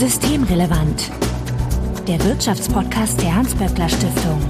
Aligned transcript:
Systemrelevant. 0.00 1.10
Der 2.08 2.24
Wirtschaftspodcast 2.24 3.20
der 3.20 3.36
Hans-Böckler 3.36 3.86
Stiftung. 3.86 4.40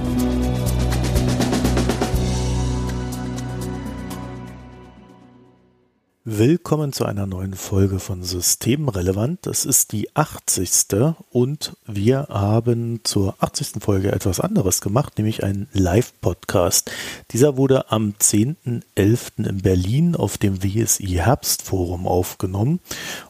Willkommen 6.33 6.93
zu 6.93 7.03
einer 7.03 7.27
neuen 7.27 7.55
Folge 7.55 7.99
von 7.99 8.23
Systemrelevant. 8.23 9.45
Das 9.45 9.65
ist 9.65 9.91
die 9.91 10.15
80. 10.15 11.13
und 11.29 11.73
wir 11.85 12.27
haben 12.29 13.01
zur 13.03 13.35
80. 13.41 13.83
Folge 13.83 14.13
etwas 14.13 14.39
anderes 14.39 14.79
gemacht, 14.79 15.17
nämlich 15.17 15.43
einen 15.43 15.67
Live-Podcast. 15.73 16.89
Dieser 17.31 17.57
wurde 17.57 17.91
am 17.91 18.13
10.11. 18.17 19.45
in 19.45 19.57
Berlin 19.57 20.15
auf 20.15 20.37
dem 20.37 20.63
WSI 20.63 21.17
Herbstforum 21.17 22.07
aufgenommen 22.07 22.79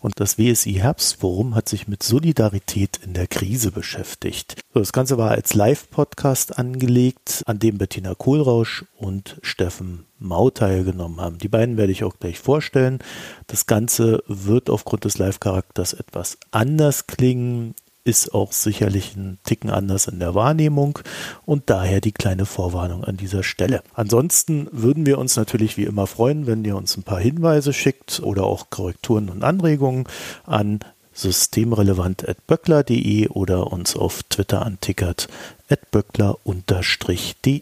und 0.01 0.19
das 0.19 0.37
WSI 0.37 0.73
Herbstforum 0.73 1.55
hat 1.55 1.69
sich 1.69 1.87
mit 1.87 2.03
Solidarität 2.03 2.99
in 3.03 3.15
der 3.15 3.25
Krise 3.25 3.71
beschäftigt. 3.71 4.61
das 4.75 4.93
Ganze 4.93 5.17
war 5.17 5.31
als 5.31 5.55
Live-Podcast 5.55 6.59
angelegt, 6.59 7.41
an 7.47 7.57
dem 7.57 7.79
Bettina 7.79 8.13
Kohlrausch 8.13 8.85
und 8.95 9.39
Steffen 9.41 10.05
Mau 10.21 10.49
teilgenommen 10.49 11.19
haben. 11.19 11.37
Die 11.37 11.47
beiden 11.47 11.77
werde 11.77 11.91
ich 11.91 12.03
auch 12.03 12.19
gleich 12.19 12.39
vorstellen. 12.39 12.99
Das 13.47 13.65
Ganze 13.65 14.23
wird 14.27 14.69
aufgrund 14.69 15.05
des 15.05 15.17
Live-Charakters 15.17 15.93
etwas 15.93 16.37
anders 16.51 17.07
klingen, 17.07 17.75
ist 18.03 18.33
auch 18.33 18.51
sicherlich 18.51 19.15
ein 19.15 19.37
Ticken 19.43 19.69
anders 19.69 20.07
in 20.07 20.17
der 20.19 20.33
Wahrnehmung 20.33 20.97
und 21.45 21.69
daher 21.69 22.01
die 22.01 22.13
kleine 22.13 22.47
Vorwarnung 22.47 23.03
an 23.03 23.17
dieser 23.17 23.43
Stelle. 23.43 23.83
Ansonsten 23.93 24.67
würden 24.71 25.05
wir 25.05 25.19
uns 25.19 25.35
natürlich 25.35 25.77
wie 25.77 25.83
immer 25.83 26.07
freuen, 26.07 26.47
wenn 26.47 26.65
ihr 26.65 26.75
uns 26.75 26.97
ein 26.97 27.03
paar 27.03 27.19
Hinweise 27.19 27.73
schickt 27.73 28.19
oder 28.23 28.45
auch 28.45 28.71
Korrekturen 28.71 29.29
und 29.29 29.43
Anregungen 29.43 30.07
an 30.45 30.79
systemrelevant.böckler.de 31.13 33.27
oder 33.27 33.71
uns 33.71 33.95
auf 33.95 34.23
Twitter 34.23 34.65
antickert 34.65 35.27
at 35.69 35.91
böckler-de. 35.91 37.61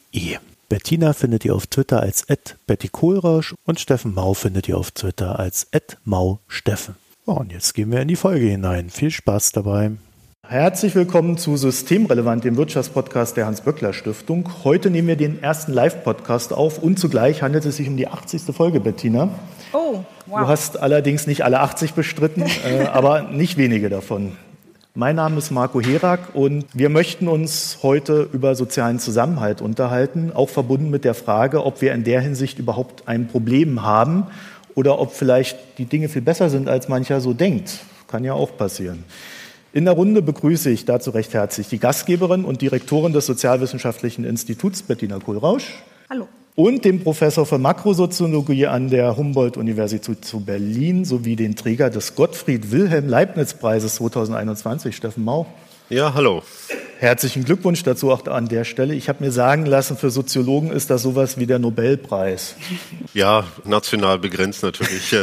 Bettina 0.70 1.14
findet 1.14 1.46
ihr 1.46 1.56
auf 1.56 1.66
Twitter 1.66 2.00
als 2.00 2.28
Betty 2.68 2.90
Kohlrausch 2.90 3.56
und 3.66 3.80
Steffen 3.80 4.14
Mau 4.14 4.36
findet 4.36 4.70
ihr 4.70 4.78
auf 4.78 4.92
Twitter 4.92 5.40
als 5.40 5.68
@mau_steffen. 6.06 6.94
Oh, 7.26 7.34
und 7.34 7.52
jetzt 7.52 7.74
gehen 7.74 7.92
wir 7.92 8.02
in 8.02 8.08
die 8.08 8.16
Folge 8.16 8.46
hinein. 8.46 8.92
Viel 8.92 9.10
Spaß 9.10 9.52
dabei. 9.52 9.94
Herzlich 10.48 10.94
willkommen 10.94 11.40
zu 11.40 11.58
Systemrelevant, 11.58 12.44
dem 12.44 12.56
Wirtschaftspodcast 12.56 13.36
der 13.36 13.48
Hans-Böckler-Stiftung. 13.48 14.64
Heute 14.64 14.92
nehmen 14.92 15.08
wir 15.08 15.16
den 15.16 15.42
ersten 15.42 15.74
Live-Podcast 15.74 16.54
auf 16.54 16.78
und 16.78 17.00
zugleich 17.00 17.42
handelt 17.42 17.66
es 17.66 17.78
sich 17.78 17.88
um 17.88 17.98
die 17.98 18.08
80. 18.08 18.56
Folge, 18.56 18.80
Bettina. 18.80 19.30
Oh, 19.74 20.04
wow. 20.28 20.42
Du 20.42 20.48
hast 20.48 20.80
allerdings 20.80 21.26
nicht 21.26 21.44
alle 21.44 21.62
80 21.62 21.94
bestritten, 21.94 22.44
äh, 22.64 22.86
aber 22.86 23.24
nicht 23.24 23.58
wenige 23.58 23.90
davon. 23.90 24.34
Mein 24.96 25.18
Name 25.18 25.38
ist 25.38 25.52
Marco 25.52 25.80
Herak 25.80 26.34
und 26.34 26.66
wir 26.74 26.90
möchten 26.90 27.28
uns 27.28 27.78
heute 27.84 28.28
über 28.34 28.56
sozialen 28.56 28.98
Zusammenhalt 28.98 29.62
unterhalten, 29.62 30.32
auch 30.34 30.50
verbunden 30.50 30.90
mit 30.90 31.06
der 31.06 31.14
Frage, 31.14 31.64
ob 31.64 31.82
wir 31.82 31.94
in 31.94 32.04
der 32.04 32.22
Hinsicht 32.22 32.58
überhaupt 32.58 33.08
ein 33.08 33.28
Problem 33.28 33.84
haben 33.84 34.26
oder 34.74 35.00
ob 35.00 35.14
vielleicht 35.14 35.60
die 35.78 35.86
Dinge 35.86 36.10
viel 36.10 36.24
besser 36.24 36.50
sind, 36.50 36.68
als 36.68 36.90
mancher 36.90 37.22
so 37.22 37.34
denkt. 37.34 37.82
Kann 38.08 38.24
ja 38.24 38.34
auch 38.34 38.58
passieren. 38.58 39.04
In 39.74 39.86
der 39.86 39.94
Runde 39.94 40.24
begrüße 40.24 40.72
ich 40.72 40.86
dazu 40.86 41.12
recht 41.12 41.36
herzlich 41.36 41.68
die 41.68 41.78
Gastgeberin 41.78 42.44
und 42.44 42.64
Direktorin 42.64 43.14
des 43.14 43.28
Sozialwissenschaftlichen 43.28 44.26
Instituts, 44.26 44.82
Bettina 44.82 45.20
Kohlrausch. 45.20 45.84
Hallo 46.10 46.28
und 46.60 46.84
dem 46.84 47.00
Professor 47.00 47.46
für 47.46 47.58
Makrosoziologie 47.58 48.68
an 48.68 48.90
der 48.90 49.16
Humboldt-Universität 49.16 50.26
zu 50.26 50.42
Berlin 50.42 51.06
sowie 51.06 51.38
den 51.38 51.56
Träger 51.56 51.90
des 51.90 52.16
Gottfried 52.16 52.70
Wilhelm 52.70 53.08
Leibniz-Preises 53.08 53.96
2021, 53.96 54.94
Steffen 54.94 55.24
Mau. 55.24 55.46
Ja, 55.90 56.14
hallo. 56.14 56.44
Herzlichen 57.00 57.46
Glückwunsch 57.46 57.82
dazu 57.82 58.12
auch 58.12 58.28
an 58.28 58.48
der 58.48 58.64
Stelle. 58.64 58.94
Ich 58.94 59.10
habe 59.10 59.24
mir 59.24 59.32
sagen 59.32 59.66
lassen, 59.66 59.98
für 59.98 60.12
Soziologen 60.12 60.70
ist 60.70 60.92
das 60.92 61.02
sowas 61.02 61.40
wie 61.40 61.48
der 61.48 61.58
Nobelpreis. 61.58 62.56
Ja, 63.16 63.46
national 63.64 64.20
begrenzt 64.20 64.62
natürlich. 64.62 65.14
Äh, 65.14 65.18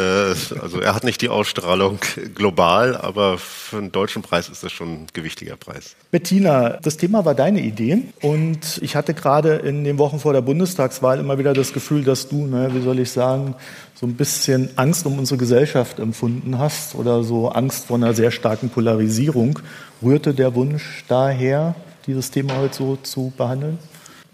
also 0.60 0.80
er 0.80 0.94
hat 0.94 1.04
nicht 1.04 1.20
die 1.20 1.28
Ausstrahlung 1.28 2.00
global, 2.34 2.96
aber 2.96 3.38
für 3.38 3.76
einen 3.76 3.92
deutschen 3.92 4.22
Preis 4.22 4.48
ist 4.48 4.64
das 4.64 4.72
schon 4.72 4.88
ein 4.88 5.06
gewichtiger 5.12 5.56
Preis. 5.56 5.94
Bettina, 6.10 6.78
das 6.82 6.96
Thema 6.96 7.24
war 7.24 7.36
deine 7.36 7.60
Idee 7.60 7.98
und 8.22 8.80
ich 8.82 8.96
hatte 8.96 9.14
gerade 9.14 9.56
in 9.56 9.84
den 9.84 9.98
Wochen 9.98 10.18
vor 10.18 10.32
der 10.32 10.40
Bundestagswahl 10.40 11.20
immer 11.20 11.38
wieder 11.38 11.52
das 11.52 11.72
Gefühl, 11.72 12.02
dass 12.02 12.28
du, 12.28 12.46
ne, 12.46 12.70
wie 12.72 12.82
soll 12.82 12.98
ich 12.98 13.12
sagen, 13.12 13.54
so 13.98 14.06
ein 14.06 14.14
bisschen 14.14 14.68
Angst 14.76 15.06
um 15.06 15.18
unsere 15.18 15.38
Gesellschaft 15.38 15.98
empfunden 15.98 16.58
hast 16.58 16.94
oder 16.94 17.22
so 17.22 17.48
Angst 17.48 17.86
vor 17.86 17.96
einer 17.96 18.12
sehr 18.12 18.30
starken 18.30 18.68
Polarisierung. 18.68 19.58
Rührte 20.02 20.34
der 20.34 20.54
Wunsch 20.54 21.04
daher, 21.08 21.74
dieses 22.06 22.30
Thema 22.30 22.56
heute 22.58 22.76
so 22.76 22.96
zu 22.96 23.32
behandeln? 23.36 23.78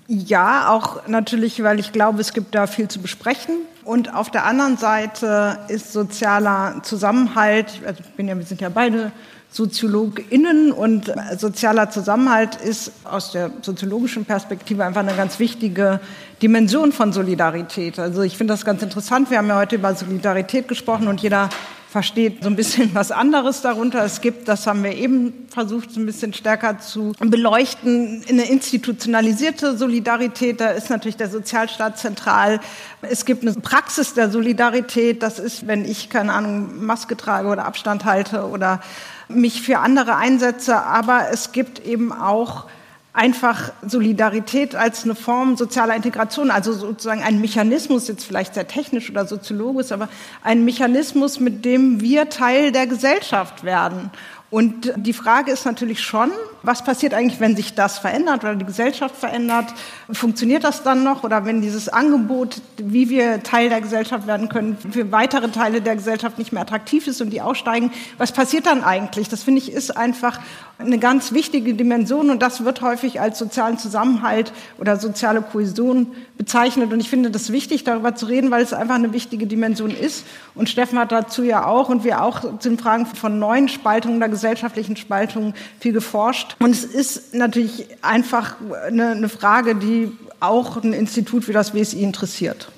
Ja, 0.09 0.69
auch 0.71 1.07
natürlich, 1.07 1.63
weil 1.63 1.79
ich 1.79 1.93
glaube, 1.93 2.21
es 2.21 2.33
gibt 2.33 2.57
da 2.57 2.67
viel 2.67 2.89
zu 2.89 3.01
besprechen. 3.01 3.55
Und 3.85 4.13
auf 4.13 4.31
der 4.31 4.47
anderen 4.47 4.77
Seite 4.77 5.61
ist 5.69 5.93
sozialer 5.93 6.83
Zusammenhalt, 6.83 7.81
also 7.87 8.03
ich 8.05 8.11
bin 8.15 8.29
ja, 8.29 8.37
wir 8.37 8.45
sind 8.45 8.61
ja 8.61 8.69
beide 8.69 9.13
SoziologInnen 9.53 10.73
und 10.73 11.13
sozialer 11.39 11.91
Zusammenhalt 11.91 12.57
ist 12.57 12.91
aus 13.05 13.33
der 13.33 13.51
soziologischen 13.61 14.25
Perspektive 14.25 14.85
einfach 14.85 15.03
eine 15.03 15.15
ganz 15.15 15.39
wichtige 15.39 16.01
Dimension 16.43 16.91
von 16.91 17.13
Solidarität. 17.13 17.99
Also 17.99 18.23
ich 18.23 18.39
finde 18.39 18.55
das 18.55 18.65
ganz 18.65 18.83
interessant. 18.83 19.31
Wir 19.31 19.39
haben 19.39 19.49
ja 19.49 19.59
heute 19.59 19.77
über 19.77 19.95
Solidarität 19.95 20.69
gesprochen 20.69 21.07
und 21.07 21.21
jeder 21.21 21.51
versteht 21.93 22.43
so 22.43 22.49
ein 22.49 22.57
bisschen 22.57 22.95
was 22.95 23.13
anderes 23.13 23.61
darunter. 23.61 24.03
Es 24.03 24.23
gibt, 24.23 24.49
das 24.49 24.67
haben 24.67 24.83
wir 24.83 24.95
eben 24.95 25.47
versucht, 25.51 25.91
so 25.91 26.01
ein 26.01 26.07
bisschen 26.07 26.33
stärker 26.33 26.79
zu 26.79 27.13
beleuchten, 27.21 28.25
eine 28.27 28.49
institutionalisierte 28.49 29.77
Solidarität. 29.77 30.63
Da 30.63 30.69
ist 30.71 30.89
natürlich 30.89 31.19
der 31.19 31.29
Sozialstaat 31.29 31.99
zentral. 31.99 32.61
Es 33.03 33.27
gibt 33.27 33.43
eine 33.43 33.53
Praxis 33.53 34.15
der 34.15 34.31
Solidarität. 34.31 35.23
Das 35.23 35.39
ist, 35.39 35.67
wenn 35.67 35.85
ich, 35.85 36.09
keine 36.09 36.33
Ahnung, 36.33 36.83
Maske 36.83 37.15
trage 37.15 37.49
oder 37.49 37.67
Abstand 37.67 38.07
halte 38.07 38.49
oder 38.49 38.81
mich 39.29 39.63
für 39.63 39.79
andere 39.79 40.17
einsetze. 40.17 40.83
Aber 40.83 41.29
es 41.31 41.53
gibt 41.53 41.85
eben 41.85 42.13
auch 42.13 42.67
einfach 43.13 43.73
Solidarität 43.87 44.75
als 44.75 45.05
eine 45.05 45.15
Form 45.15 45.57
sozialer 45.57 45.95
Integration, 45.95 46.51
also 46.51 46.73
sozusagen 46.73 47.23
ein 47.23 47.41
Mechanismus, 47.41 48.09
jetzt 48.09 48.25
vielleicht 48.25 48.55
sehr 48.55 48.67
technisch 48.67 49.11
oder 49.11 49.27
soziologisch, 49.27 49.93
aber 49.93 50.09
ein 50.43 50.65
Mechanismus, 50.65 51.39
mit 51.39 51.65
dem 51.65 52.01
wir 52.01 52.31
Teil 52.31 52.73
der 52.73 52.87
Gesellschaft 52.87 53.65
werden. 53.65 54.11
Und 54.51 54.93
die 54.97 55.13
Frage 55.13 55.51
ist 55.53 55.67
natürlich 55.67 56.01
schon, 56.01 56.31
was 56.63 56.85
passiert 56.85 57.15
eigentlich, 57.15 57.41
wenn 57.41 57.57
sich 57.57 57.75
das 57.75 57.99
verändert 57.99 58.45
oder 58.45 58.55
die 58.55 58.65
Gesellschaft 58.65 59.17
verändert? 59.17 59.67
Funktioniert 60.11 60.65
das 60.65 60.83
dann 60.83 61.03
noch? 61.03 61.25
Oder 61.25 61.45
wenn 61.45 61.61
dieses 61.61 61.89
Angebot, 61.89 62.61
wie 62.77 63.11
wir 63.11 63.43
Teil 63.43 63.69
der 63.69 63.81
Gesellschaft 63.81 64.27
werden 64.27 64.49
können, 64.49 64.77
für 64.77 65.11
weitere 65.13 65.49
Teile 65.49 65.81
der 65.81 65.97
Gesellschaft 65.97 66.39
nicht 66.39 66.53
mehr 66.53 66.63
attraktiv 66.63 67.07
ist 67.07 67.21
und 67.21 67.31
die 67.31 67.41
aussteigen, 67.41 67.91
was 68.19 68.33
passiert 68.33 68.67
dann 68.67 68.85
eigentlich? 68.85 69.29
Das 69.29 69.43
finde 69.43 69.61
ich 69.61 69.73
ist 69.73 69.97
einfach 69.97 70.41
eine 70.79 70.99
ganz 70.99 71.33
wichtige 71.33 71.75
Dimension 71.75 72.31
und 72.31 72.43
das 72.43 72.65
wird 72.65 72.83
häufig 72.83 73.21
als 73.21 73.39
sozialen 73.39 73.79
Zusammenhalt 73.79 74.53
oder 74.79 74.97
soziale 74.97 75.43
Kohäsion 75.43 76.09
bezeichnet. 76.37 76.93
Und 76.93 77.01
ich 77.01 77.09
finde 77.09 77.31
das 77.31 77.53
wichtig, 77.53 77.85
darüber 77.85 78.15
zu 78.15 78.27
reden, 78.27 78.51
weil 78.51 78.63
es 78.63 78.73
einfach 78.73 78.97
eine 78.97 79.13
wichtige 79.13 79.47
Dimension 79.47 79.91
ist. 79.91 80.25
Und 80.55 80.69
Steffen 80.69 80.99
hat 80.99 81.13
dazu 81.13 81.43
ja 81.43 81.67
auch 81.67 81.89
und 81.89 82.05
wir 82.05 82.23
auch 82.23 82.41
zu 82.59 82.69
den 82.69 82.79
Fragen 82.79 83.07
von 83.07 83.39
neuen 83.39 83.69
Spaltungen 83.69 84.19
der 84.19 84.29
gesellschaftlichen 84.29 84.97
Spaltungen 84.97 85.55
viel 85.79 85.93
geforscht. 85.93 86.52
Und 86.59 86.71
es 86.71 86.85
ist 86.85 87.35
natürlich 87.35 87.87
einfach 88.03 88.57
eine, 88.87 89.11
eine 89.11 89.29
Frage, 89.29 89.75
die 89.75 90.13
auch 90.41 90.83
ein 90.83 90.93
Institut 90.93 91.49
wie 91.49 91.53
das 91.53 91.75
WSI 91.75 92.03
interessiert. 92.03 92.69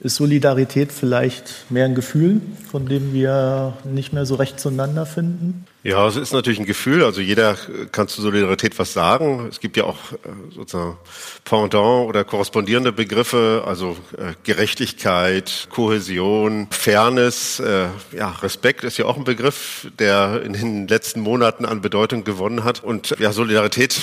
Ist 0.00 0.16
Solidarität 0.16 0.92
vielleicht 0.92 1.70
mehr 1.70 1.86
ein 1.86 1.94
Gefühl, 1.94 2.42
von 2.70 2.86
dem 2.86 3.14
wir 3.14 3.72
nicht 3.84 4.12
mehr 4.12 4.26
so 4.26 4.34
recht 4.34 4.60
zueinander 4.60 5.06
finden? 5.06 5.64
Ja, 5.82 6.08
es 6.08 6.16
ist 6.16 6.32
natürlich 6.32 6.58
ein 6.58 6.66
Gefühl. 6.66 7.04
Also 7.04 7.20
jeder 7.20 7.56
kann 7.92 8.08
zu 8.08 8.20
Solidarität 8.20 8.76
was 8.76 8.92
sagen. 8.92 9.46
Es 9.48 9.60
gibt 9.60 9.76
ja 9.76 9.84
auch 9.84 10.12
äh, 10.12 10.16
sozusagen 10.52 10.96
Pendant 11.44 12.08
oder 12.08 12.24
korrespondierende 12.24 12.90
Begriffe, 12.90 13.62
also 13.64 13.96
äh, 14.18 14.32
Gerechtigkeit, 14.42 15.68
Kohäsion, 15.70 16.66
Fairness. 16.70 17.60
Äh, 17.60 17.86
ja, 18.16 18.30
Respekt 18.42 18.82
ist 18.82 18.98
ja 18.98 19.04
auch 19.04 19.16
ein 19.16 19.22
Begriff, 19.22 19.86
der 20.00 20.42
in 20.42 20.54
den 20.54 20.88
letzten 20.88 21.20
Monaten 21.20 21.64
an 21.64 21.82
Bedeutung 21.82 22.24
gewonnen 22.24 22.64
hat. 22.64 22.82
Und 22.82 23.14
ja, 23.20 23.30
Solidarität, 23.30 23.96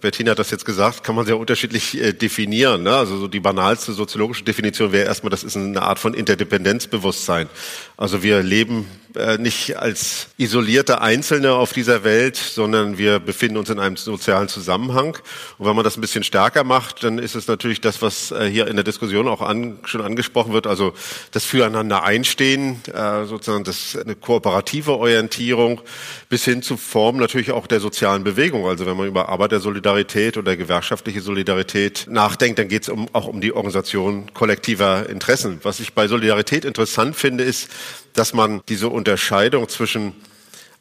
Bettina 0.00 0.30
hat 0.30 0.38
das 0.38 0.52
jetzt 0.52 0.66
gesagt, 0.66 1.02
kann 1.02 1.16
man 1.16 1.26
sehr 1.26 1.38
unterschiedlich 1.38 1.98
definieren. 2.20 2.84
Ne? 2.84 2.94
Also 2.94 3.16
so 3.16 3.26
die 3.26 3.40
banalste 3.40 3.92
soziologische 3.92 4.44
Definition 4.44 4.92
wäre 4.92 5.06
erstmal, 5.06 5.30
das 5.30 5.42
ist 5.42 5.56
eine 5.56 5.82
Art 5.82 5.98
von 5.98 6.14
Interdependenzbewusstsein. 6.14 7.48
Also 7.96 8.22
wir 8.22 8.42
leben 8.44 8.86
äh, 9.16 9.38
nicht 9.38 9.76
als 9.78 10.28
isolierte 10.36 11.00
Einzelne 11.00 11.54
auf 11.54 11.72
dieser 11.72 12.04
Welt, 12.04 12.36
sondern 12.36 12.98
wir 12.98 13.18
befinden 13.18 13.56
uns 13.56 13.70
in 13.70 13.78
einem 13.78 13.96
sozialen 13.96 14.48
Zusammenhang. 14.48 15.16
Und 15.58 15.66
wenn 15.66 15.74
man 15.74 15.84
das 15.84 15.96
ein 15.96 16.00
bisschen 16.00 16.24
stärker 16.24 16.64
macht, 16.64 17.04
dann 17.04 17.18
ist 17.18 17.34
es 17.34 17.46
natürlich 17.48 17.80
das, 17.80 18.02
was 18.02 18.30
äh, 18.30 18.48
hier 18.50 18.66
in 18.66 18.76
der 18.76 18.84
Diskussion 18.84 19.26
auch 19.28 19.40
an, 19.40 19.78
schon 19.84 20.02
angesprochen 20.02 20.52
wird, 20.52 20.66
also 20.66 20.92
das 21.32 21.44
Füreinander 21.44 22.04
einstehen, 22.04 22.82
äh, 22.92 23.24
sozusagen 23.24 23.64
das 23.64 23.96
eine 23.96 24.14
kooperative 24.14 24.92
Orientierung 24.92 25.80
bis 26.28 26.44
hin 26.44 26.62
zu 26.62 26.76
Formen 26.76 27.20
natürlich 27.20 27.52
auch 27.52 27.66
der 27.66 27.80
sozialen 27.80 28.24
Bewegung. 28.24 28.66
Also 28.66 28.86
wenn 28.86 28.96
man 28.96 29.06
über 29.06 29.28
Arbeitersolidarität 29.28 30.36
oder 30.36 30.56
gewerkschaftliche 30.56 31.20
Solidarität 31.20 32.06
nachdenkt, 32.10 32.58
dann 32.58 32.68
geht 32.68 32.82
es 32.82 32.88
um, 32.88 33.08
auch 33.12 33.26
um 33.26 33.40
die 33.40 33.52
Organisation 33.52 34.32
kollektiver 34.34 35.08
Interessen. 35.08 35.60
Was 35.62 35.80
ich 35.80 35.94
bei 35.94 36.08
Solidarität 36.08 36.64
interessant 36.64 37.16
finde, 37.16 37.44
ist, 37.44 37.68
dass 38.14 38.34
man 38.34 38.62
diese 38.68 38.88
Unterscheidung 38.88 39.68
zwischen 39.68 40.12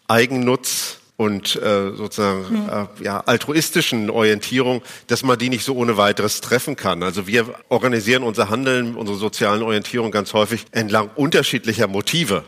Eigennutz 0.07 1.00
und 1.18 1.56
äh, 1.56 1.95
sozusagen 1.95 2.47
hm. 2.47 2.69
äh, 2.69 3.03
ja, 3.03 3.19
altruistischen 3.21 4.12
Orientierung, 4.12 4.83
dass 5.07 5.24
man 5.24 5.38
die 5.38 5.50
nicht 5.50 5.65
so 5.65 5.75
ohne 5.75 5.97
weiteres 5.97 6.41
treffen 6.41 6.75
kann. 6.75 7.01
Also 7.01 7.25
wir 7.25 7.56
organisieren 7.69 8.21
unser 8.24 8.50
Handeln, 8.50 8.95
unsere 8.95 9.18
sozialen 9.18 9.63
Orientierung 9.63 10.12
ganz 10.12 10.33
häufig 10.33 10.65
entlang 10.71 11.09
unterschiedlicher 11.15 11.88
Motive 11.88 12.44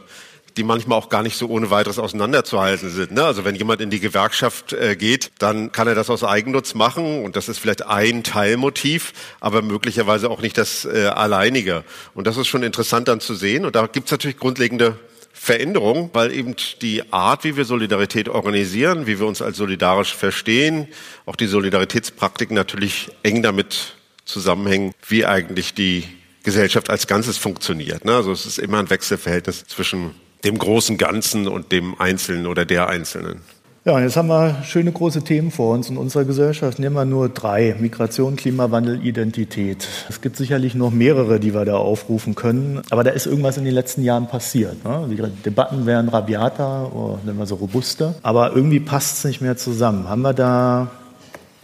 die 0.59 0.63
manchmal 0.65 0.97
auch 0.97 1.07
gar 1.07 1.23
nicht 1.23 1.37
so 1.37 1.47
ohne 1.47 1.71
weiteres 1.71 1.99
auseinanderzuhalten 1.99 2.89
sind. 2.89 3.11
Ne? 3.11 3.23
Also 3.23 3.45
wenn 3.45 3.55
jemand 3.55 3.79
in 3.79 3.89
die 3.89 4.01
Gewerkschaft 4.01 4.73
äh, 4.73 4.97
geht, 4.97 5.31
dann 5.39 5.71
kann 5.71 5.87
er 5.87 5.95
das 5.95 6.09
aus 6.09 6.25
Eigennutz 6.25 6.73
machen 6.73 7.23
und 7.23 7.37
das 7.37 7.47
ist 7.47 7.59
vielleicht 7.59 7.87
ein 7.87 8.23
Teilmotiv, 8.23 9.13
aber 9.39 9.61
möglicherweise 9.61 10.29
auch 10.29 10.41
nicht 10.41 10.57
das 10.57 10.83
äh, 10.83 11.05
alleinige. 11.05 11.85
Und 12.13 12.27
das 12.27 12.35
ist 12.35 12.47
schon 12.47 12.61
interessant 12.63 13.07
dann 13.07 13.21
zu 13.21 13.35
sehen. 13.35 13.63
Und 13.63 13.77
da 13.77 13.87
gibt 13.87 14.07
es 14.07 14.11
natürlich 14.11 14.35
grundlegende 14.35 14.99
Veränderung, 15.31 16.09
weil 16.11 16.33
eben 16.33 16.57
die 16.81 17.13
Art, 17.13 17.45
wie 17.45 17.55
wir 17.55 17.63
Solidarität 17.63 18.27
organisieren, 18.27 19.07
wie 19.07 19.17
wir 19.17 19.27
uns 19.27 19.41
als 19.41 19.55
solidarisch 19.55 20.13
verstehen, 20.13 20.89
auch 21.25 21.37
die 21.37 21.47
Solidaritätspraktiken 21.47 22.53
natürlich 22.53 23.07
eng 23.23 23.41
damit 23.41 23.95
zusammenhängen, 24.25 24.91
wie 25.07 25.25
eigentlich 25.25 25.73
die 25.73 26.03
Gesellschaft 26.43 26.89
als 26.89 27.07
Ganzes 27.07 27.37
funktioniert. 27.37 28.03
Ne? 28.03 28.13
Also 28.13 28.33
es 28.33 28.45
ist 28.45 28.59
immer 28.59 28.79
ein 28.79 28.89
Wechselverhältnis 28.89 29.63
zwischen 29.65 30.15
dem 30.43 30.57
großen 30.57 30.97
Ganzen 30.97 31.47
und 31.47 31.71
dem 31.71 31.99
Einzelnen 31.99 32.47
oder 32.47 32.65
der 32.65 32.87
Einzelnen. 32.87 33.41
Ja, 33.85 33.99
jetzt 33.99 34.17
haben 34.17 34.27
wir 34.27 34.61
schöne 34.63 34.91
große 34.91 35.23
Themen 35.23 35.51
vor 35.51 35.73
uns 35.73 35.89
in 35.89 35.95
unserer 35.95 36.25
Gesellschaft. 36.25 36.79
Nehmen 36.79 36.95
wir 36.95 37.05
nur 37.05 37.29
drei. 37.29 37.75
Migration, 37.79 38.35
Klimawandel, 38.35 39.03
Identität. 39.05 39.87
Es 40.09 40.19
gibt 40.19 40.35
sicherlich 40.35 40.75
noch 40.75 40.91
mehrere, 40.91 41.39
die 41.39 41.53
wir 41.53 41.63
da 41.63 41.77
aufrufen 41.77 42.35
können. 42.35 42.81
Aber 42.89 43.05
da 43.05 43.11
ist 43.11 43.25
irgendwas 43.25 43.57
in 43.57 43.63
den 43.63 43.73
letzten 43.73 44.03
Jahren 44.03 44.27
passiert. 44.27 44.83
Ne? 44.83 45.07
Die 45.09 45.43
Debatten 45.43 45.85
werden 45.85 46.09
rabiater 46.09 46.93
oder 46.93 47.19
nennen 47.25 47.39
wir 47.39 47.45
so 47.45 47.55
robuster. 47.55 48.15
Aber 48.21 48.53
irgendwie 48.53 48.81
passt 48.81 49.19
es 49.19 49.23
nicht 49.23 49.41
mehr 49.41 49.55
zusammen. 49.55 50.09
Haben 50.09 50.23
wir 50.23 50.33
da 50.33 50.91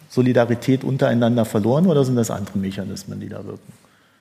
Solidarität 0.10 0.86
untereinander 0.86 1.44
verloren 1.44 1.86
oder 1.86 2.06
sind 2.06 2.16
das 2.16 2.32
andere 2.32 2.58
Mechanismen, 2.58 3.20
die 3.20 3.28
da 3.28 3.46
wirken? 3.46 3.74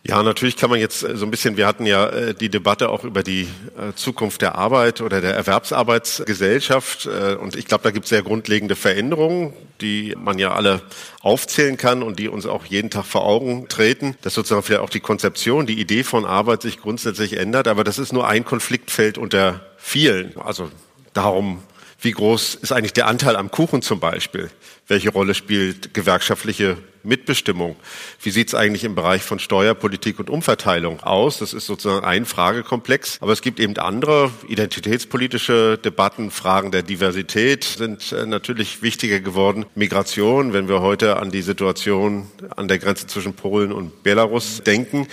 Ja, 0.06 0.22
natürlich 0.22 0.56
kann 0.56 0.68
man 0.68 0.78
jetzt 0.78 1.02
äh, 1.02 1.16
so 1.16 1.24
ein 1.24 1.30
bisschen, 1.30 1.56
wir 1.56 1.66
hatten 1.66 1.86
ja 1.86 2.06
äh, 2.08 2.34
die 2.34 2.50
Debatte 2.50 2.90
auch 2.90 3.04
über 3.04 3.22
die 3.22 3.48
äh, 3.78 3.94
Zukunft 3.94 4.42
der 4.42 4.54
Arbeit 4.54 5.00
oder 5.00 5.22
der 5.22 5.34
Erwerbsarbeitsgesellschaft. 5.34 7.06
Und 7.06 7.56
ich 7.56 7.64
glaube, 7.66 7.84
da 7.84 7.90
gibt 7.90 8.04
es 8.04 8.10
sehr 8.10 8.22
grundlegende 8.22 8.76
Veränderungen, 8.76 9.54
die 9.80 10.14
man 10.18 10.38
ja 10.38 10.52
alle 10.52 10.82
aufzählen 11.22 11.78
kann 11.78 12.02
und 12.02 12.18
die 12.18 12.28
uns 12.28 12.44
auch 12.44 12.66
jeden 12.66 12.90
Tag 12.90 13.06
vor 13.06 13.24
Augen 13.24 13.68
treten, 13.68 14.16
dass 14.20 14.34
sozusagen 14.34 14.62
vielleicht 14.62 14.82
auch 14.82 14.90
die 14.90 15.00
Konzeption, 15.00 15.66
die 15.66 15.80
Idee 15.80 16.04
von 16.04 16.26
Arbeit 16.26 16.62
sich 16.62 16.80
grundsätzlich 16.80 17.38
ändert. 17.38 17.66
Aber 17.66 17.82
das 17.82 17.98
ist 17.98 18.12
nur 18.12 18.28
ein 18.28 18.44
Konfliktfeld 18.44 19.16
unter 19.16 19.60
vielen. 19.78 20.36
Also 20.38 20.70
darum, 21.14 21.62
wie 22.00 22.12
groß 22.12 22.56
ist 22.56 22.72
eigentlich 22.72 22.92
der 22.92 23.06
Anteil 23.06 23.36
am 23.36 23.50
Kuchen 23.50 23.80
zum 23.80 24.00
Beispiel? 24.00 24.50
Welche 24.86 25.10
Rolle 25.10 25.34
spielt 25.34 25.94
gewerkschaftliche 25.94 26.76
Mitbestimmung? 27.04 27.76
Wie 28.22 28.30
sieht 28.30 28.48
es 28.48 28.54
eigentlich 28.54 28.84
im 28.84 28.94
Bereich 28.94 29.22
von 29.22 29.38
Steuerpolitik 29.38 30.18
und 30.18 30.30
Umverteilung 30.30 31.00
aus? 31.00 31.38
Das 31.38 31.52
ist 31.52 31.66
sozusagen 31.66 32.04
ein 32.04 32.24
Fragekomplex. 32.26 33.18
Aber 33.20 33.32
es 33.32 33.42
gibt 33.42 33.60
eben 33.60 33.76
andere 33.78 34.30
identitätspolitische 34.48 35.78
Debatten. 35.78 36.30
Fragen 36.30 36.70
der 36.70 36.82
Diversität 36.82 37.64
sind 37.64 38.12
äh, 38.12 38.26
natürlich 38.26 38.82
wichtiger 38.82 39.20
geworden. 39.20 39.66
Migration, 39.74 40.52
wenn 40.52 40.68
wir 40.68 40.80
heute 40.80 41.16
an 41.18 41.30
die 41.30 41.42
Situation 41.42 42.26
an 42.56 42.68
der 42.68 42.78
Grenze 42.78 43.06
zwischen 43.06 43.34
Polen 43.34 43.72
und 43.72 44.02
Belarus 44.02 44.62
denken. 44.62 45.06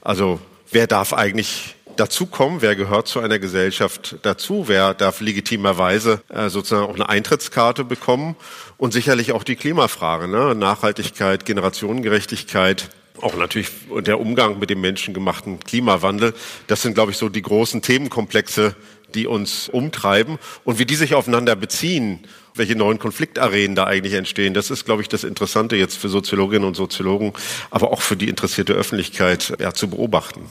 Also 0.00 0.40
wer 0.70 0.86
darf 0.86 1.12
eigentlich 1.12 1.74
dazukommen, 1.98 2.62
wer 2.62 2.76
gehört 2.76 3.08
zu 3.08 3.20
einer 3.20 3.38
Gesellschaft 3.38 4.16
dazu, 4.22 4.64
wer 4.68 4.94
darf 4.94 5.20
legitimerweise 5.20 6.22
äh, 6.28 6.48
sozusagen 6.48 6.86
auch 6.86 6.94
eine 6.94 7.08
Eintrittskarte 7.08 7.84
bekommen 7.84 8.36
und 8.76 8.92
sicherlich 8.92 9.32
auch 9.32 9.42
die 9.42 9.56
Klimafrage, 9.56 10.28
ne? 10.28 10.54
Nachhaltigkeit, 10.54 11.44
Generationengerechtigkeit, 11.44 12.90
auch 13.20 13.36
natürlich 13.36 13.70
der 13.90 14.20
Umgang 14.20 14.58
mit 14.60 14.70
dem 14.70 14.80
menschengemachten 14.80 15.58
Klimawandel. 15.60 16.34
Das 16.68 16.82
sind, 16.82 16.94
glaube 16.94 17.10
ich, 17.10 17.18
so 17.18 17.28
die 17.28 17.42
großen 17.42 17.82
Themenkomplexe, 17.82 18.76
die 19.14 19.26
uns 19.26 19.68
umtreiben 19.68 20.38
und 20.64 20.78
wie 20.78 20.86
die 20.86 20.94
sich 20.94 21.14
aufeinander 21.14 21.56
beziehen, 21.56 22.20
welche 22.54 22.76
neuen 22.76 22.98
Konfliktarenen 22.98 23.74
da 23.74 23.84
eigentlich 23.84 24.14
entstehen. 24.14 24.54
Das 24.54 24.70
ist, 24.70 24.84
glaube 24.84 25.02
ich, 25.02 25.08
das 25.08 25.24
Interessante 25.24 25.76
jetzt 25.76 25.96
für 25.96 26.08
Soziologinnen 26.08 26.66
und 26.66 26.74
Soziologen, 26.74 27.32
aber 27.70 27.92
auch 27.92 28.02
für 28.02 28.16
die 28.16 28.28
interessierte 28.28 28.72
Öffentlichkeit 28.72 29.54
ja, 29.58 29.72
zu 29.72 29.88
beobachten. 29.88 30.42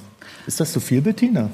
Ist 0.48 0.59
das 0.59 0.71
zu 0.71 0.80
viel, 0.80 1.01
Bettina? 1.01 1.50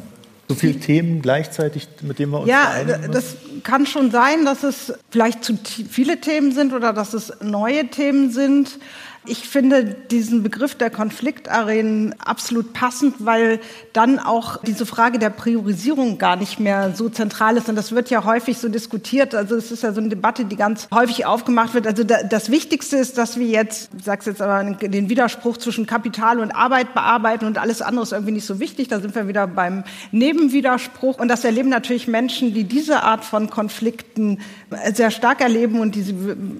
So 0.49 0.55
viele 0.55 0.79
Themen 0.79 1.21
gleichzeitig, 1.21 1.87
mit 2.01 2.19
denen 2.19 2.33
wir 2.33 2.41
uns 2.41 2.49
Ja, 2.49 2.83
das 2.83 3.37
kann 3.63 3.85
schon 3.85 4.11
sein, 4.11 4.45
dass 4.45 4.63
es 4.63 4.93
vielleicht 5.09 5.43
zu 5.43 5.57
viele 5.89 6.19
Themen 6.19 6.51
sind 6.51 6.73
oder 6.73 6.91
dass 6.91 7.13
es 7.13 7.31
neue 7.41 7.87
Themen 7.87 8.29
sind. 8.29 8.77
Ich 9.25 9.47
finde 9.47 9.95
diesen 10.11 10.43
Begriff 10.43 10.75
der 10.75 10.89
Konfliktarenen 10.89 12.13
absolut 12.19 12.73
passend, 12.73 13.15
weil 13.19 13.59
dann 13.93 14.19
auch 14.19 14.57
diese 14.63 14.85
Frage 14.85 15.17
der 15.17 15.29
Priorisierung 15.29 16.17
gar 16.17 16.35
nicht 16.35 16.59
mehr 16.59 16.93
so 16.93 17.07
zentral 17.07 17.55
ist. 17.55 17.69
Und 17.69 17.75
das 17.75 17.93
wird 17.93 18.09
ja 18.09 18.25
häufig 18.25 18.57
so 18.57 18.67
diskutiert. 18.67 19.33
Also 19.33 19.55
es 19.55 19.71
ist 19.71 19.83
ja 19.83 19.93
so 19.93 20.01
eine 20.01 20.09
Debatte, 20.09 20.43
die 20.43 20.57
ganz 20.57 20.89
häufig 20.93 21.25
aufgemacht 21.25 21.73
wird. 21.73 21.87
Also 21.87 22.03
das 22.03 22.51
Wichtigste 22.51 22.97
ist, 22.97 23.17
dass 23.17 23.39
wir 23.39 23.47
jetzt, 23.47 23.91
ich 23.97 24.03
sage 24.03 24.23
jetzt 24.25 24.41
aber, 24.41 24.63
den 24.63 25.09
Widerspruch 25.09 25.55
zwischen 25.55 25.85
Kapital 25.85 26.39
und 26.39 26.51
Arbeit 26.51 26.93
bearbeiten 26.93 27.45
und 27.45 27.57
alles 27.57 27.81
andere 27.81 28.03
ist 28.03 28.11
irgendwie 28.11 28.33
nicht 28.33 28.45
so 28.45 28.59
wichtig. 28.59 28.89
Da 28.89 28.99
sind 28.99 29.15
wir 29.15 29.29
wieder 29.29 29.47
beim 29.47 29.85
Nebenwiderspruch. 30.11 31.17
Und 31.19 31.29
das 31.29 31.45
erleben 31.45 31.69
natürlich 31.69 32.09
Menschen, 32.09 32.53
die 32.53 32.65
diese 32.65 33.03
Art 33.03 33.23
von 33.23 33.49
Konflikten 33.49 34.39
sehr 34.93 35.11
stark 35.11 35.39
erleben 35.39 35.79
und 35.79 35.95
die 35.95 36.01
sie 36.01 36.15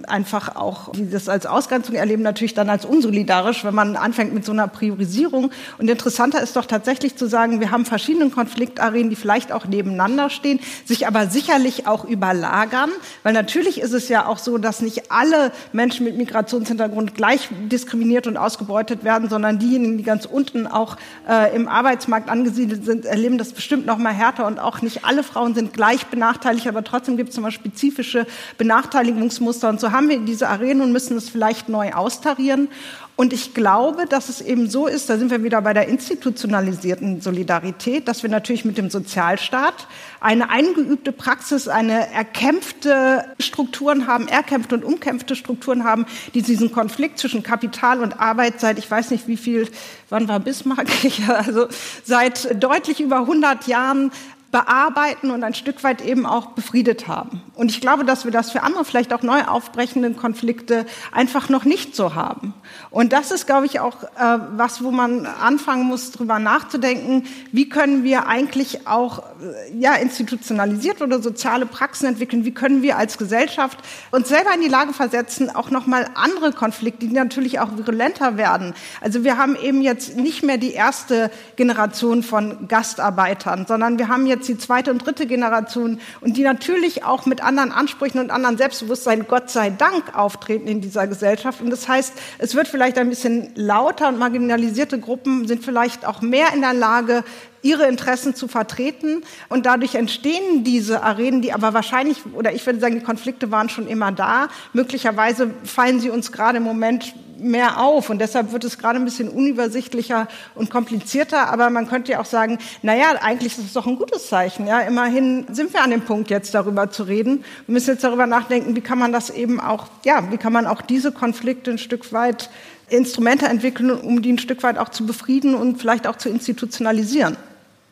einfach 0.07 0.55
auch, 0.55 0.93
die 0.93 1.09
das 1.09 1.27
als 1.27 1.45
Ausgrenzung 1.45 1.95
erleben, 1.95 2.23
natürlich 2.23 2.52
dann 2.53 2.69
als 2.69 2.85
unsolidarisch, 2.85 3.63
wenn 3.63 3.75
man 3.75 3.95
anfängt 3.95 4.33
mit 4.33 4.45
so 4.45 4.51
einer 4.51 4.67
Priorisierung. 4.67 5.51
Und 5.77 5.89
interessanter 5.89 6.41
ist 6.41 6.55
doch 6.55 6.65
tatsächlich 6.65 7.15
zu 7.15 7.27
sagen, 7.27 7.59
wir 7.59 7.71
haben 7.71 7.85
verschiedene 7.85 8.29
Konfliktarenen, 8.29 9.09
die 9.09 9.15
vielleicht 9.15 9.51
auch 9.51 9.65
nebeneinander 9.65 10.29
stehen, 10.29 10.59
sich 10.85 11.07
aber 11.07 11.27
sicherlich 11.27 11.87
auch 11.87 12.05
überlagern, 12.05 12.91
weil 13.23 13.33
natürlich 13.33 13.81
ist 13.81 13.93
es 13.93 14.09
ja 14.09 14.25
auch 14.25 14.37
so, 14.37 14.57
dass 14.57 14.81
nicht 14.81 15.11
alle 15.11 15.51
Menschen 15.71 16.05
mit 16.05 16.17
Migrationshintergrund 16.17 17.15
gleich 17.15 17.49
diskriminiert 17.71 18.27
und 18.27 18.37
ausgebeutet 18.37 19.03
werden, 19.03 19.29
sondern 19.29 19.59
diejenigen, 19.59 19.97
die 19.97 20.03
ganz 20.03 20.25
unten 20.25 20.67
auch 20.67 20.97
äh, 21.27 21.55
im 21.55 21.67
Arbeitsmarkt 21.67 22.29
angesiedelt 22.29 22.85
sind, 22.85 23.05
erleben 23.05 23.37
das 23.37 23.53
bestimmt 23.53 23.85
noch 23.85 23.97
mal 23.97 24.13
härter. 24.13 24.45
Und 24.45 24.59
auch 24.59 24.81
nicht 24.81 25.05
alle 25.05 25.23
Frauen 25.23 25.55
sind 25.55 25.73
gleich 25.73 26.05
benachteiligt, 26.07 26.67
aber 26.67 26.83
trotzdem 26.83 27.17
gibt 27.17 27.31
es 27.31 27.37
immer 27.37 27.51
spezifische 27.51 28.25
Benachteiligungsmuster 28.57 29.69
und 29.69 29.79
so 29.79 29.91
haben 29.91 30.09
wir 30.09 30.19
diese 30.19 30.47
Arenen 30.49 30.81
und 30.81 30.91
müssen 30.91 31.17
es 31.17 31.29
vielleicht 31.29 31.69
neu 31.69 31.93
austarieren 31.93 32.42
integrieren. 32.43 32.67
Und 33.15 33.31
ich 33.31 33.53
glaube, 33.53 34.07
dass 34.07 34.27
es 34.27 34.41
eben 34.41 34.67
so 34.67 34.87
ist, 34.87 35.07
da 35.07 35.19
sind 35.19 35.29
wir 35.29 35.43
wieder 35.43 35.61
bei 35.61 35.73
der 35.73 35.87
institutionalisierten 35.87 37.21
Solidarität, 37.21 38.07
dass 38.07 38.23
wir 38.23 38.29
natürlich 38.29 38.65
mit 38.65 38.79
dem 38.79 38.89
Sozialstaat 38.89 39.87
eine 40.19 40.49
eingeübte 40.49 41.11
Praxis, 41.11 41.67
eine 41.67 42.11
erkämpfte 42.11 43.23
Strukturen 43.39 44.07
haben, 44.07 44.27
erkämpfte 44.27 44.73
und 44.73 44.83
umkämpfte 44.83 45.35
Strukturen 45.35 45.83
haben, 45.83 46.07
die 46.33 46.41
diesen 46.41 46.71
Konflikt 46.71 47.19
zwischen 47.19 47.43
Kapital 47.43 48.01
und 48.01 48.19
Arbeit 48.19 48.59
seit, 48.59 48.79
ich 48.79 48.89
weiß 48.89 49.11
nicht 49.11 49.27
wie 49.27 49.37
viel, 49.37 49.69
wann 50.09 50.27
war 50.27 50.39
Bismarck, 50.39 50.87
also 51.27 51.67
seit 52.03 52.63
deutlich 52.63 52.99
über 52.99 53.19
100 53.19 53.67
Jahren 53.67 54.11
bearbeiten 54.53 55.31
und 55.31 55.43
ein 55.43 55.55
Stück 55.55 55.83
weit 55.83 56.05
eben 56.05 56.27
auch 56.27 56.51
befriedet 56.51 57.07
haben. 57.07 57.41
Und 57.55 57.71
ich 57.71 57.81
glaube, 57.81 58.05
dass 58.05 58.23
wir 58.23 58.31
das 58.31 58.51
für 58.51 58.61
andere 58.61 58.85
vielleicht 58.85 59.11
auch 59.11 59.23
neu 59.23 59.41
aufbrechenden 59.45 60.15
Konflikte 60.15 60.85
einfach 61.11 61.49
noch 61.49 61.65
nicht 61.65 61.95
so 61.95 62.13
haben. 62.13 62.53
Und 62.91 63.13
das 63.13 63.31
ist, 63.31 63.47
glaube 63.47 63.65
ich, 63.65 63.79
auch 63.79 64.03
äh, 64.03 64.39
was, 64.55 64.83
wo 64.83 64.91
man 64.91 65.25
anfangen 65.25 65.85
muss, 65.85 66.11
darüber 66.11 66.37
nachzudenken, 66.37 67.23
wie 67.51 67.67
können 67.67 68.03
wir 68.03 68.27
eigentlich 68.27 68.87
auch 68.87 69.23
äh, 69.41 69.75
ja, 69.75 69.95
institutionalisiert 69.95 71.01
oder 71.01 71.19
soziale 71.19 71.65
Praxen 71.65 72.05
entwickeln, 72.05 72.45
wie 72.45 72.53
können 72.53 72.83
wir 72.83 72.97
als 72.97 73.17
Gesellschaft 73.17 73.79
uns 74.11 74.29
selber 74.29 74.53
in 74.53 74.61
die 74.61 74.67
Lage 74.67 74.93
versetzen, 74.93 75.49
auch 75.49 75.71
nochmal 75.71 76.09
andere 76.13 76.51
Konflikte, 76.51 77.07
die 77.07 77.13
natürlich 77.13 77.59
auch 77.59 77.75
virulenter 77.75 78.37
werden. 78.37 78.75
Also 79.01 79.23
wir 79.23 79.37
haben 79.37 79.55
eben 79.55 79.81
jetzt 79.81 80.15
nicht 80.15 80.43
mehr 80.43 80.59
die 80.59 80.73
erste 80.73 81.31
Generation 81.55 82.21
von 82.21 82.67
Gastarbeitern, 82.67 83.65
sondern 83.65 83.97
wir 83.97 84.09
haben 84.09 84.27
jetzt 84.27 84.42
jetzt 84.47 84.61
die 84.61 84.65
zweite 84.65 84.91
und 84.91 85.05
dritte 85.05 85.25
Generation 85.25 85.99
und 86.21 86.37
die 86.37 86.43
natürlich 86.43 87.03
auch 87.03 87.25
mit 87.25 87.41
anderen 87.41 87.71
Ansprüchen 87.71 88.19
und 88.19 88.31
anderen 88.31 88.57
Selbstbewusstsein, 88.57 89.25
Gott 89.27 89.49
sei 89.49 89.69
Dank, 89.69 90.15
auftreten 90.15 90.67
in 90.67 90.81
dieser 90.81 91.07
Gesellschaft. 91.07 91.61
Und 91.61 91.69
das 91.69 91.87
heißt, 91.87 92.13
es 92.39 92.55
wird 92.55 92.67
vielleicht 92.67 92.97
ein 92.97 93.09
bisschen 93.09 93.51
lauter 93.55 94.09
und 94.09 94.19
marginalisierte 94.19 94.99
Gruppen 94.99 95.47
sind 95.47 95.63
vielleicht 95.63 96.05
auch 96.05 96.21
mehr 96.21 96.53
in 96.53 96.61
der 96.61 96.73
Lage, 96.73 97.23
ihre 97.61 97.87
Interessen 97.87 98.35
zu 98.35 98.47
vertreten. 98.49 99.23
Und 99.47 99.65
dadurch 99.65 99.95
entstehen 99.95 100.63
diese 100.63 101.01
Arenen, 101.01 101.41
die 101.41 101.53
aber 101.53 101.73
wahrscheinlich, 101.73 102.17
oder 102.33 102.53
ich 102.53 102.65
würde 102.65 102.79
sagen, 102.79 102.95
die 102.95 103.05
Konflikte 103.05 103.51
waren 103.51 103.69
schon 103.69 103.87
immer 103.87 104.11
da. 104.11 104.49
Möglicherweise 104.73 105.51
fallen 105.63 106.01
sie 106.01 106.09
uns 106.09 106.31
gerade 106.31 106.57
im 106.57 106.63
Moment 106.63 107.15
mehr 107.43 107.79
auf. 107.79 108.09
Und 108.09 108.19
deshalb 108.19 108.51
wird 108.51 108.63
es 108.63 108.77
gerade 108.77 108.99
ein 108.99 109.05
bisschen 109.05 109.29
unübersichtlicher 109.29 110.27
und 110.55 110.69
komplizierter. 110.69 111.49
Aber 111.49 111.69
man 111.69 111.87
könnte 111.87 112.13
ja 112.13 112.21
auch 112.21 112.25
sagen, 112.25 112.57
naja, 112.81 113.15
eigentlich 113.21 113.57
ist 113.57 113.65
es 113.65 113.73
doch 113.73 113.85
ein 113.85 113.97
gutes 113.97 114.27
Zeichen. 114.27 114.67
Ja, 114.67 114.79
immerhin 114.81 115.45
sind 115.51 115.73
wir 115.73 115.83
an 115.83 115.91
dem 115.91 116.01
Punkt, 116.01 116.29
jetzt 116.29 116.53
darüber 116.53 116.89
zu 116.89 117.03
reden. 117.03 117.43
Wir 117.67 117.73
müssen 117.73 117.91
jetzt 117.91 118.03
darüber 118.03 118.25
nachdenken, 118.25 118.75
wie 118.75 118.81
kann 118.81 118.99
man 118.99 119.11
das 119.11 119.29
eben 119.29 119.59
auch, 119.59 119.87
ja, 120.05 120.31
wie 120.31 120.37
kann 120.37 120.53
man 120.53 120.65
auch 120.65 120.81
diese 120.81 121.11
Konflikte 121.11 121.71
ein 121.71 121.77
Stück 121.77 122.11
weit 122.13 122.49
Instrumente 122.89 123.45
entwickeln, 123.47 123.91
um 123.91 124.21
die 124.21 124.33
ein 124.33 124.39
Stück 124.39 124.63
weit 124.63 124.77
auch 124.77 124.89
zu 124.89 125.05
befrieden 125.05 125.55
und 125.55 125.79
vielleicht 125.79 126.07
auch 126.07 126.17
zu 126.17 126.29
institutionalisieren. 126.29 127.37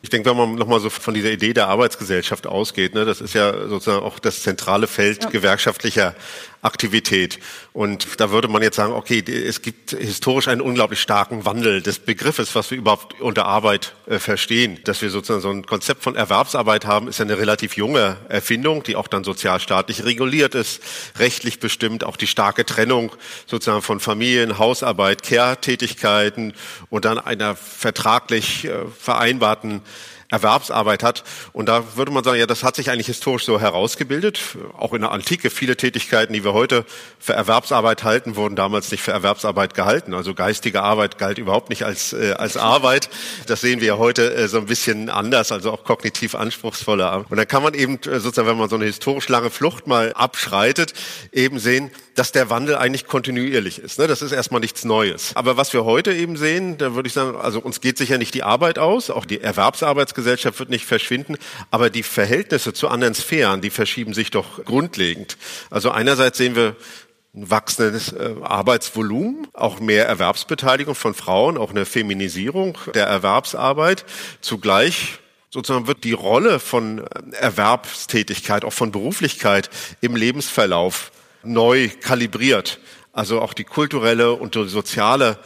Ich 0.04 0.10
denke, 0.10 0.30
wenn 0.30 0.36
man 0.36 0.54
nochmal 0.56 0.80
so 0.80 0.90
von 0.90 1.14
dieser 1.14 1.30
Idee 1.30 1.52
der 1.54 1.68
Arbeitsgesellschaft 1.68 2.48
ausgeht, 2.48 2.94
ne, 2.94 3.04
das 3.04 3.20
ist 3.20 3.34
ja 3.34 3.68
sozusagen 3.68 4.04
auch 4.04 4.18
das 4.18 4.42
zentrale 4.42 4.88
Feld 4.88 5.22
ja. 5.22 5.30
gewerkschaftlicher 5.30 6.14
Aktivität. 6.62 7.40
Und 7.72 8.20
da 8.20 8.30
würde 8.30 8.46
man 8.46 8.62
jetzt 8.62 8.76
sagen, 8.76 8.92
okay, 8.92 9.18
es 9.18 9.62
gibt 9.62 9.90
historisch 9.90 10.46
einen 10.46 10.60
unglaublich 10.60 11.00
starken 11.00 11.44
Wandel 11.44 11.82
des 11.82 11.98
Begriffes, 11.98 12.54
was 12.54 12.70
wir 12.70 12.78
überhaupt 12.78 13.20
unter 13.20 13.46
Arbeit 13.46 13.94
äh, 14.06 14.20
verstehen. 14.20 14.78
Dass 14.84 15.02
wir 15.02 15.10
sozusagen 15.10 15.40
so 15.40 15.50
ein 15.50 15.66
Konzept 15.66 16.04
von 16.04 16.14
Erwerbsarbeit 16.14 16.86
haben, 16.86 17.08
ist 17.08 17.18
ja 17.18 17.24
eine 17.24 17.36
relativ 17.36 17.76
junge 17.76 18.16
Erfindung, 18.28 18.84
die 18.84 18.94
auch 18.94 19.08
dann 19.08 19.24
sozialstaatlich 19.24 20.04
reguliert 20.04 20.54
ist, 20.54 20.80
rechtlich 21.18 21.58
bestimmt, 21.58 22.04
auch 22.04 22.16
die 22.16 22.28
starke 22.28 22.64
Trennung 22.64 23.10
sozusagen 23.46 23.82
von 23.82 23.98
Familien, 23.98 24.58
Hausarbeit, 24.58 25.24
Care-Tätigkeiten 25.24 26.54
und 26.90 27.04
dann 27.04 27.18
einer 27.18 27.56
vertraglich 27.56 28.66
äh, 28.66 28.86
vereinbarten 29.00 29.82
Erwerbsarbeit 30.32 31.02
hat. 31.02 31.24
Und 31.52 31.68
da 31.68 31.96
würde 31.96 32.10
man 32.10 32.24
sagen, 32.24 32.38
ja, 32.38 32.46
das 32.46 32.64
hat 32.64 32.74
sich 32.74 32.90
eigentlich 32.90 33.06
historisch 33.06 33.44
so 33.44 33.60
herausgebildet. 33.60 34.40
Auch 34.78 34.94
in 34.94 35.02
der 35.02 35.12
Antike 35.12 35.50
viele 35.50 35.76
Tätigkeiten, 35.76 36.32
die 36.32 36.42
wir 36.42 36.54
heute 36.54 36.86
für 37.18 37.34
Erwerbsarbeit 37.34 38.02
halten, 38.02 38.34
wurden 38.34 38.56
damals 38.56 38.90
nicht 38.90 39.02
für 39.02 39.12
Erwerbsarbeit 39.12 39.74
gehalten. 39.74 40.14
Also 40.14 40.32
geistige 40.32 40.82
Arbeit 40.82 41.18
galt 41.18 41.36
überhaupt 41.36 41.68
nicht 41.68 41.84
als, 41.84 42.14
äh, 42.14 42.32
als 42.32 42.56
Arbeit. 42.56 43.10
Das 43.46 43.60
sehen 43.60 43.80
wir 43.80 43.88
ja 43.88 43.98
heute 43.98 44.34
äh, 44.34 44.48
so 44.48 44.58
ein 44.58 44.66
bisschen 44.66 45.10
anders, 45.10 45.52
also 45.52 45.70
auch 45.70 45.84
kognitiv 45.84 46.34
anspruchsvoller. 46.34 47.26
Und 47.28 47.36
dann 47.36 47.46
kann 47.46 47.62
man 47.62 47.74
eben 47.74 48.00
äh, 48.02 48.18
sozusagen, 48.18 48.48
wenn 48.48 48.58
man 48.58 48.70
so 48.70 48.76
eine 48.76 48.86
historisch 48.86 49.28
lange 49.28 49.50
Flucht 49.50 49.86
mal 49.86 50.14
abschreitet, 50.14 50.94
eben 51.32 51.58
sehen, 51.58 51.90
dass 52.14 52.32
der 52.32 52.48
Wandel 52.48 52.76
eigentlich 52.76 53.06
kontinuierlich 53.06 53.78
ist. 53.78 53.98
Ne? 53.98 54.06
Das 54.06 54.22
ist 54.22 54.32
erstmal 54.32 54.60
nichts 54.60 54.84
Neues. 54.84 55.32
Aber 55.34 55.58
was 55.58 55.74
wir 55.74 55.84
heute 55.84 56.12
eben 56.12 56.36
sehen, 56.36 56.78
da 56.78 56.94
würde 56.94 57.06
ich 57.06 57.12
sagen, 57.12 57.36
also 57.36 57.60
uns 57.60 57.82
geht 57.82 57.98
sicher 57.98 58.16
nicht 58.16 58.34
die 58.34 58.42
Arbeit 58.42 58.78
aus, 58.78 59.10
auch 59.10 59.26
die 59.26 59.40
Erwerbsarbeitsgesellschaft 59.40 60.21
wird 60.24 60.70
nicht 60.70 60.86
verschwinden, 60.86 61.36
aber 61.70 61.90
die 61.90 62.02
Verhältnisse 62.02 62.72
zu 62.72 62.88
anderen 62.88 63.14
Sphären, 63.14 63.60
die 63.60 63.70
verschieben 63.70 64.14
sich 64.14 64.30
doch 64.30 64.64
grundlegend. 64.64 65.36
Also 65.70 65.90
einerseits 65.90 66.38
sehen 66.38 66.56
wir 66.56 66.76
ein 67.34 67.50
wachsendes 67.50 68.12
äh, 68.12 68.34
Arbeitsvolumen, 68.42 69.46
auch 69.54 69.80
mehr 69.80 70.06
Erwerbsbeteiligung 70.06 70.94
von 70.94 71.14
Frauen, 71.14 71.56
auch 71.56 71.70
eine 71.70 71.86
Feminisierung 71.86 72.76
der 72.94 73.06
Erwerbsarbeit. 73.06 74.04
Zugleich 74.42 75.18
sozusagen 75.48 75.86
wird 75.86 76.04
die 76.04 76.12
Rolle 76.12 76.60
von 76.60 77.06
Erwerbstätigkeit, 77.32 78.64
auch 78.64 78.72
von 78.72 78.92
Beruflichkeit 78.92 79.70
im 80.00 80.14
Lebensverlauf 80.14 81.10
neu 81.42 81.88
kalibriert. 82.00 82.80
Also 83.12 83.40
auch 83.40 83.54
die 83.54 83.64
kulturelle 83.64 84.32
und 84.32 84.54
die 84.54 84.68
soziale 84.68 85.38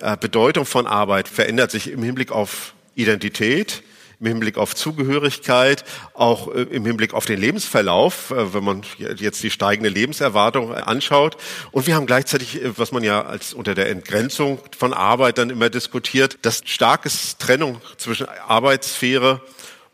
äh, 0.00 0.16
Bedeutung 0.16 0.66
von 0.66 0.86
Arbeit 0.86 1.28
verändert 1.28 1.70
sich 1.70 1.90
im 1.90 2.02
Hinblick 2.02 2.30
auf 2.30 2.74
Identität, 2.94 3.82
im 4.22 4.28
Hinblick 4.28 4.56
auf 4.56 4.76
Zugehörigkeit, 4.76 5.84
auch 6.14 6.54
äh, 6.54 6.62
im 6.62 6.86
Hinblick 6.86 7.12
auf 7.12 7.26
den 7.26 7.40
Lebensverlauf, 7.40 8.30
äh, 8.30 8.54
wenn 8.54 8.62
man 8.62 8.82
jetzt 8.98 9.42
die 9.42 9.50
steigende 9.50 9.90
Lebenserwartung 9.90 10.72
anschaut. 10.72 11.36
Und 11.72 11.88
wir 11.88 11.96
haben 11.96 12.06
gleichzeitig, 12.06 12.60
was 12.76 12.92
man 12.92 13.02
ja 13.02 13.22
als 13.22 13.52
unter 13.52 13.74
der 13.74 13.90
Entgrenzung 13.90 14.60
von 14.78 14.94
Arbeit 14.94 15.38
dann 15.38 15.50
immer 15.50 15.70
diskutiert, 15.70 16.38
das 16.42 16.62
starkes 16.64 17.36
Trennung 17.38 17.80
zwischen 17.96 18.28
Arbeitssphäre 18.46 19.40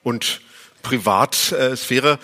und 0.02 0.42
Privatsphäre, 0.82 2.18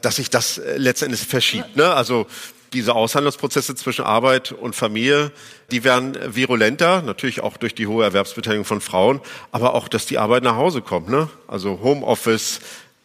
dass 0.00 0.16
sich 0.16 0.30
das 0.30 0.60
letztendlich 0.76 1.20
verschiebt. 1.20 1.76
Ne? 1.76 1.92
Also 1.92 2.26
diese 2.72 2.94
Aushandlungsprozesse 2.94 3.74
zwischen 3.74 4.04
Arbeit 4.04 4.52
und 4.52 4.74
Familie, 4.74 5.32
die 5.70 5.84
werden 5.84 6.16
virulenter, 6.34 7.02
natürlich 7.02 7.40
auch 7.40 7.56
durch 7.56 7.74
die 7.74 7.86
hohe 7.86 8.04
Erwerbsbeteiligung 8.04 8.64
von 8.64 8.80
Frauen, 8.80 9.20
aber 9.50 9.74
auch, 9.74 9.88
dass 9.88 10.06
die 10.06 10.18
Arbeit 10.18 10.42
nach 10.42 10.56
Hause 10.56 10.82
kommt. 10.82 11.08
Ne? 11.08 11.28
Also 11.46 11.80
Homeoffice, 11.82 12.60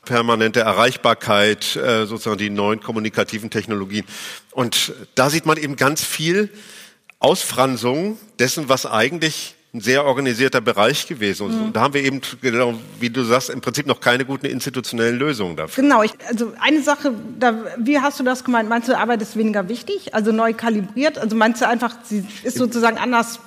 permanente 0.06 0.62
Erreichbarkeit, 0.62 1.76
äh, 1.76 2.06
sozusagen 2.06 2.38
die 2.38 2.50
neuen 2.50 2.80
kommunikativen 2.80 3.50
Technologien. 3.50 4.06
Und 4.52 4.94
da 5.16 5.30
sieht 5.30 5.46
man 5.46 5.58
eben 5.58 5.76
ganz 5.76 6.04
viel 6.04 6.50
Ausfransung 7.20 8.18
dessen, 8.40 8.70
was 8.70 8.86
eigentlich 8.86 9.57
ein 9.78 9.82
sehr 9.82 10.06
organisierter 10.06 10.62
Bereich 10.62 11.08
gewesen. 11.08 11.48
Und 11.48 11.68
mhm. 11.68 11.74
da 11.74 11.82
haben 11.82 11.94
wir 11.94 12.04
eben, 12.04 12.22
genau, 12.42 12.74
wie 13.00 13.10
du 13.10 13.24
sagst, 13.24 13.50
im 13.50 13.62
Prinzip 13.62 13.86
noch 13.86 14.00
keine 14.00 14.26
guten 14.26 14.48
institutionellen 14.48 15.18
Lösungen 15.18 15.56
dafür. 15.56 15.84
Genau, 15.84 16.04
ich, 16.04 16.14
also 16.28 16.54
eine 16.60 16.82
Sache, 16.82 17.14
da, 17.40 17.56
wie 17.78 18.00
hast 18.00 18.20
du 18.20 18.24
das 18.24 18.44
gemeint? 18.44 18.70
Meinst 18.70 18.90
du, 18.90 18.98
Arbeit 18.98 19.22
ist 19.22 19.38
weniger 19.38 19.70
wichtig, 19.70 20.14
also 20.14 20.32
neu 20.32 20.54
kalibriert? 20.54 21.18
Also 21.18 21.36
meinst 21.36 21.62
du 21.62 21.68
einfach, 21.68 21.96
sie 22.04 22.26
ist 22.44 22.58
sozusagen 22.58 22.98
anders 22.98 23.40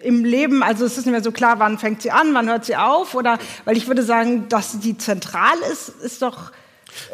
im 0.00 0.24
Leben, 0.24 0.62
also 0.62 0.84
es 0.84 0.96
ist 0.96 1.06
nicht 1.06 1.12
mehr 1.12 1.22
so 1.22 1.32
klar, 1.32 1.58
wann 1.58 1.78
fängt 1.78 2.02
sie 2.02 2.10
an, 2.10 2.32
wann 2.34 2.48
hört 2.48 2.64
sie 2.64 2.76
auf? 2.76 3.14
Oder, 3.14 3.38
weil 3.64 3.76
ich 3.76 3.88
würde 3.88 4.02
sagen, 4.02 4.48
dass 4.48 4.78
die 4.80 4.96
zentral 4.96 5.56
ist, 5.72 5.88
ist 6.02 6.22
doch, 6.22 6.52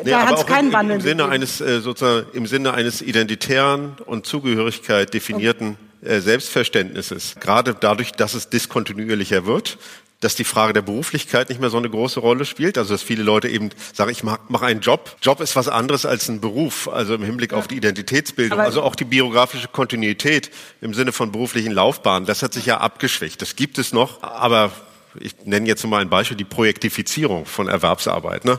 Nee, 0.02 0.10
da 0.10 0.26
hat 0.26 0.38
es 0.38 0.46
keinen 0.46 0.72
Wandel. 0.72 0.96
Im 0.96 1.02
Sinne 1.02 1.28
eines 1.28 1.60
äh, 1.60 1.80
sozusagen 1.80 2.26
im 2.32 2.46
Sinne 2.46 2.72
eines 2.72 3.02
identitären 3.02 3.96
und 4.06 4.24
Zugehörigkeit 4.24 5.12
definierten 5.12 5.76
Selbstverständnisses. 6.04 7.36
Gerade 7.40 7.74
dadurch, 7.78 8.12
dass 8.12 8.34
es 8.34 8.48
diskontinuierlicher 8.50 9.46
wird, 9.46 9.78
dass 10.20 10.34
die 10.34 10.44
Frage 10.44 10.72
der 10.72 10.82
Beruflichkeit 10.82 11.50
nicht 11.50 11.60
mehr 11.60 11.68
so 11.68 11.76
eine 11.76 11.90
große 11.90 12.18
Rolle 12.18 12.46
spielt. 12.46 12.78
Also 12.78 12.94
dass 12.94 13.02
viele 13.02 13.22
Leute 13.22 13.48
eben 13.48 13.70
sagen, 13.92 14.10
ich 14.10 14.22
mache 14.22 14.64
einen 14.64 14.80
Job. 14.80 15.16
Job 15.20 15.40
ist 15.40 15.54
was 15.54 15.68
anderes 15.68 16.06
als 16.06 16.28
ein 16.28 16.40
Beruf, 16.40 16.88
also 16.88 17.14
im 17.14 17.22
Hinblick 17.22 17.52
auf 17.52 17.68
die 17.68 17.76
Identitätsbildung. 17.76 18.58
Aber 18.58 18.66
also 18.66 18.82
auch 18.82 18.94
die 18.94 19.04
biografische 19.04 19.68
Kontinuität 19.68 20.50
im 20.80 20.94
Sinne 20.94 21.12
von 21.12 21.30
beruflichen 21.30 21.72
Laufbahnen, 21.72 22.26
das 22.26 22.42
hat 22.42 22.54
sich 22.54 22.64
ja 22.66 22.78
abgeschwächt. 22.78 23.42
Das 23.42 23.54
gibt 23.54 23.78
es 23.78 23.92
noch, 23.92 24.22
aber 24.22 24.72
ich 25.20 25.34
nenne 25.44 25.68
jetzt 25.68 25.86
mal 25.86 26.00
ein 26.00 26.08
Beispiel, 26.08 26.36
die 26.36 26.44
Projektifizierung 26.44 27.44
von 27.44 27.68
Erwerbsarbeit. 27.68 28.44
Ne? 28.46 28.58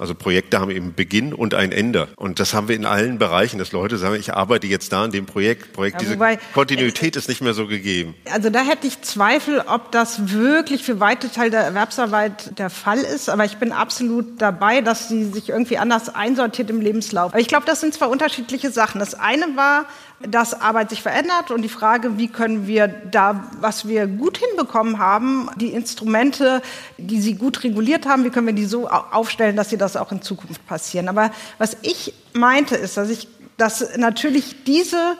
Also 0.00 0.14
Projekte 0.14 0.58
haben 0.58 0.70
eben 0.70 0.94
Beginn 0.94 1.34
und 1.34 1.52
ein 1.52 1.72
Ende. 1.72 2.08
Und 2.16 2.40
das 2.40 2.54
haben 2.54 2.68
wir 2.68 2.74
in 2.74 2.86
allen 2.86 3.18
Bereichen, 3.18 3.58
dass 3.58 3.70
Leute 3.72 3.98
sagen, 3.98 4.16
ich 4.18 4.32
arbeite 4.32 4.66
jetzt 4.66 4.94
da 4.94 5.04
an 5.04 5.10
dem 5.10 5.26
Projekt. 5.26 5.74
Projekt 5.74 5.96
ja, 5.96 6.00
diese 6.00 6.14
wobei, 6.14 6.38
Kontinuität 6.54 7.16
ist 7.16 7.28
nicht 7.28 7.42
mehr 7.42 7.52
so 7.52 7.66
gegeben. 7.66 8.14
Also 8.32 8.48
da 8.48 8.60
hätte 8.60 8.86
ich 8.86 9.02
Zweifel, 9.02 9.62
ob 9.66 9.92
das 9.92 10.32
wirklich 10.32 10.84
für 10.84 11.00
weite 11.00 11.30
Teile 11.30 11.50
der 11.50 11.60
Erwerbsarbeit 11.60 12.58
der 12.58 12.70
Fall 12.70 13.00
ist. 13.00 13.28
Aber 13.28 13.44
ich 13.44 13.58
bin 13.58 13.72
absolut 13.72 14.40
dabei, 14.40 14.80
dass 14.80 15.10
sie 15.10 15.24
sich 15.24 15.50
irgendwie 15.50 15.76
anders 15.76 16.08
einsortiert 16.14 16.70
im 16.70 16.80
Lebenslauf. 16.80 17.32
Aber 17.32 17.40
ich 17.40 17.48
glaube, 17.48 17.66
das 17.66 17.82
sind 17.82 17.92
zwei 17.92 18.06
unterschiedliche 18.06 18.70
Sachen. 18.70 19.00
Das 19.00 19.12
eine 19.12 19.54
war, 19.54 19.84
dass 20.28 20.60
Arbeit 20.60 20.90
sich 20.90 21.02
verändert 21.02 21.50
und 21.50 21.62
die 21.62 21.68
Frage, 21.68 22.18
wie 22.18 22.28
können 22.28 22.66
wir 22.66 22.88
da, 22.88 23.44
was 23.60 23.88
wir 23.88 24.06
gut 24.06 24.38
hinbekommen 24.38 24.98
haben, 24.98 25.48
die 25.56 25.68
Instrumente, 25.68 26.60
die 26.98 27.20
sie 27.20 27.34
gut 27.34 27.64
reguliert 27.64 28.06
haben, 28.06 28.24
wie 28.24 28.30
können 28.30 28.46
wir 28.46 28.54
die 28.54 28.66
so 28.66 28.88
aufstellen, 28.88 29.56
dass 29.56 29.70
sie 29.70 29.78
das 29.78 29.96
auch 29.96 30.12
in 30.12 30.20
Zukunft 30.20 30.66
passieren. 30.66 31.08
Aber 31.08 31.30
was 31.56 31.76
ich 31.82 32.12
meinte, 32.34 32.76
ist, 32.76 32.98
dass 32.98 33.08
ich, 33.08 33.28
dass 33.56 33.96
natürlich 33.96 34.64
diese 34.64 35.16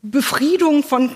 Befriedung 0.00 0.82
von 0.82 1.10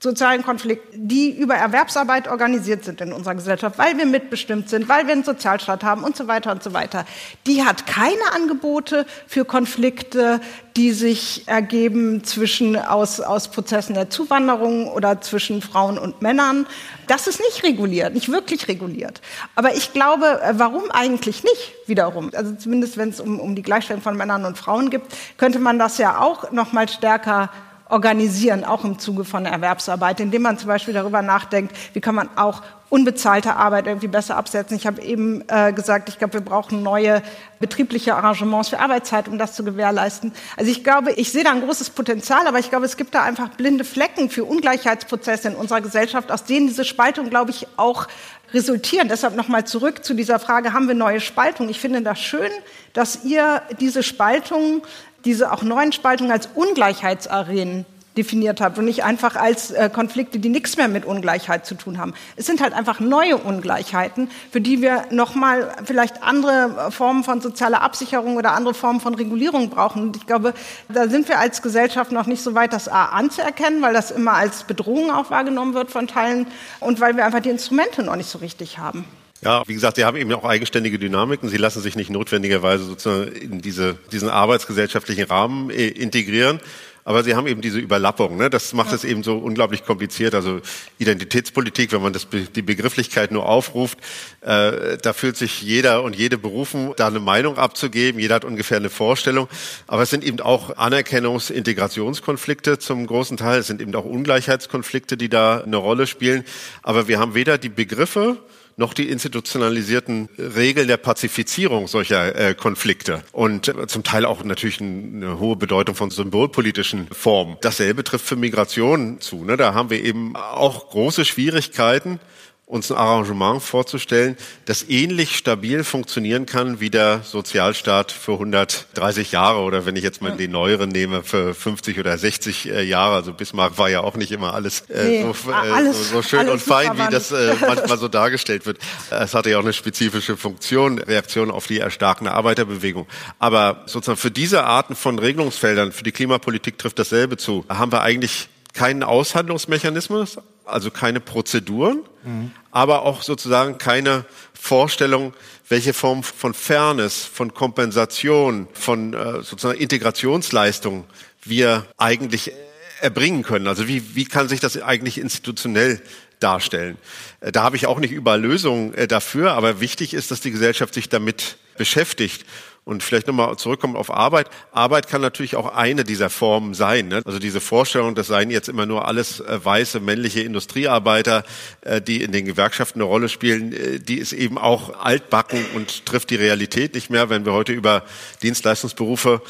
sozialen 0.00 0.44
Konflikten, 0.44 1.08
die 1.08 1.30
über 1.30 1.54
Erwerbsarbeit 1.54 2.28
organisiert 2.28 2.84
sind 2.84 3.00
in 3.00 3.12
unserer 3.12 3.34
Gesellschaft, 3.34 3.78
weil 3.78 3.98
wir 3.98 4.06
mitbestimmt 4.06 4.68
sind, 4.68 4.88
weil 4.88 5.06
wir 5.06 5.12
einen 5.12 5.24
Sozialstaat 5.24 5.82
haben 5.82 6.04
und 6.04 6.16
so 6.16 6.28
weiter 6.28 6.52
und 6.52 6.62
so 6.62 6.72
weiter. 6.72 7.04
Die 7.46 7.64
hat 7.64 7.86
keine 7.86 8.32
Angebote 8.32 9.06
für 9.26 9.44
Konflikte, 9.44 10.40
die 10.76 10.92
sich 10.92 11.48
ergeben 11.48 12.22
zwischen 12.22 12.76
aus, 12.76 13.20
aus 13.20 13.48
Prozessen 13.48 13.94
der 13.94 14.10
Zuwanderung 14.10 14.86
oder 14.86 15.20
zwischen 15.20 15.60
Frauen 15.60 15.98
und 15.98 16.22
Männern. 16.22 16.66
Das 17.08 17.26
ist 17.26 17.40
nicht 17.40 17.64
reguliert, 17.64 18.14
nicht 18.14 18.30
wirklich 18.30 18.68
reguliert. 18.68 19.20
Aber 19.56 19.74
ich 19.74 19.92
glaube, 19.92 20.40
äh, 20.40 20.52
warum 20.56 20.90
eigentlich 20.92 21.42
nicht 21.42 21.74
wiederum? 21.86 22.30
Also 22.34 22.54
zumindest 22.54 22.96
wenn 22.96 23.08
es 23.08 23.18
um, 23.18 23.40
um 23.40 23.56
die 23.56 23.62
Gleichstellung 23.62 24.02
von 24.02 24.16
Männern 24.16 24.44
und 24.44 24.56
Frauen 24.56 24.90
geht, 24.90 25.02
könnte 25.36 25.58
man 25.58 25.80
das 25.80 25.98
ja 25.98 26.20
auch 26.20 26.52
noch 26.52 26.72
mal 26.72 26.88
stärker 26.88 27.50
organisieren, 27.88 28.64
auch 28.64 28.84
im 28.84 28.98
Zuge 28.98 29.24
von 29.24 29.46
Erwerbsarbeit, 29.46 30.20
indem 30.20 30.42
man 30.42 30.58
zum 30.58 30.68
Beispiel 30.68 30.94
darüber 30.94 31.22
nachdenkt, 31.22 31.74
wie 31.94 32.00
kann 32.00 32.14
man 32.14 32.28
auch 32.36 32.62
unbezahlte 32.90 33.56
Arbeit 33.56 33.86
irgendwie 33.86 34.08
besser 34.08 34.36
absetzen. 34.36 34.76
Ich 34.76 34.86
habe 34.86 35.02
eben 35.02 35.44
äh, 35.48 35.72
gesagt, 35.72 36.08
ich 36.08 36.18
glaube, 36.18 36.34
wir 36.34 36.40
brauchen 36.40 36.82
neue 36.82 37.22
betriebliche 37.60 38.14
Arrangements 38.14 38.70
für 38.70 38.80
Arbeitszeit, 38.80 39.28
um 39.28 39.38
das 39.38 39.54
zu 39.54 39.62
gewährleisten. 39.62 40.32
Also 40.56 40.70
ich 40.70 40.84
glaube, 40.84 41.12
ich 41.12 41.30
sehe 41.30 41.44
da 41.44 41.50
ein 41.50 41.60
großes 41.60 41.90
Potenzial, 41.90 42.46
aber 42.46 42.58
ich 42.58 42.70
glaube, 42.70 42.86
es 42.86 42.96
gibt 42.96 43.14
da 43.14 43.22
einfach 43.22 43.50
blinde 43.50 43.84
Flecken 43.84 44.30
für 44.30 44.44
Ungleichheitsprozesse 44.44 45.48
in 45.48 45.54
unserer 45.54 45.82
Gesellschaft, 45.82 46.32
aus 46.32 46.44
denen 46.44 46.68
diese 46.68 46.84
Spaltung, 46.84 47.28
glaube 47.28 47.50
ich, 47.50 47.66
auch 47.76 48.08
resultieren. 48.54 49.08
Deshalb 49.08 49.36
nochmal 49.36 49.66
zurück 49.66 50.02
zu 50.02 50.14
dieser 50.14 50.38
Frage, 50.38 50.72
haben 50.72 50.88
wir 50.88 50.94
neue 50.94 51.20
Spaltung? 51.20 51.68
Ich 51.68 51.80
finde 51.80 52.00
das 52.00 52.18
schön, 52.18 52.50
dass 52.94 53.24
ihr 53.24 53.60
diese 53.80 54.02
Spaltung, 54.02 54.82
diese 55.24 55.52
auch 55.52 55.62
neuen 55.62 55.92
Spaltungen 55.92 56.32
als 56.32 56.48
Ungleichheitsarenen 56.54 57.86
definiert 58.18 58.60
habt 58.60 58.76
und 58.78 58.84
nicht 58.84 59.04
einfach 59.04 59.36
als 59.36 59.70
äh, 59.70 59.88
Konflikte, 59.88 60.40
die 60.40 60.48
nichts 60.48 60.76
mehr 60.76 60.88
mit 60.88 61.04
Ungleichheit 61.04 61.64
zu 61.64 61.76
tun 61.76 61.98
haben. 61.98 62.12
Es 62.34 62.46
sind 62.46 62.60
halt 62.60 62.74
einfach 62.74 62.98
neue 62.98 63.36
Ungleichheiten, 63.36 64.28
für 64.50 64.60
die 64.60 64.82
wir 64.82 65.04
nochmal 65.10 65.72
vielleicht 65.84 66.22
andere 66.24 66.90
Formen 66.90 67.22
von 67.22 67.40
sozialer 67.40 67.80
Absicherung 67.80 68.36
oder 68.36 68.52
andere 68.52 68.74
Formen 68.74 69.00
von 69.00 69.14
Regulierung 69.14 69.70
brauchen. 69.70 70.02
Und 70.02 70.16
ich 70.16 70.26
glaube, 70.26 70.52
da 70.88 71.08
sind 71.08 71.28
wir 71.28 71.38
als 71.38 71.62
Gesellschaft 71.62 72.10
noch 72.10 72.26
nicht 72.26 72.42
so 72.42 72.54
weit, 72.54 72.72
das 72.72 72.88
A 72.88 73.06
anzuerkennen, 73.06 73.80
weil 73.82 73.94
das 73.94 74.10
immer 74.10 74.32
als 74.32 74.64
Bedrohung 74.64 75.12
auch 75.12 75.30
wahrgenommen 75.30 75.74
wird 75.74 75.92
von 75.92 76.08
Teilen 76.08 76.48
und 76.80 77.00
weil 77.00 77.16
wir 77.16 77.24
einfach 77.24 77.40
die 77.40 77.50
Instrumente 77.50 78.02
noch 78.02 78.16
nicht 78.16 78.28
so 78.28 78.38
richtig 78.38 78.78
haben. 78.78 79.04
Ja, 79.40 79.62
wie 79.66 79.74
gesagt, 79.74 79.96
Sie 79.96 80.04
haben 80.04 80.16
eben 80.16 80.32
auch 80.32 80.44
eigenständige 80.44 80.98
Dynamiken. 80.98 81.48
Sie 81.48 81.58
lassen 81.58 81.80
sich 81.80 81.94
nicht 81.94 82.10
notwendigerweise 82.10 82.84
sozusagen 82.84 83.32
in 83.32 83.60
diese, 83.60 83.96
diesen 84.10 84.28
arbeitsgesellschaftlichen 84.28 85.24
Rahmen 85.24 85.70
äh, 85.70 85.88
integrieren. 85.88 86.60
Aber 87.08 87.24
sie 87.24 87.34
haben 87.34 87.46
eben 87.46 87.62
diese 87.62 87.78
Überlappung. 87.78 88.36
Ne? 88.36 88.50
Das 88.50 88.74
macht 88.74 88.90
ja. 88.90 88.96
es 88.96 89.02
eben 89.04 89.22
so 89.22 89.38
unglaublich 89.38 89.86
kompliziert. 89.86 90.34
Also 90.34 90.60
Identitätspolitik, 90.98 91.90
wenn 91.92 92.02
man 92.02 92.12
das, 92.12 92.26
die 92.54 92.60
Begrifflichkeit 92.60 93.30
nur 93.30 93.48
aufruft, 93.48 93.96
äh, 94.42 94.98
da 94.98 95.14
fühlt 95.14 95.38
sich 95.38 95.62
jeder 95.62 96.02
und 96.02 96.14
jede 96.16 96.36
berufen, 96.36 96.92
da 96.98 97.06
eine 97.06 97.18
Meinung 97.18 97.56
abzugeben. 97.56 98.20
Jeder 98.20 98.34
hat 98.34 98.44
ungefähr 98.44 98.76
eine 98.76 98.90
Vorstellung. 98.90 99.48
Aber 99.86 100.02
es 100.02 100.10
sind 100.10 100.22
eben 100.22 100.40
auch 100.40 100.76
Anerkennungs-, 100.76 101.50
Integrationskonflikte 101.50 102.78
zum 102.78 103.06
großen 103.06 103.38
Teil. 103.38 103.60
Es 103.60 103.68
sind 103.68 103.80
eben 103.80 103.94
auch 103.94 104.04
Ungleichheitskonflikte, 104.04 105.16
die 105.16 105.30
da 105.30 105.62
eine 105.62 105.78
Rolle 105.78 106.06
spielen. 106.06 106.44
Aber 106.82 107.08
wir 107.08 107.18
haben 107.18 107.32
weder 107.32 107.56
die 107.56 107.70
Begriffe, 107.70 108.36
noch 108.78 108.94
die 108.94 109.08
institutionalisierten 109.08 110.28
Regeln 110.38 110.86
der 110.86 110.96
Pazifizierung 110.96 111.88
solcher 111.88 112.34
äh, 112.34 112.54
Konflikte 112.54 113.24
und 113.32 113.68
äh, 113.68 113.86
zum 113.88 114.04
Teil 114.04 114.24
auch 114.24 114.44
natürlich 114.44 114.80
eine 114.80 115.40
hohe 115.40 115.56
Bedeutung 115.56 115.96
von 115.96 116.10
symbolpolitischen 116.10 117.08
Formen. 117.12 117.56
Dasselbe 117.60 118.04
trifft 118.04 118.24
für 118.24 118.36
Migration 118.36 119.20
zu. 119.20 119.44
Ne? 119.44 119.56
Da 119.56 119.74
haben 119.74 119.90
wir 119.90 120.02
eben 120.02 120.36
auch 120.36 120.90
große 120.90 121.24
Schwierigkeiten, 121.24 122.20
uns 122.68 122.92
ein 122.92 122.98
Arrangement 122.98 123.62
vorzustellen, 123.62 124.36
das 124.66 124.88
ähnlich 124.88 125.36
stabil 125.36 125.84
funktionieren 125.84 126.44
kann 126.44 126.80
wie 126.80 126.90
der 126.90 127.22
Sozialstaat 127.24 128.12
für 128.12 128.32
130 128.34 129.32
Jahre 129.32 129.60
oder 129.60 129.86
wenn 129.86 129.96
ich 129.96 130.04
jetzt 130.04 130.20
mal 130.20 130.36
den 130.36 130.50
neueren 130.50 130.90
nehme, 130.90 131.22
für 131.22 131.54
50 131.54 131.98
oder 131.98 132.16
60 132.16 132.68
äh, 132.68 132.82
Jahre. 132.82 133.14
Also 133.14 133.32
Bismarck 133.32 133.78
war 133.78 133.88
ja 133.88 134.00
auch 134.02 134.16
nicht 134.16 134.32
immer 134.32 134.52
alles, 134.52 134.82
äh, 134.90 135.04
nee, 135.04 135.22
so, 135.22 135.50
äh, 135.50 135.54
alles, 135.54 135.96
so, 135.96 136.16
so, 136.16 136.22
schön 136.22 136.48
und 136.48 136.60
fein, 136.60 136.98
wie 136.98 137.10
das 137.10 137.32
äh, 137.32 137.54
manchmal 137.60 137.96
so 137.96 138.08
dargestellt 138.08 138.66
wird. 138.66 138.78
Es 139.10 139.34
hatte 139.34 139.48
ja 139.48 139.58
auch 139.58 139.62
eine 139.62 139.72
spezifische 139.72 140.36
Funktion, 140.36 140.98
Reaktion 140.98 141.50
auf 141.50 141.66
die 141.66 141.78
erstarkende 141.78 142.32
Arbeiterbewegung. 142.32 143.06
Aber 143.38 143.82
sozusagen 143.86 144.18
für 144.18 144.30
diese 144.30 144.64
Arten 144.64 144.94
von 144.94 145.18
Regelungsfeldern, 145.18 145.92
für 145.92 146.04
die 146.04 146.12
Klimapolitik 146.12 146.76
trifft 146.76 146.98
dasselbe 146.98 147.38
zu, 147.38 147.64
haben 147.70 147.92
wir 147.92 148.02
eigentlich 148.02 148.48
keinen 148.74 149.02
Aushandlungsmechanismus, 149.02 150.38
also 150.64 150.90
keine 150.90 151.20
Prozeduren, 151.20 152.00
mhm. 152.24 152.52
aber 152.70 153.02
auch 153.02 153.22
sozusagen 153.22 153.78
keine 153.78 154.24
Vorstellung, 154.52 155.32
welche 155.68 155.92
Form 155.92 156.22
von 156.22 156.54
Fairness, 156.54 157.24
von 157.24 157.54
Kompensation, 157.54 158.68
von 158.72 159.14
äh, 159.14 159.42
sozusagen 159.42 159.78
Integrationsleistung 159.78 161.04
wir 161.42 161.86
eigentlich 161.96 162.52
erbringen 163.00 163.42
können. 163.42 163.66
Also 163.66 163.88
wie, 163.88 164.14
wie 164.14 164.24
kann 164.24 164.48
sich 164.48 164.60
das 164.60 164.80
eigentlich 164.80 165.18
institutionell 165.18 166.00
darstellen? 166.40 166.98
Äh, 167.40 167.52
da 167.52 167.62
habe 167.62 167.76
ich 167.76 167.86
auch 167.86 167.98
nicht 167.98 168.12
überall 168.12 168.40
Lösungen 168.40 168.94
äh, 168.94 169.06
dafür, 169.06 169.52
aber 169.52 169.80
wichtig 169.80 170.14
ist, 170.14 170.30
dass 170.30 170.40
die 170.40 170.50
Gesellschaft 170.50 170.94
sich 170.94 171.08
damit 171.08 171.56
beschäftigt. 171.76 172.44
Und 172.88 173.02
vielleicht 173.02 173.26
nochmal 173.26 173.54
zurückkommen 173.58 173.96
auf 173.96 174.10
Arbeit. 174.10 174.48
Arbeit 174.72 175.08
kann 175.08 175.20
natürlich 175.20 175.56
auch 175.56 175.74
eine 175.74 176.04
dieser 176.04 176.30
Formen 176.30 176.72
sein. 176.72 177.08
Ne? 177.08 177.20
Also 177.26 177.38
diese 177.38 177.60
Vorstellung, 177.60 178.14
das 178.14 178.28
seien 178.28 178.50
jetzt 178.50 178.66
immer 178.66 178.86
nur 178.86 179.06
alles 179.06 179.40
äh, 179.40 179.62
weiße 179.62 180.00
männliche 180.00 180.40
Industriearbeiter, 180.40 181.44
äh, 181.82 182.00
die 182.00 182.22
in 182.22 182.32
den 182.32 182.46
Gewerkschaften 182.46 183.02
eine 183.02 183.04
Rolle 183.04 183.28
spielen, 183.28 183.74
äh, 183.74 184.00
die 184.00 184.16
ist 184.16 184.32
eben 184.32 184.56
auch 184.56 185.04
altbacken 185.04 185.66
und 185.74 186.06
trifft 186.06 186.30
die 186.30 186.36
Realität 186.36 186.94
nicht 186.94 187.10
mehr. 187.10 187.28
Wenn 187.28 187.44
wir 187.44 187.52
heute 187.52 187.74
über 187.74 188.04
Dienstleistungsberufe 188.40 189.42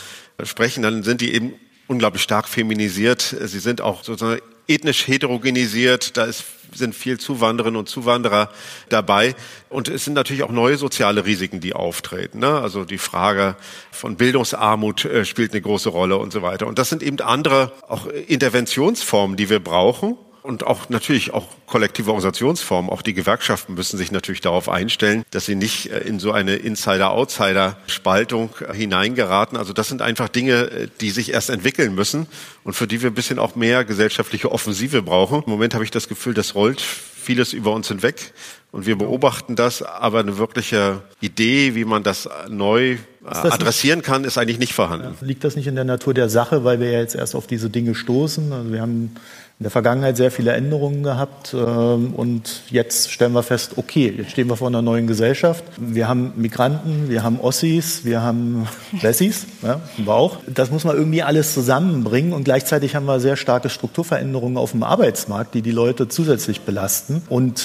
sprechen, 0.43 0.83
dann 0.83 1.05
sind 1.05 1.21
die 1.21 1.33
eben 1.33 1.53
unglaublich 1.87 2.25
stark 2.25 2.49
feminisiert. 2.49 3.23
Sie 3.23 3.61
sind 3.61 3.81
auch 3.81 4.03
sozusagen 4.03 4.43
ethnisch 4.69 5.09
heterogenisiert. 5.09 6.17
Da 6.17 6.25
ist 6.25 6.45
sind 6.75 6.95
viel 6.95 7.19
Zuwanderinnen 7.19 7.79
und 7.79 7.89
Zuwanderer 7.89 8.51
dabei. 8.89 9.35
Und 9.69 9.89
es 9.89 10.05
sind 10.05 10.15
natürlich 10.15 10.43
auch 10.43 10.51
neue 10.51 10.77
soziale 10.77 11.25
Risiken, 11.25 11.61
die 11.61 11.75
auftreten. 11.75 12.41
Ne? 12.41 12.61
Also 12.61 12.85
die 12.85 12.99
Frage 12.99 13.57
von 13.91 14.17
Bildungsarmut 14.17 15.05
äh, 15.05 15.25
spielt 15.25 15.53
eine 15.53 15.63
große 15.63 15.89
Rolle 15.89 16.17
und 16.19 16.33
so 16.33 16.43
weiter. 16.43 16.67
Und 16.67 16.79
das 16.79 16.89
sind 16.89 17.03
eben 17.03 17.21
andere 17.21 17.73
auch 17.89 18.07
Interventionsformen, 18.07 19.37
die 19.37 19.51
wir 19.51 19.61
brauchen 19.61 20.17
und 20.49 20.67
auch 20.67 20.89
natürlich 20.89 21.35
auch 21.35 21.47
kollektive 21.67 22.09
Organisationsformen, 22.09 22.91
auch 22.91 23.03
die 23.03 23.13
Gewerkschaften 23.13 23.75
müssen 23.75 23.99
sich 23.99 24.11
natürlich 24.11 24.41
darauf 24.41 24.71
einstellen, 24.71 25.25
dass 25.31 25.45
sie 25.45 25.55
nicht 25.55 25.93
äh, 25.93 25.99
in 25.99 26.19
so 26.19 26.33
eine 26.33 26.57
Insider-Outsider-Spaltung 26.57 28.49
hineingeraten. 28.73 29.59
Also 29.59 29.75
das 29.75 29.89
sind 29.89 30.01
einfach 30.01 30.31
Dinge, 30.31 30.71
äh, 30.71 30.89
die 31.03 31.11
sich 31.11 31.35
erst 31.35 31.51
entwickeln 31.51 31.95
müssen 31.95 32.27
und 32.65 32.73
für 32.73 32.87
die 32.87 33.03
wir 33.03 33.11
ein 33.11 33.15
bisschen 33.15 33.39
auch 33.39 33.57
mehr 33.57 33.85
gesellschaftliche 33.85 34.51
Offensive 34.51 35.03
brauchen. 35.03 35.43
Im 35.45 35.51
Moment 35.51 35.75
habe 35.75 35.85
ich 35.85 35.91
das 35.91 36.09
Gefühl, 36.09 36.33
das 36.33 36.55
rollt 36.55 36.81
vieles 36.81 37.53
über 37.53 37.75
uns 37.75 37.89
hinweg 37.89 38.33
und 38.73 38.87
wir 38.87 38.97
beobachten 38.97 39.55
das, 39.55 39.83
aber 39.83 40.21
eine 40.21 40.39
wirkliche 40.39 41.03
Idee, 41.21 41.75
wie 41.75 41.85
man 41.85 42.03
das 42.03 42.27
neu 42.49 42.97
adressieren 43.23 44.01
kann, 44.01 44.25
ist 44.25 44.39
eigentlich 44.39 44.59
nicht 44.59 44.73
vorhanden. 44.73 45.15
Liegt 45.21 45.45
das 45.45 45.57
nicht 45.57 45.67
in 45.67 45.75
der 45.75 45.85
Natur 45.85 46.15
der 46.15 46.31
Sache, 46.31 46.65
weil 46.65 46.81
wir 46.81 46.91
ja 46.91 47.01
jetzt 47.01 47.15
erst 47.15 47.35
auf 47.35 47.47
diese 47.47 47.69
Dinge 47.69 47.95
stoßen? 47.95 48.51
Also 48.51 48.73
wir 48.73 48.81
haben 48.81 49.15
in 49.61 49.65
der 49.65 49.73
Vergangenheit 49.73 50.17
sehr 50.17 50.31
viele 50.31 50.53
Änderungen 50.53 51.03
gehabt 51.03 51.53
ähm, 51.53 52.15
und 52.15 52.63
jetzt 52.71 53.11
stellen 53.11 53.33
wir 53.33 53.43
fest, 53.43 53.73
okay, 53.75 54.15
jetzt 54.17 54.31
stehen 54.31 54.49
wir 54.49 54.55
vor 54.55 54.69
einer 54.69 54.83
neuen 54.83 55.09
Gesellschaft. 55.09 55.65
Wir 55.77 56.07
haben 56.07 56.33
Migranten, 56.37 57.09
wir 57.09 57.25
haben 57.25 57.41
Ossis, 57.41 58.05
wir 58.05 58.23
haben 58.23 58.69
Wessis, 59.01 59.47
ja, 59.63 59.81
wir 59.97 60.15
auch. 60.15 60.37
Das 60.47 60.71
muss 60.71 60.85
man 60.85 60.95
irgendwie 60.95 61.25
alles 61.25 61.55
zusammenbringen 61.55 62.33
und 62.35 62.45
gleichzeitig 62.45 62.95
haben 62.95 63.07
wir 63.07 63.19
sehr 63.19 63.35
starke 63.35 63.69
Strukturveränderungen 63.69 64.59
auf 64.59 64.71
dem 64.71 64.85
Arbeitsmarkt, 64.85 65.55
die 65.55 65.63
die 65.63 65.73
Leute 65.73 66.07
zusätzlich 66.07 66.61
belasten 66.61 67.23
und 67.29 67.65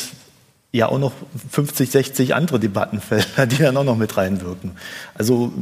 ja 0.71 0.89
auch 0.89 0.97
noch 0.97 1.11
50, 1.51 1.91
60 1.91 2.33
andere 2.33 2.59
Debattenfelder, 2.59 3.45
die 3.45 3.57
dann 3.57 3.77
auch 3.77 3.83
noch 3.83 3.97
mit 3.97 4.17
reinwirken. 4.17 4.71
Also 5.13 5.53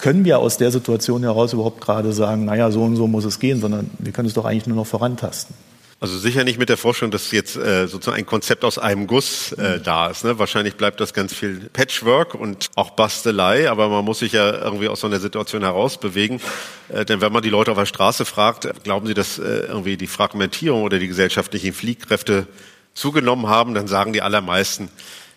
können 0.00 0.24
wir 0.24 0.38
aus 0.38 0.56
der 0.56 0.70
Situation 0.70 1.22
heraus 1.22 1.52
überhaupt 1.52 1.80
gerade 1.80 2.12
sagen, 2.12 2.44
naja, 2.46 2.70
so 2.70 2.82
und 2.82 2.96
so 2.96 3.06
muss 3.06 3.24
es 3.24 3.38
gehen, 3.38 3.60
sondern 3.60 3.90
wir 3.98 4.12
können 4.12 4.28
es 4.28 4.34
doch 4.34 4.44
eigentlich 4.44 4.66
nur 4.66 4.76
noch 4.76 4.86
vorantasten. 4.86 5.54
Also 6.02 6.16
sicher 6.16 6.44
nicht 6.44 6.58
mit 6.58 6.70
der 6.70 6.78
Vorstellung, 6.78 7.10
dass 7.10 7.30
jetzt 7.30 7.56
äh, 7.56 7.86
sozusagen 7.86 8.16
ein 8.16 8.24
Konzept 8.24 8.64
aus 8.64 8.78
einem 8.78 9.06
Guss 9.06 9.52
äh, 9.52 9.76
mhm. 9.76 9.82
da 9.82 10.06
ist. 10.06 10.24
Ne? 10.24 10.38
Wahrscheinlich 10.38 10.76
bleibt 10.76 10.98
das 10.98 11.12
ganz 11.12 11.34
viel 11.34 11.68
Patchwork 11.74 12.34
und 12.34 12.70
auch 12.74 12.92
Bastelei, 12.92 13.70
aber 13.70 13.90
man 13.90 14.02
muss 14.06 14.20
sich 14.20 14.32
ja 14.32 14.50
irgendwie 14.50 14.88
aus 14.88 15.00
so 15.00 15.08
einer 15.08 15.20
Situation 15.20 15.60
herausbewegen. 15.60 16.40
Äh, 16.88 17.04
denn 17.04 17.20
wenn 17.20 17.34
man 17.34 17.42
die 17.42 17.50
Leute 17.50 17.70
auf 17.70 17.76
der 17.76 17.84
Straße 17.84 18.24
fragt, 18.24 18.82
glauben 18.82 19.06
sie, 19.06 19.12
dass 19.12 19.38
äh, 19.38 19.42
irgendwie 19.42 19.98
die 19.98 20.06
Fragmentierung 20.06 20.84
oder 20.84 20.98
die 20.98 21.06
gesellschaftlichen 21.08 21.74
Fliehkräfte 21.74 22.46
zugenommen 22.94 23.48
haben, 23.48 23.74
dann 23.74 23.86
sagen 23.86 24.14
die 24.14 24.22
allermeisten, 24.22 24.88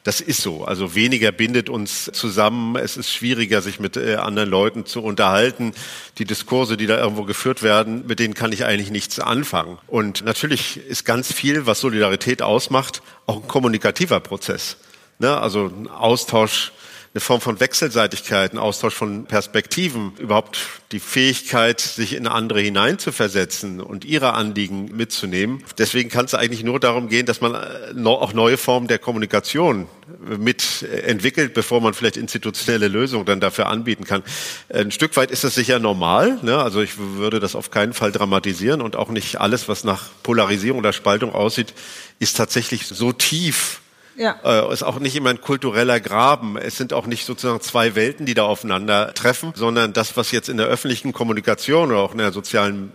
das 0.04 0.20
ist 0.20 0.42
so. 0.42 0.66
Also 0.66 0.96
weniger 0.96 1.32
bindet 1.32 1.70
uns 1.70 2.12
zusammen. 2.13 2.76
Es 2.76 2.98
ist 2.98 3.12
schwieriger, 3.12 3.62
sich 3.62 3.80
mit 3.80 3.96
äh, 3.96 4.16
anderen 4.16 4.50
Leuten 4.50 4.86
zu 4.86 5.02
unterhalten. 5.02 5.74
Die 6.18 6.26
Diskurse, 6.26 6.76
die 6.76 6.88
da 6.88 6.98
irgendwo 7.00 7.24
geführt 7.24 7.63
werden, 7.63 8.06
mit 8.06 8.20
denen 8.20 8.34
kann 8.34 8.52
ich 8.52 8.66
eigentlich 8.66 8.92
nichts 8.92 9.20
anfangen. 9.20 9.78
Und 9.88 10.26
natürlich 10.26 10.78
ist 10.78 11.06
ganz 11.06 11.32
viel, 11.32 11.66
was 11.66 11.80
Solidarität 11.80 12.42
ausmacht, 12.42 13.02
auch 13.28 13.38
ein 13.38 13.48
kommunikativer 13.48 14.20
Prozess. 14.20 14.78
Ne? 15.20 15.38
Also 15.38 15.68
ein 15.68 15.88
Austausch 15.88 16.74
eine 17.13 17.21
Form 17.21 17.41
von 17.41 17.60
Wechselseitigkeit, 17.60 18.54
ein 18.54 18.58
Austausch 18.58 18.95
von 18.95 19.26
Perspektiven, 19.26 20.13
überhaupt 20.17 20.58
die 20.91 20.99
Fähigkeit, 20.99 21.80
sich 21.80 22.13
in 22.13 22.26
andere 22.26 22.60
hineinzuversetzen 22.62 23.82
und 23.82 24.04
ihre 24.04 24.34
Anliegen 24.34 24.86
mitzunehmen. 24.95 25.63
Deswegen 25.78 26.10
kann 26.10 26.26
es 26.26 26.34
eigentlich 26.34 26.63
nur 26.63 26.80
darum 26.80 27.10
gehen, 27.10 27.28
dass 27.28 27.39
man 27.39 27.54
äh, 27.54 28.08
auch 28.08 28.34
neue 28.34 28.58
Formen 28.58 28.88
der 28.88 28.97
Kommunikation 28.97 29.88
mit 30.26 30.82
entwickelt, 30.82 31.54
bevor 31.54 31.82
man 31.82 31.93
vielleicht 31.93 32.17
institutionelle 32.17 32.88
Lösungen 32.88 33.26
dann 33.26 33.39
dafür 33.39 33.67
anbieten 33.67 34.06
kann. 34.06 34.23
Ein 34.69 34.89
Stück 34.89 35.15
weit 35.15 35.30
ist 35.30 35.43
das 35.43 35.54
sicher 35.54 35.78
normal. 35.78 36.39
Ne? 36.41 36.58
Also 36.58 36.82
ich 36.82 36.97
würde 36.97 37.39
das 37.39 37.56
auf 37.56 37.69
keinen 37.69 37.93
Fall 37.93 38.12
dramatisieren 38.12 38.82
und 38.82 38.95
auch 38.95 39.10
nicht 39.10 39.39
alles, 39.39 39.67
was 39.67 39.84
nach 39.84 40.10
Polarisierung 40.23 40.80
oder 40.80 40.93
Spaltung 40.93 41.34
aussieht, 41.34 41.76
ist 42.17 42.38
tatsächlich 42.38 42.88
so 42.88 43.12
tief. 43.12 43.82
Ja. 44.15 44.39
Äh, 44.43 44.71
ist 44.73 44.84
auch 44.84 44.99
nicht 44.99 45.15
immer 45.15 45.30
ein 45.30 45.41
kultureller 45.41 45.99
Graben. 45.99 46.58
Es 46.58 46.78
sind 46.78 46.93
auch 46.93 47.06
nicht 47.08 47.26
sozusagen 47.26 47.62
zwei 47.62 47.95
Welten, 47.95 48.26
die 48.26 48.34
da 48.34 48.43
aufeinander 48.43 49.13
treffen, 49.13 49.54
sondern 49.56 49.93
das, 49.93 50.15
was 50.17 50.32
jetzt 50.32 50.49
in 50.49 50.58
der 50.58 50.67
öffentlichen 50.67 51.13
Kommunikation 51.13 51.91
oder 51.91 52.02
auch 52.02 52.12
in 52.12 52.19
der 52.19 52.32
sozialen 52.32 52.91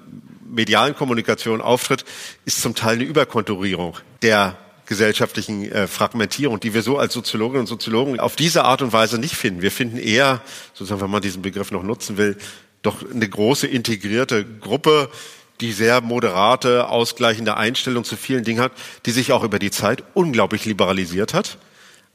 medialen 0.49 0.95
Kommunikation 0.95 1.61
auftritt, 1.61 2.05
ist 2.45 2.63
zum 2.63 2.75
Teil 2.75 2.95
eine 2.97 3.05
Überkonturierung 3.05 3.97
der 4.23 4.57
gesellschaftlichen 4.87 5.71
äh, 5.71 5.87
Fragmentierung, 5.87 6.61
die 6.61 6.73
wir 6.73 6.83
so 6.83 6.99
als 6.99 7.13
Soziologinnen 7.13 7.61
und 7.61 7.67
Soziologen 7.67 8.19
auf 8.19 8.37
diese 8.37 8.65
Art 8.65 8.81
und 8.81 8.93
Weise 8.93 9.19
nicht 9.19 9.37
finden. 9.37 9.61
Wir 9.61 9.71
finden 9.71 9.99
eher, 9.99 10.41
sozusagen, 10.73 11.03
wenn 11.03 11.11
man 11.11 11.21
diesen 11.21 11.43
Begriff 11.43 11.71
noch 11.71 11.83
nutzen 11.83 12.17
will, 12.17 12.39
doch 12.81 13.05
eine 13.09 13.29
große 13.29 13.67
integrierte 13.67 14.45
Gruppe, 14.45 15.11
die 15.61 15.73
sehr 15.73 16.01
moderate, 16.01 16.89
ausgleichende 16.89 17.57
Einstellung 17.57 18.05
zu 18.05 18.17
vielen 18.17 18.45
Dingen 18.45 18.61
hat, 18.61 18.73
die 19.07 19.11
sich 19.11 19.33
auch 19.33 19.45
über 19.45 19.59
die 19.59 19.71
Zeit 19.71 20.05
unglaublich 20.15 20.65
liberalisiert 20.65 21.35
hat 21.35 21.59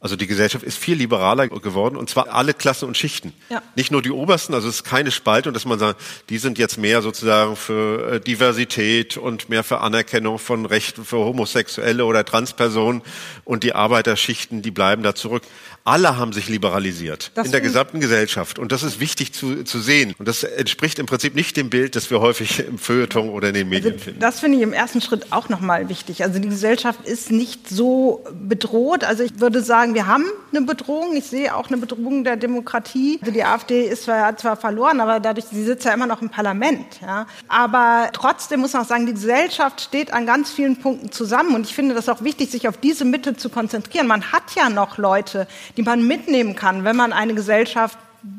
also 0.03 0.17
die 0.17 0.27
Gesellschaft 0.27 0.65
ist 0.65 0.77
viel 0.77 0.97
liberaler 0.97 1.47
geworden 1.47 1.95
und 1.95 2.09
zwar 2.09 2.27
alle 2.27 2.53
Klassen 2.53 2.89
und 2.89 2.97
Schichten. 2.97 3.31
Ja. 3.49 3.61
Nicht 3.77 3.89
nur 3.89 4.01
die 4.01 4.11
Obersten, 4.11 4.53
also 4.53 4.67
es 4.67 4.75
ist 4.75 4.83
keine 4.83 5.11
Spaltung, 5.11 5.53
dass 5.53 5.63
man 5.63 5.79
sagt, 5.79 6.01
die 6.27 6.39
sind 6.39 6.57
jetzt 6.57 6.77
mehr 6.77 7.01
sozusagen 7.01 7.55
für 7.55 8.15
äh, 8.15 8.19
Diversität 8.19 9.15
und 9.15 9.47
mehr 9.47 9.63
für 9.63 9.79
Anerkennung 9.79 10.39
von 10.39 10.65
Rechten 10.65 11.05
für 11.05 11.19
Homosexuelle 11.19 12.03
oder 12.03 12.25
Transpersonen 12.25 13.01
und 13.45 13.63
die 13.63 13.75
Arbeiterschichten, 13.75 14.61
die 14.61 14.71
bleiben 14.71 15.03
da 15.03 15.15
zurück. 15.15 15.43
Alle 15.85 16.17
haben 16.17 16.31
sich 16.31 16.47
liberalisiert 16.47 17.31
das 17.35 17.47
in 17.47 17.51
der 17.51 17.59
gesamten 17.59 17.99
Gesellschaft. 17.99 18.57
Und 18.57 18.71
das 18.71 18.83
ist 18.83 19.01
wichtig 19.01 19.33
zu, 19.33 19.63
zu 19.65 19.79
sehen. 19.79 20.15
Und 20.17 20.29
das 20.29 20.43
entspricht 20.43 20.97
im 20.97 21.07
Prinzip 21.07 21.35
nicht 21.35 21.57
dem 21.57 21.69
Bild, 21.69 21.97
das 21.97 22.09
wir 22.09 22.21
häufig 22.21 22.59
im 22.67 22.77
Feuilleton 22.77 23.29
oder 23.29 23.49
in 23.49 23.53
den 23.53 23.67
Medien 23.67 23.93
also, 23.93 24.05
finden. 24.05 24.19
Das 24.21 24.39
finde 24.39 24.57
ich 24.57 24.63
im 24.63 24.71
ersten 24.71 25.01
Schritt 25.01 25.33
auch 25.33 25.49
nochmal 25.49 25.89
wichtig. 25.89 26.23
Also 26.23 26.39
die 26.39 26.47
Gesellschaft 26.47 27.05
ist 27.05 27.31
nicht 27.31 27.67
so 27.67 28.23
bedroht. 28.31 29.03
Also 29.03 29.23
ich 29.23 29.41
würde 29.41 29.61
sagen, 29.61 29.93
wir 29.93 30.07
haben 30.07 30.23
eine 30.51 30.65
Bedrohung. 30.65 31.17
Ich 31.17 31.25
sehe 31.25 31.53
auch 31.53 31.67
eine 31.67 31.77
Bedrohung 31.77 32.23
der 32.23 32.37
Demokratie. 32.37 33.19
Also 33.19 33.33
die 33.33 33.43
AfD 33.43 33.83
ist 33.83 34.03
zwar, 34.03 34.37
zwar 34.37 34.55
verloren, 34.55 35.01
aber 35.01 35.19
dadurch, 35.19 35.47
sie 35.51 35.65
sitzt 35.65 35.83
ja 35.83 35.93
immer 35.93 36.07
noch 36.07 36.21
im 36.21 36.29
Parlament. 36.29 37.01
Ja. 37.01 37.27
Aber 37.49 38.09
trotzdem 38.13 38.61
muss 38.61 38.71
man 38.71 38.83
auch 38.83 38.87
sagen, 38.87 39.05
die 39.05 39.13
Gesellschaft 39.13 39.81
steht 39.81 40.13
an 40.13 40.25
ganz 40.25 40.49
vielen 40.49 40.77
Punkten 40.77 41.11
zusammen. 41.11 41.55
Und 41.55 41.65
ich 41.67 41.75
finde 41.75 41.93
das 41.93 42.07
auch 42.07 42.23
wichtig, 42.23 42.51
sich 42.51 42.69
auf 42.69 42.77
diese 42.77 43.03
Mitte 43.03 43.35
zu 43.35 43.49
konzentrieren. 43.49 44.07
Man 44.07 44.31
hat 44.31 44.55
ja 44.55 44.69
noch 44.69 44.97
Leute, 44.97 45.45
die 45.77 45.83
man 45.83 46.05
mitnehmen 46.05 46.55
kann, 46.55 46.83
wenn 46.83 46.95
man 46.95 47.13
eine 47.13 47.33
Gesellschaft 47.33 47.97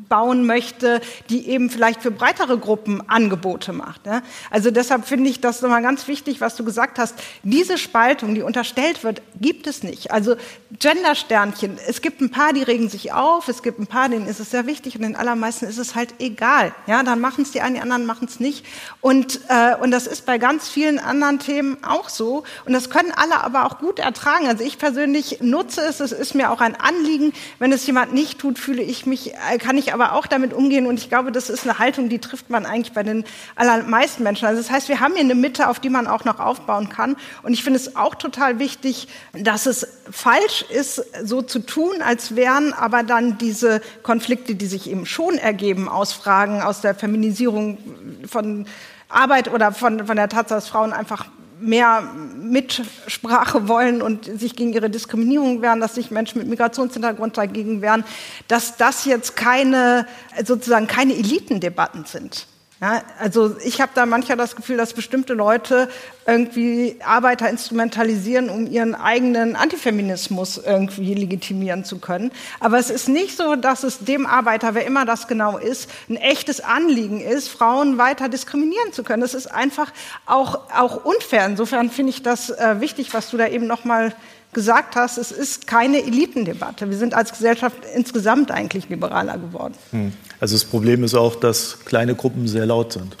bauen 0.09 0.45
möchte, 0.45 1.01
die 1.29 1.47
eben 1.47 1.69
vielleicht 1.69 2.01
für 2.01 2.11
breitere 2.11 2.57
Gruppen 2.57 3.07
Angebote 3.09 3.73
macht. 3.73 4.01
Also 4.49 4.71
deshalb 4.71 5.05
finde 5.05 5.29
ich 5.29 5.41
das 5.41 5.61
nochmal 5.61 5.81
ganz 5.81 6.07
wichtig, 6.07 6.41
was 6.41 6.55
du 6.55 6.63
gesagt 6.63 6.99
hast. 6.99 7.15
Diese 7.43 7.77
Spaltung, 7.77 8.35
die 8.35 8.41
unterstellt 8.41 9.03
wird, 9.03 9.21
gibt 9.39 9.67
es 9.67 9.83
nicht. 9.83 10.11
Also 10.11 10.35
Gendersternchen, 10.79 11.77
es 11.87 12.01
gibt 12.01 12.21
ein 12.21 12.31
paar, 12.31 12.53
die 12.53 12.63
regen 12.63 12.89
sich 12.89 13.13
auf, 13.13 13.47
es 13.47 13.63
gibt 13.63 13.79
ein 13.79 13.87
paar, 13.87 14.09
denen 14.09 14.27
ist 14.27 14.39
es 14.39 14.51
sehr 14.51 14.65
wichtig 14.65 14.95
und 14.95 15.03
den 15.03 15.15
allermeisten 15.15 15.65
ist 15.65 15.77
es 15.77 15.95
halt 15.95 16.15
egal. 16.19 16.73
Ja, 16.87 17.03
dann 17.03 17.19
machen 17.19 17.43
es 17.43 17.51
die 17.51 17.61
einen, 17.61 17.75
die 17.75 17.81
anderen 17.81 18.05
machen 18.05 18.27
es 18.29 18.39
nicht. 18.39 18.65
Und, 19.01 19.41
äh, 19.47 19.75
und 19.75 19.91
das 19.91 20.07
ist 20.07 20.25
bei 20.25 20.37
ganz 20.37 20.67
vielen 20.69 20.99
anderen 20.99 21.39
Themen 21.39 21.77
auch 21.83 22.09
so. 22.09 22.43
Und 22.65 22.73
das 22.73 22.89
können 22.89 23.11
alle 23.15 23.43
aber 23.43 23.65
auch 23.65 23.79
gut 23.79 23.99
ertragen. 23.99 24.47
Also 24.47 24.63
ich 24.63 24.77
persönlich 24.77 25.39
nutze 25.41 25.81
es, 25.81 25.99
es 25.99 26.11
ist 26.11 26.35
mir 26.35 26.51
auch 26.51 26.61
ein 26.61 26.75
Anliegen. 26.75 27.33
Wenn 27.59 27.71
es 27.71 27.85
jemand 27.85 28.13
nicht 28.13 28.39
tut, 28.39 28.59
fühle 28.59 28.83
ich 28.83 29.05
mich, 29.05 29.33
äh, 29.33 29.57
kann 29.75 29.83
ich 29.83 29.93
aber 29.93 30.13
auch 30.13 30.25
damit 30.25 30.53
umgehen. 30.53 30.87
Und 30.87 30.99
ich 30.99 31.09
glaube, 31.09 31.33
das 31.33 31.49
ist 31.49 31.63
eine 31.63 31.79
Haltung, 31.79 32.07
die 32.07 32.19
trifft 32.19 32.49
man 32.49 32.65
eigentlich 32.65 32.93
bei 32.93 33.03
den 33.03 33.25
allermeisten 33.57 34.23
Menschen. 34.23 34.47
Also 34.47 34.61
das 34.61 34.71
heißt, 34.71 34.87
wir 34.87 35.01
haben 35.01 35.15
hier 35.15 35.23
eine 35.23 35.35
Mitte, 35.35 35.67
auf 35.67 35.81
die 35.81 35.89
man 35.89 36.07
auch 36.07 36.23
noch 36.23 36.39
aufbauen 36.39 36.87
kann. 36.87 37.17
Und 37.43 37.51
ich 37.51 37.61
finde 37.61 37.77
es 37.77 37.97
auch 37.97 38.15
total 38.15 38.57
wichtig, 38.57 39.09
dass 39.33 39.65
es 39.65 39.85
falsch 40.09 40.63
ist, 40.69 41.03
so 41.25 41.41
zu 41.41 41.59
tun, 41.59 42.01
als 42.01 42.37
wären 42.37 42.71
aber 42.71 43.03
dann 43.03 43.37
diese 43.37 43.81
Konflikte, 44.01 44.55
die 44.55 44.65
sich 44.65 44.89
eben 44.89 45.05
schon 45.05 45.37
ergeben 45.37 45.89
aus 45.89 46.13
Fragen, 46.13 46.61
aus 46.61 46.79
der 46.79 46.95
Feminisierung 46.95 47.77
von 48.25 48.67
Arbeit 49.09 49.53
oder 49.53 49.73
von, 49.73 50.07
von 50.07 50.15
der 50.15 50.29
Tatsache, 50.29 50.55
dass 50.59 50.69
Frauen 50.69 50.93
einfach 50.93 51.25
mehr 51.59 52.01
Mitsprache 52.37 53.67
wollen 53.67 54.01
und 54.01 54.25
sich 54.25 54.55
gegen 54.55 54.73
ihre 54.73 54.89
Diskriminierung 54.89 55.61
wehren, 55.61 55.79
dass 55.79 55.95
sich 55.95 56.11
Menschen 56.11 56.39
mit 56.39 56.47
Migrationshintergrund 56.47 57.37
dagegen 57.37 57.81
wehren, 57.81 58.03
dass 58.47 58.77
das 58.77 59.05
jetzt 59.05 59.35
keine, 59.35 60.07
sozusagen 60.43 60.87
keine 60.87 61.13
Elitendebatten 61.13 62.05
sind. 62.05 62.47
Ja, 62.81 63.03
also 63.19 63.55
ich 63.63 63.79
habe 63.79 63.93
da 63.95 64.05
manchmal 64.05 64.37
das 64.37 64.57
Gefühl, 64.57 64.75
dass 64.75 64.91
bestimmte 64.91 65.33
Leute 65.33 65.87
irgendwie 66.27 66.97
Arbeiter 67.05 67.49
instrumentalisieren, 67.49 68.49
um 68.49 68.67
ihren 68.67 68.95
eigenen 68.95 69.55
Antifeminismus 69.55 70.57
irgendwie 70.57 71.13
legitimieren 71.13 71.85
zu 71.85 71.99
können. 71.99 72.31
Aber 72.59 72.77
es 72.77 72.89
ist 72.89 73.07
nicht 73.07 73.37
so, 73.37 73.55
dass 73.55 73.83
es 73.83 73.99
dem 73.99 74.25
Arbeiter, 74.25 74.75
wer 74.75 74.85
immer 74.85 75.05
das 75.05 75.29
genau 75.29 75.57
ist, 75.57 75.89
ein 76.09 76.17
echtes 76.17 76.59
Anliegen 76.59 77.21
ist, 77.21 77.47
Frauen 77.47 77.97
weiter 77.97 78.27
diskriminieren 78.27 78.91
zu 78.91 79.03
können. 79.03 79.21
Das 79.21 79.35
ist 79.35 79.47
einfach 79.47 79.93
auch, 80.25 80.69
auch 80.75 81.05
unfair. 81.05 81.45
Insofern 81.45 81.89
finde 81.89 82.09
ich 82.09 82.23
das 82.23 82.49
äh, 82.49 82.81
wichtig, 82.81 83.13
was 83.13 83.29
du 83.29 83.37
da 83.37 83.47
eben 83.47 83.67
noch 83.67 83.85
mal 83.85 84.13
gesagt 84.55 84.95
hast, 84.95 85.19
es 85.19 85.31
ist 85.31 85.67
keine 85.67 86.01
Elitendebatte. 86.01 86.89
Wir 86.89 86.97
sind 86.97 87.13
als 87.13 87.31
Gesellschaft 87.31 87.77
insgesamt 87.93 88.49
eigentlich 88.49 88.89
liberaler 88.89 89.37
geworden. 89.37 89.75
Hm. 89.91 90.13
Also 90.39 90.55
das 90.55 90.65
Problem 90.65 91.03
ist 91.03 91.13
auch, 91.13 91.35
dass 91.35 91.85
kleine 91.85 92.15
Gruppen 92.15 92.47
sehr 92.47 92.65
laut 92.65 92.93
sind. 92.93 93.15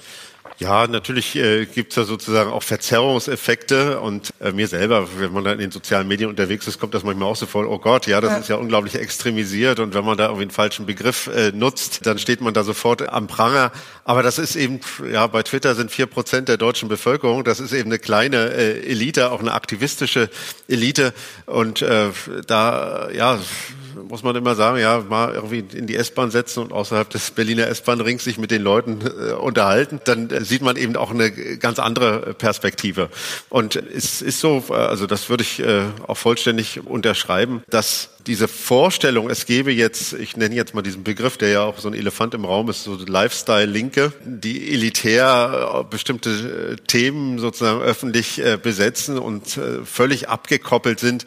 Ja, 0.57 0.87
natürlich 0.87 1.35
äh, 1.35 1.65
gibt 1.65 1.91
es 1.91 1.95
da 1.95 2.05
sozusagen 2.05 2.49
auch 2.49 2.63
Verzerrungseffekte 2.63 3.99
und 3.99 4.31
äh, 4.39 4.53
mir 4.53 4.69
selber, 4.69 5.07
wenn 5.17 5.33
man 5.33 5.43
da 5.43 5.51
in 5.51 5.59
den 5.59 5.71
sozialen 5.71 6.07
Medien 6.07 6.29
unterwegs 6.29 6.65
ist, 6.65 6.79
kommt 6.79 6.93
das 6.93 7.03
manchmal 7.03 7.27
auch 7.27 7.35
so 7.35 7.45
voll, 7.45 7.65
oh 7.65 7.77
Gott, 7.77 8.07
ja, 8.07 8.21
das 8.21 8.31
ja. 8.31 8.37
ist 8.37 8.47
ja 8.47 8.55
unglaublich 8.55 8.95
extremisiert 8.95 9.79
und 9.79 9.93
wenn 9.93 10.05
man 10.05 10.17
da 10.17 10.25
irgendwie 10.25 10.43
einen 10.43 10.51
falschen 10.51 10.85
Begriff 10.85 11.27
äh, 11.27 11.51
nutzt, 11.51 12.05
dann 12.05 12.19
steht 12.19 12.39
man 12.39 12.53
da 12.53 12.63
sofort 12.63 13.09
am 13.09 13.27
Pranger. 13.27 13.73
Aber 14.05 14.23
das 14.23 14.39
ist 14.39 14.55
eben, 14.55 14.79
ja, 15.11 15.27
bei 15.27 15.43
Twitter 15.43 15.75
sind 15.75 15.91
vier 15.91 16.05
Prozent 16.05 16.47
der 16.47 16.55
deutschen 16.55 16.87
Bevölkerung, 16.87 17.43
das 17.43 17.59
ist 17.59 17.73
eben 17.73 17.89
eine 17.89 17.99
kleine 17.99 18.53
äh, 18.53 18.79
Elite, 18.89 19.31
auch 19.31 19.41
eine 19.41 19.53
aktivistische 19.53 20.29
Elite 20.69 21.13
und 21.47 21.81
äh, 21.81 22.11
da, 22.47 23.09
ja, 23.11 23.39
muss 23.95 24.23
man 24.23 24.35
immer 24.35 24.55
sagen, 24.55 24.79
ja, 24.79 24.99
mal 24.99 25.33
irgendwie 25.33 25.63
in 25.77 25.87
die 25.87 25.95
S-Bahn 25.95 26.31
setzen 26.31 26.61
und 26.61 26.73
außerhalb 26.73 27.09
des 27.09 27.31
Berliner 27.31 27.67
S-Bahn-Rings 27.67 28.23
sich 28.23 28.37
mit 28.37 28.51
den 28.51 28.61
Leuten 28.61 28.99
äh, 29.01 29.33
unterhalten, 29.33 29.99
dann 30.05 30.29
äh, 30.29 30.43
sieht 30.43 30.61
man 30.61 30.75
eben 30.75 30.95
auch 30.95 31.11
eine 31.11 31.31
ganz 31.31 31.79
andere 31.79 32.33
Perspektive. 32.33 33.09
Und 33.49 33.75
es 33.75 34.21
ist 34.21 34.39
so, 34.39 34.63
äh, 34.69 34.73
also 34.73 35.07
das 35.07 35.29
würde 35.29 35.43
ich 35.43 35.59
äh, 35.59 35.83
auch 36.07 36.17
vollständig 36.17 36.85
unterschreiben, 36.85 37.63
dass 37.69 38.09
diese 38.27 38.47
Vorstellung, 38.47 39.29
es 39.29 39.45
gäbe 39.45 39.71
jetzt, 39.71 40.13
ich 40.13 40.35
nenne 40.35 40.55
jetzt 40.55 40.73
mal 40.73 40.81
diesen 40.81 41.03
Begriff, 41.03 41.37
der 41.37 41.49
ja 41.49 41.61
auch 41.61 41.77
so 41.77 41.87
ein 41.87 41.93
Elefant 41.93 42.33
im 42.33 42.43
Raum 42.43 42.69
ist, 42.69 42.83
so 42.83 42.95
Lifestyle-Linke, 42.95 44.13
die 44.25 44.73
elitär 44.73 45.81
äh, 45.81 45.83
bestimmte 45.83 46.75
Themen 46.87 47.39
sozusagen 47.39 47.81
öffentlich 47.81 48.41
besetzen 48.61 49.19
und 49.19 49.59
völlig 49.85 50.29
abgekoppelt 50.29 50.99
sind 50.99 51.25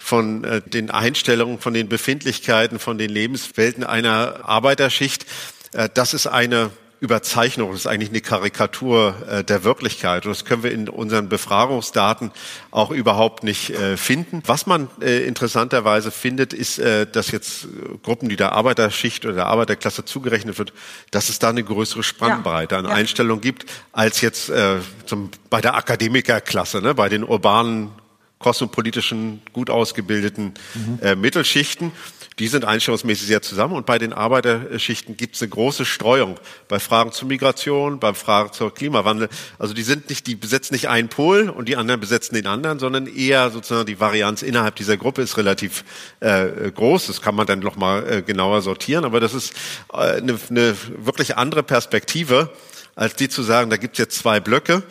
von 0.00 0.42
äh, 0.42 0.60
den 0.62 0.90
Einstellungen, 0.90 1.60
von 1.60 1.74
den 1.74 1.88
Befindlichkeiten, 1.88 2.80
von 2.80 2.98
den 2.98 3.10
Lebenswelten 3.10 3.84
einer 3.84 4.40
Arbeiterschicht. 4.44 5.26
Äh, 5.72 5.88
das 5.94 6.14
ist 6.14 6.26
eine 6.26 6.70
Überzeichnung, 7.00 7.70
das 7.70 7.80
ist 7.80 7.86
eigentlich 7.86 8.10
eine 8.10 8.20
Karikatur 8.20 9.14
äh, 9.28 9.44
der 9.44 9.64
Wirklichkeit. 9.64 10.26
Und 10.26 10.32
das 10.32 10.44
können 10.44 10.62
wir 10.62 10.70
in 10.70 10.88
unseren 10.88 11.28
Befragungsdaten 11.28 12.30
auch 12.70 12.90
überhaupt 12.90 13.42
nicht 13.42 13.70
äh, 13.70 13.96
finden. 13.96 14.42
Was 14.46 14.66
man 14.66 14.88
äh, 15.00 15.24
interessanterweise 15.24 16.10
findet, 16.10 16.52
ist, 16.52 16.78
äh, 16.78 17.06
dass 17.06 17.30
jetzt 17.30 17.68
Gruppen, 18.02 18.28
die 18.28 18.36
der 18.36 18.52
Arbeiterschicht 18.52 19.24
oder 19.24 19.34
der 19.34 19.46
Arbeiterklasse 19.46 20.04
zugerechnet 20.04 20.58
wird, 20.58 20.74
dass 21.10 21.30
es 21.30 21.38
da 21.38 21.48
eine 21.48 21.64
größere 21.64 22.02
Spannbreite 22.02 22.76
an 22.76 22.84
ja. 22.84 22.90
Einstellungen 22.90 23.40
gibt, 23.40 23.64
als 23.92 24.20
jetzt 24.20 24.50
äh, 24.50 24.76
zum, 25.06 25.30
bei 25.48 25.62
der 25.62 25.76
Akademikerklasse, 25.76 26.82
ne, 26.82 26.94
bei 26.94 27.08
den 27.08 27.24
urbanen 27.24 27.92
kosmopolitischen, 28.40 29.42
gut 29.52 29.68
ausgebildeten 29.68 30.54
mhm. 30.74 30.98
äh, 31.02 31.14
Mittelschichten. 31.14 31.92
Die 32.38 32.48
sind 32.48 32.64
einstellungsmäßig 32.64 33.26
sehr 33.26 33.42
zusammen 33.42 33.74
und 33.74 33.84
bei 33.84 33.98
den 33.98 34.14
Arbeiterschichten 34.14 35.18
gibt 35.18 35.34
es 35.34 35.42
eine 35.42 35.50
große 35.50 35.84
Streuung 35.84 36.40
bei 36.66 36.80
Fragen 36.80 37.12
zur 37.12 37.28
Migration, 37.28 38.00
bei 38.00 38.14
Fragen 38.14 38.50
zur 38.54 38.72
Klimawandel. 38.72 39.28
Also 39.58 39.74
die 39.74 39.82
sind 39.82 40.08
nicht, 40.08 40.26
die 40.26 40.36
besetzen 40.36 40.72
nicht 40.72 40.88
einen 40.88 41.10
Pol 41.10 41.50
und 41.50 41.68
die 41.68 41.76
anderen 41.76 42.00
besetzen 42.00 42.34
den 42.34 42.46
anderen, 42.46 42.78
sondern 42.78 43.06
eher 43.06 43.50
sozusagen 43.50 43.84
die 43.84 44.00
Varianz 44.00 44.40
innerhalb 44.40 44.74
dieser 44.76 44.96
Gruppe 44.96 45.20
ist 45.20 45.36
relativ 45.36 45.84
äh, 46.20 46.70
groß. 46.70 47.08
Das 47.08 47.20
kann 47.20 47.34
man 47.34 47.46
dann 47.46 47.58
noch 47.58 47.76
mal 47.76 48.10
äh, 48.10 48.22
genauer 48.22 48.62
sortieren, 48.62 49.04
aber 49.04 49.20
das 49.20 49.34
ist 49.34 49.52
äh, 49.92 49.96
eine, 49.96 50.38
eine 50.48 50.76
wirklich 50.96 51.36
andere 51.36 51.62
Perspektive 51.62 52.50
als 52.96 53.14
die 53.14 53.28
zu 53.28 53.42
sagen, 53.42 53.70
da 53.70 53.76
gibt 53.76 53.94
es 53.94 53.98
jetzt 53.98 54.18
zwei 54.18 54.40
Blöcke 54.40 54.82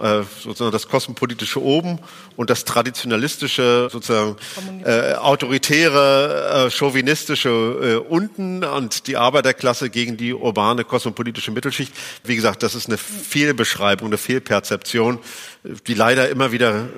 äh, 0.00 0.22
sozusagen 0.42 0.72
das 0.72 0.88
kosmopolitische 0.88 1.62
oben 1.62 1.98
und 2.36 2.50
das 2.50 2.64
traditionalistische, 2.64 3.88
sozusagen 3.90 4.36
äh, 4.84 5.14
autoritäre, 5.14 6.66
äh, 6.66 6.70
chauvinistische 6.70 7.48
äh, 7.48 7.94
unten 7.96 8.64
und 8.64 9.06
die 9.06 9.16
Arbeiterklasse 9.16 9.90
gegen 9.90 10.16
die 10.16 10.34
urbane 10.34 10.84
kosmopolitische 10.84 11.50
Mittelschicht. 11.50 11.92
Wie 12.24 12.36
gesagt, 12.36 12.62
das 12.62 12.74
ist 12.74 12.88
eine 12.88 12.98
Fehlbeschreibung, 12.98 14.08
eine 14.08 14.18
Fehlperzeption, 14.18 15.18
die 15.86 15.94
leider 15.94 16.28
immer 16.28 16.52
wieder 16.52 16.88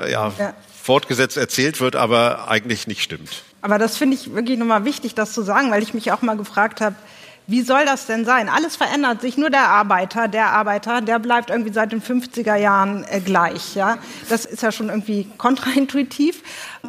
äh, 0.00 0.12
ja, 0.12 0.32
ja. 0.38 0.54
fortgesetzt 0.82 1.36
erzählt 1.36 1.80
wird, 1.80 1.96
aber 1.96 2.48
eigentlich 2.48 2.86
nicht 2.86 3.02
stimmt. 3.02 3.42
Aber 3.62 3.78
das 3.78 3.96
finde 3.96 4.16
ich 4.16 4.34
wirklich 4.34 4.58
nochmal 4.58 4.84
wichtig, 4.84 5.14
das 5.14 5.32
zu 5.32 5.42
sagen, 5.42 5.70
weil 5.70 5.82
ich 5.82 5.94
mich 5.94 6.12
auch 6.12 6.22
mal 6.22 6.36
gefragt 6.36 6.80
habe, 6.80 6.96
wie 7.46 7.60
soll 7.60 7.84
das 7.84 8.06
denn 8.06 8.24
sein? 8.24 8.48
Alles 8.48 8.76
verändert 8.76 9.20
sich, 9.20 9.36
nur 9.36 9.50
der 9.50 9.68
Arbeiter, 9.68 10.28
der 10.28 10.46
Arbeiter, 10.52 11.02
der 11.02 11.18
bleibt 11.18 11.50
irgendwie 11.50 11.72
seit 11.72 11.92
den 11.92 12.00
50er 12.00 12.56
Jahren 12.56 13.04
äh, 13.10 13.20
gleich. 13.20 13.74
Ja? 13.74 13.98
Das 14.30 14.46
ist 14.46 14.62
ja 14.62 14.72
schon 14.72 14.88
irgendwie 14.88 15.28
kontraintuitiv. 15.36 16.42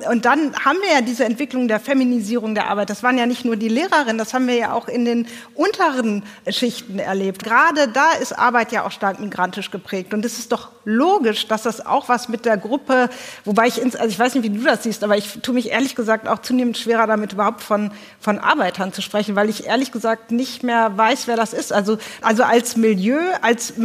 Und 0.10 0.25
dann 0.25 0.53
haben 0.63 0.77
wir 0.81 0.93
ja 0.93 1.01
diese 1.01 1.23
Entwicklung 1.23 1.67
der 1.67 1.79
Feminisierung 1.79 2.53
der 2.53 2.67
Arbeit. 2.67 2.89
Das 2.89 3.01
waren 3.01 3.17
ja 3.17 3.25
nicht 3.25 3.45
nur 3.45 3.55
die 3.55 3.69
Lehrerinnen, 3.69 4.17
das 4.17 4.34
haben 4.34 4.47
wir 4.47 4.55
ja 4.55 4.73
auch 4.73 4.88
in 4.88 5.05
den 5.05 5.27
unteren 5.53 6.23
Schichten 6.49 6.99
erlebt. 6.99 7.43
Gerade 7.43 7.88
da 7.88 8.12
ist 8.12 8.34
Arbeit 8.34 8.71
ja 8.71 8.86
auch 8.86 8.91
stark 8.91 9.19
migrantisch 9.19 9.71
geprägt. 9.71 10.13
Und 10.13 10.25
es 10.25 10.38
ist 10.38 10.51
doch 10.51 10.69
logisch, 10.84 11.47
dass 11.47 11.63
das 11.63 11.86
auch 11.86 12.10
was 12.10 12.29
mit 12.29 12.45
der 12.45 12.58
Gruppe, 12.58 13.10
wobei 13.45 13.67
ich, 13.67 13.81
ins, 13.81 13.95
also 13.95 14.10
ich 14.10 14.19
weiß 14.19 14.36
nicht, 14.36 14.43
wie 14.43 14.49
du 14.49 14.63
das 14.63 14.84
siehst, 14.84 15.03
aber 15.03 15.17
ich 15.17 15.39
tue 15.41 15.53
mich 15.53 15.71
ehrlich 15.71 15.95
gesagt 15.95 16.27
auch 16.27 16.39
zunehmend 16.39 16.77
schwerer 16.77 17.08
damit 17.08 17.34
überhaupt 17.34 17.62
von, 17.62 17.91
von 18.19 18.38
Arbeitern 18.39 18.93
zu 18.93 19.01
sprechen, 19.01 19.36
weil 19.36 19.49
ich 19.49 19.65
ehrlich 19.65 19.91
gesagt 19.91 20.31
nicht 20.31 20.63
mehr 20.63 20.97
weiß, 20.97 21.27
wer 21.27 21.38
das 21.38 21.53
ist. 21.53 21.71
Also, 21.71 21.97
also 22.21 22.43
als 22.43 22.75
Milieu, 22.75 23.19
als 23.41 23.77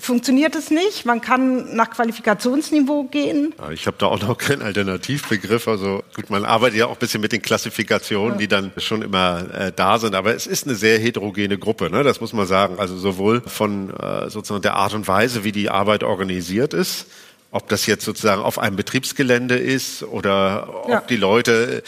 funktioniert 0.00 0.54
es 0.54 0.70
nicht. 0.70 1.04
Man 1.04 1.20
kann 1.20 1.74
nach 1.74 1.90
Qualifikationsniveau 1.90 3.04
gehen. 3.04 3.54
Ich 3.72 3.86
habe 3.86 3.96
da 3.98 4.06
auch 4.06 4.20
noch 4.20 4.38
keinen 4.38 4.62
Alternativbegriff. 4.62 5.68
Also 5.68 6.02
gut, 6.14 6.30
man 6.30 6.44
arbeitet 6.44 6.78
ja 6.78 6.86
auch 6.86 6.92
ein 6.92 6.98
bisschen 6.98 7.20
mit 7.20 7.32
den 7.32 7.42
Klassifikationen, 7.42 8.32
ja. 8.32 8.38
die 8.38 8.48
dann 8.48 8.72
schon 8.78 9.02
immer 9.02 9.46
äh, 9.54 9.72
da 9.74 9.98
sind. 9.98 10.14
Aber 10.14 10.34
es 10.34 10.46
ist 10.46 10.66
eine 10.66 10.74
sehr 10.74 10.98
heterogene 10.98 11.58
Gruppe, 11.58 11.90
ne? 11.90 12.02
das 12.02 12.20
muss 12.20 12.32
man 12.32 12.46
sagen. 12.46 12.78
Also 12.78 12.96
sowohl 12.96 13.42
von 13.42 13.90
äh, 13.90 14.30
sozusagen 14.30 14.62
der 14.62 14.74
Art 14.74 14.94
und 14.94 15.08
Weise, 15.08 15.44
wie 15.44 15.52
die 15.52 15.70
Arbeit 15.70 16.02
organisiert 16.02 16.74
ist, 16.74 17.06
ob 17.50 17.68
das 17.68 17.86
jetzt 17.86 18.04
sozusagen 18.04 18.42
auf 18.42 18.58
einem 18.58 18.76
Betriebsgelände 18.76 19.56
ist 19.56 20.02
oder 20.02 20.84
ob 20.84 20.90
ja. 20.90 21.00
die 21.08 21.16
Leute 21.16 21.82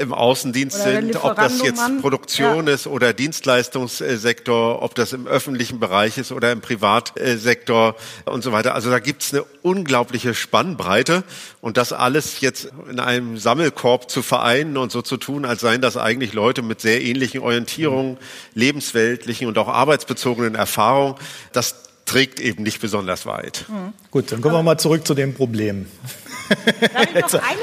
im 0.00 0.14
Außendienst 0.14 0.80
sind, 0.80 1.24
ob 1.24 1.34
das 1.34 1.60
jetzt 1.60 1.82
Produktion 2.00 2.68
ja. 2.68 2.74
ist 2.74 2.86
oder 2.86 3.12
Dienstleistungssektor, 3.12 4.80
ob 4.80 4.94
das 4.94 5.12
im 5.12 5.26
öffentlichen 5.26 5.80
Bereich 5.80 6.18
ist 6.18 6.30
oder 6.30 6.52
im 6.52 6.60
Privatsektor 6.60 7.96
und 8.24 8.44
so 8.44 8.52
weiter. 8.52 8.74
Also 8.74 8.90
da 8.90 9.00
gibt's 9.00 9.34
eine 9.34 9.44
unglaubliche 9.62 10.34
Spannbreite 10.34 11.24
und 11.60 11.76
das 11.78 11.92
alles 11.92 12.40
jetzt 12.40 12.70
in 12.88 13.00
einem 13.00 13.38
Sammelkorb 13.38 14.08
zu 14.08 14.22
vereinen 14.22 14.76
und 14.76 14.92
so 14.92 15.02
zu 15.02 15.16
tun, 15.16 15.44
als 15.44 15.62
seien 15.62 15.80
das 15.80 15.96
eigentlich 15.96 16.32
Leute 16.32 16.62
mit 16.62 16.80
sehr 16.80 17.02
ähnlichen 17.02 17.40
Orientierungen, 17.40 18.18
lebensweltlichen 18.54 19.48
und 19.48 19.58
auch 19.58 19.68
arbeitsbezogenen 19.68 20.54
Erfahrungen, 20.54 21.16
das 21.52 21.91
trägt 22.04 22.40
eben 22.40 22.62
nicht 22.62 22.80
besonders 22.80 23.26
weit. 23.26 23.64
Mhm. 23.68 23.92
Gut, 24.10 24.32
dann 24.32 24.40
kommen 24.40 24.54
wir 24.54 24.62
mal 24.62 24.78
zurück 24.78 25.06
zu 25.06 25.14
dem 25.14 25.34
Problem. 25.34 25.86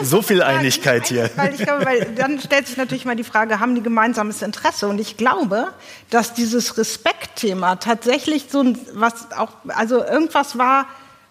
so 0.01 0.21
viel 0.21 0.41
Einigkeit 0.41 1.07
hier. 1.07 1.29
Weil 1.35 1.53
ich 1.53 1.63
glaube, 1.63 1.85
weil 1.85 2.05
dann 2.15 2.39
stellt 2.39 2.67
sich 2.67 2.77
natürlich 2.77 3.05
mal 3.05 3.15
die 3.15 3.23
Frage, 3.23 3.59
haben 3.59 3.75
die 3.75 3.83
gemeinsames 3.83 4.41
Interesse? 4.41 4.87
Und 4.87 4.99
ich 4.99 5.17
glaube, 5.17 5.67
dass 6.09 6.33
dieses 6.33 6.77
Respektthema 6.77 7.75
tatsächlich 7.75 8.45
so 8.49 8.61
ein, 8.61 8.77
was 8.93 9.31
auch, 9.33 9.51
also 9.67 10.03
irgendwas 10.03 10.57
war, 10.57 10.87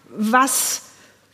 was 0.09 0.83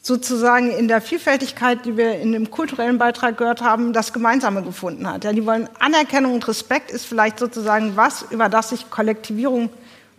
sozusagen 0.02 0.70
in 0.70 0.88
der 0.88 1.02
Vielfältigkeit, 1.02 1.86
die 1.86 1.98
wir 1.98 2.20
in 2.20 2.32
dem 2.32 2.52
kulturellen 2.52 3.00
Beitrag 3.00 3.38
gehört 3.38 3.62
haben, 3.62 3.92
das 3.92 4.14
Gemeinsame 4.14 4.62
gefunden 4.62 5.10
hat. 5.10 5.24
Ja, 5.24 5.34
die 5.34 5.46
wollen 5.46 5.68
Anerkennung 5.80 6.36
und 6.36 6.48
Respekt 6.48 6.92
ist 6.92 7.06
vielleicht 7.06 7.40
sozusagen 7.40 7.96
was, 7.96 8.24
über 8.30 8.48
das 8.48 8.70
sich 8.70 8.90
Kollektivierung 8.92 9.70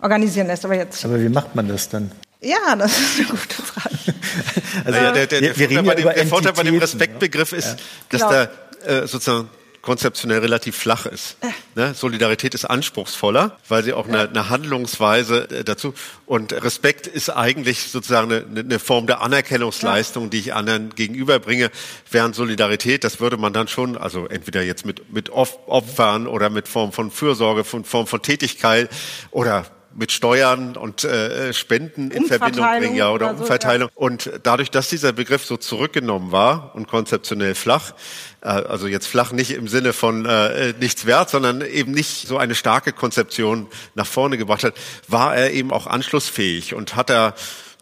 organisieren 0.01 0.47
lässt. 0.47 0.65
Aber 0.65 0.75
jetzt. 0.75 1.03
Aber 1.05 1.19
wie 1.19 1.29
macht 1.29 1.55
man 1.55 1.67
das 1.67 1.89
dann? 1.89 2.11
Ja, 2.41 2.75
das 2.75 2.99
ist 2.99 3.19
eine 3.19 3.27
gute 3.29 3.61
Frage. 3.61 3.95
also 4.85 4.99
ja, 4.99 5.11
der, 5.11 5.27
der, 5.27 5.41
der, 5.41 5.57
wir, 5.57 5.69
Vorteil, 5.69 5.95
dem, 5.95 6.13
der 6.13 6.27
Vorteil 6.27 6.53
bei 6.53 6.63
dem 6.63 6.77
Respektbegriff 6.77 7.51
ist, 7.51 7.67
ja. 7.67 7.75
dass 8.09 8.21
genau. 8.21 8.31
der 8.31 9.03
äh, 9.03 9.07
sozusagen 9.07 9.49
konzeptionell 9.87 10.39
relativ 10.39 10.75
flach 10.75 11.05
ist. 11.05 11.37
Äh. 11.39 11.47
Ne? 11.75 11.93
Solidarität 11.93 12.53
ist 12.53 12.65
anspruchsvoller, 12.65 13.57
weil 13.69 13.83
sie 13.83 13.93
auch 13.93 14.05
eine, 14.07 14.27
eine 14.27 14.49
Handlungsweise 14.49 15.49
äh, 15.49 15.63
dazu 15.63 15.93
und 16.25 16.51
Respekt 16.51 17.07
ist 17.07 17.29
eigentlich 17.29 17.83
sozusagen 17.83 18.31
eine, 18.31 18.59
eine 18.59 18.79
Form 18.79 19.07
der 19.07 19.21
Anerkennungsleistung, 19.21 20.25
ja. 20.25 20.29
die 20.31 20.39
ich 20.39 20.53
anderen 20.53 20.93
gegenüberbringe, 20.93 21.71
während 22.11 22.35
Solidarität, 22.35 23.05
das 23.05 23.21
würde 23.21 23.37
man 23.37 23.53
dann 23.53 23.69
schon, 23.69 23.97
also 23.97 24.27
entweder 24.27 24.61
jetzt 24.61 24.85
mit 24.85 25.13
mit 25.13 25.29
Opfern 25.29 26.27
oder 26.27 26.49
mit 26.49 26.67
Form 26.67 26.91
von 26.91 27.09
Fürsorge, 27.09 27.63
von 27.63 27.85
Form 27.85 28.07
von 28.07 28.21
Tätigkeit 28.21 28.89
oder 29.31 29.65
mit 29.97 30.11
Steuern 30.11 30.77
und 30.77 31.03
äh, 31.03 31.51
Spenden 31.53 32.11
in 32.11 32.25
Verbindung 32.25 32.65
bringen, 32.79 32.95
ja, 32.95 33.09
oder, 33.09 33.31
oder 33.31 33.39
Umverteilung. 33.41 33.89
So, 33.95 33.99
ja. 34.01 34.05
Und 34.05 34.31
dadurch, 34.43 34.69
dass 34.69 34.89
dieser 34.89 35.11
Begriff 35.11 35.43
so 35.43 35.57
zurückgenommen 35.57 36.31
war 36.31 36.75
und 36.75 36.87
konzeptionell 36.87 37.55
flach, 37.55 37.93
äh, 38.41 38.47
also 38.47 38.87
jetzt 38.87 39.07
flach 39.07 39.31
nicht 39.31 39.51
im 39.51 39.67
Sinne 39.67 39.93
von 39.93 40.25
äh, 40.25 40.73
nichts 40.79 41.07
wert, 41.07 41.31
sondern 41.31 41.61
eben 41.61 41.91
nicht 41.91 42.27
so 42.27 42.37
eine 42.37 42.53
starke 42.53 42.93
Konzeption 42.93 43.67
nach 43.95 44.05
vorne 44.05 44.37
gebracht 44.37 44.63
hat, 44.63 44.75
war 45.07 45.35
er 45.35 45.51
eben 45.51 45.71
auch 45.71 45.87
anschlussfähig 45.87 46.75
und 46.75 46.95
hat 46.95 47.09
er 47.09 47.33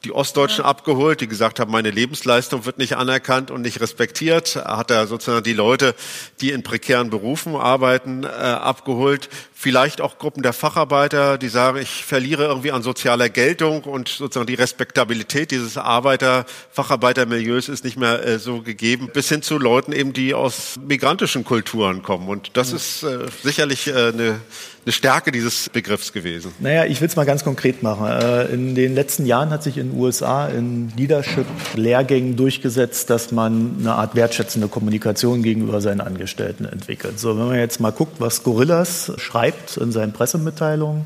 die 0.05 0.11
Ostdeutschen 0.11 0.63
ja. 0.63 0.69
abgeholt, 0.69 1.19
die 1.19 1.27
gesagt 1.27 1.59
haben, 1.59 1.71
meine 1.71 1.89
Lebensleistung 1.89 2.65
wird 2.65 2.77
nicht 2.77 2.95
anerkannt 2.95 3.51
und 3.51 3.61
nicht 3.61 3.81
respektiert. 3.81 4.55
Hat 4.55 4.91
er 4.91 5.07
sozusagen 5.07 5.43
die 5.43 5.53
Leute, 5.53 5.95
die 6.41 6.51
in 6.51 6.63
prekären 6.63 7.09
Berufen 7.09 7.55
arbeiten, 7.55 8.23
äh, 8.23 8.27
abgeholt. 8.27 9.29
Vielleicht 9.53 10.01
auch 10.01 10.19
Gruppen 10.19 10.43
der 10.43 10.53
Facharbeiter, 10.53 11.37
die 11.37 11.47
sagen, 11.47 11.79
ich 11.79 12.05
verliere 12.05 12.45
irgendwie 12.45 12.71
an 12.71 12.83
sozialer 12.83 13.29
Geltung 13.29 13.83
und 13.83 14.09
sozusagen 14.09 14.45
die 14.45 14.53
Respektabilität 14.53 15.49
dieses 15.49 15.77
Arbeiter, 15.77 16.45
Facharbeitermilieus 16.71 17.67
ist 17.67 17.83
nicht 17.83 17.97
mehr 17.97 18.23
äh, 18.23 18.37
so 18.37 18.61
gegeben, 18.61 19.09
bis 19.11 19.27
hin 19.29 19.41
zu 19.41 19.57
Leuten 19.57 19.91
eben, 19.91 20.13
die 20.13 20.33
aus 20.33 20.75
migrantischen 20.79 21.43
Kulturen 21.43 22.03
kommen. 22.03 22.27
Und 22.27 22.51
das 22.53 22.69
ja. 22.69 22.75
ist 22.75 23.03
äh, 23.03 23.25
sicherlich 23.43 23.87
äh, 23.87 24.09
eine 24.09 24.39
eine 24.85 24.93
Stärke 24.93 25.31
dieses 25.31 25.69
Begriffs 25.69 26.13
gewesen? 26.13 26.51
Naja, 26.59 26.85
ich 26.85 27.01
will 27.01 27.07
es 27.07 27.15
mal 27.15 27.25
ganz 27.25 27.43
konkret 27.43 27.81
machen. 27.81 28.05
Äh, 28.05 28.45
in 28.53 28.75
den 28.75 28.93
letzten 28.93 29.25
Jahren 29.25 29.49
hat 29.49 29.63
sich 29.63 29.77
in 29.77 29.91
den 29.91 29.99
USA 29.99 30.47
in 30.47 30.93
Leadership-Lehrgängen 30.95 32.35
durchgesetzt, 32.35 33.09
dass 33.09 33.31
man 33.31 33.77
eine 33.79 33.95
Art 33.95 34.15
wertschätzende 34.15 34.67
Kommunikation 34.67 35.41
gegenüber 35.41 35.81
seinen 35.81 36.01
Angestellten 36.01 36.65
entwickelt. 36.65 37.19
So, 37.19 37.37
wenn 37.37 37.47
man 37.47 37.57
jetzt 37.57 37.79
mal 37.79 37.91
guckt, 37.91 38.19
was 38.19 38.43
Gorillas 38.43 39.11
schreibt 39.17 39.77
in 39.77 39.91
seinen 39.91 40.13
Pressemitteilungen, 40.13 41.05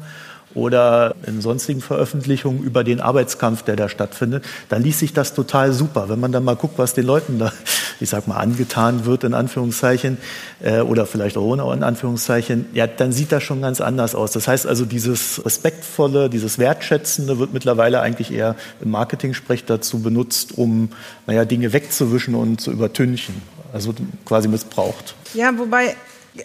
oder 0.55 1.15
in 1.27 1.41
sonstigen 1.41 1.81
Veröffentlichungen 1.81 2.63
über 2.63 2.83
den 2.83 3.01
Arbeitskampf, 3.01 3.63
der 3.63 3.75
da 3.75 3.89
stattfindet, 3.89 4.43
dann 4.67 4.81
liest 4.81 4.99
sich 4.99 5.13
das 5.13 5.33
total 5.33 5.73
super. 5.73 6.09
Wenn 6.09 6.19
man 6.19 6.31
dann 6.31 6.43
mal 6.43 6.55
guckt, 6.55 6.77
was 6.77 6.93
den 6.93 7.05
Leuten 7.05 7.37
da, 7.39 7.53
ich 7.99 8.09
sag 8.09 8.27
mal, 8.27 8.37
angetan 8.37 9.05
wird, 9.05 9.23
in 9.23 9.33
Anführungszeichen, 9.33 10.17
äh, 10.61 10.81
oder 10.81 11.05
vielleicht 11.05 11.37
auch 11.37 11.43
ohne 11.43 11.71
in 11.73 11.83
Anführungszeichen, 11.83 12.67
ja, 12.73 12.87
dann 12.87 13.11
sieht 13.11 13.31
das 13.31 13.43
schon 13.43 13.61
ganz 13.61 13.81
anders 13.81 14.15
aus. 14.15 14.31
Das 14.31 14.47
heißt 14.47 14.67
also, 14.67 14.85
dieses 14.85 15.43
Respektvolle, 15.45 16.29
dieses 16.29 16.59
Wertschätzende 16.59 17.39
wird 17.39 17.53
mittlerweile 17.53 18.01
eigentlich 18.01 18.31
eher 18.31 18.55
im 18.81 18.91
Marketing-Sprech 18.91 19.65
dazu 19.65 20.01
benutzt, 20.01 20.57
um, 20.57 20.89
naja, 21.27 21.45
Dinge 21.45 21.73
wegzuwischen 21.73 22.35
und 22.35 22.61
zu 22.61 22.71
übertünchen. 22.71 23.41
Also 23.71 23.93
quasi 24.25 24.47
missbraucht. 24.47 25.15
Ja, 25.33 25.55
wobei 25.57 25.95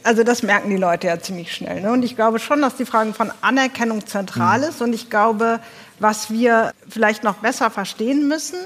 also 0.03 0.25
das 0.25 0.43
merken 0.43 0.71
die 0.71 0.77
Leute 0.77 1.07
ja 1.07 1.19
ziemlich 1.21 1.53
schnell. 1.53 1.81
Ne? 1.81 1.93
Und 1.93 2.05
ich 2.05 2.17
glaube 2.17 2.39
schon, 2.39 2.61
dass 2.61 2.77
die 2.77 2.85
Frage 2.85 3.13
von 3.13 3.31
Anerkennung 3.43 4.07
zentral 4.07 4.59
mhm. 4.59 4.65
ist. 4.65 4.83
Und 4.83 4.93
ich 4.93 5.11
glaube, 5.11 5.61
was 5.99 6.31
wir 6.31 6.73
vielleicht 6.89 7.23
noch 7.23 7.37
besser 7.37 7.71
verstehen 7.71 8.29
müssen, 8.29 8.59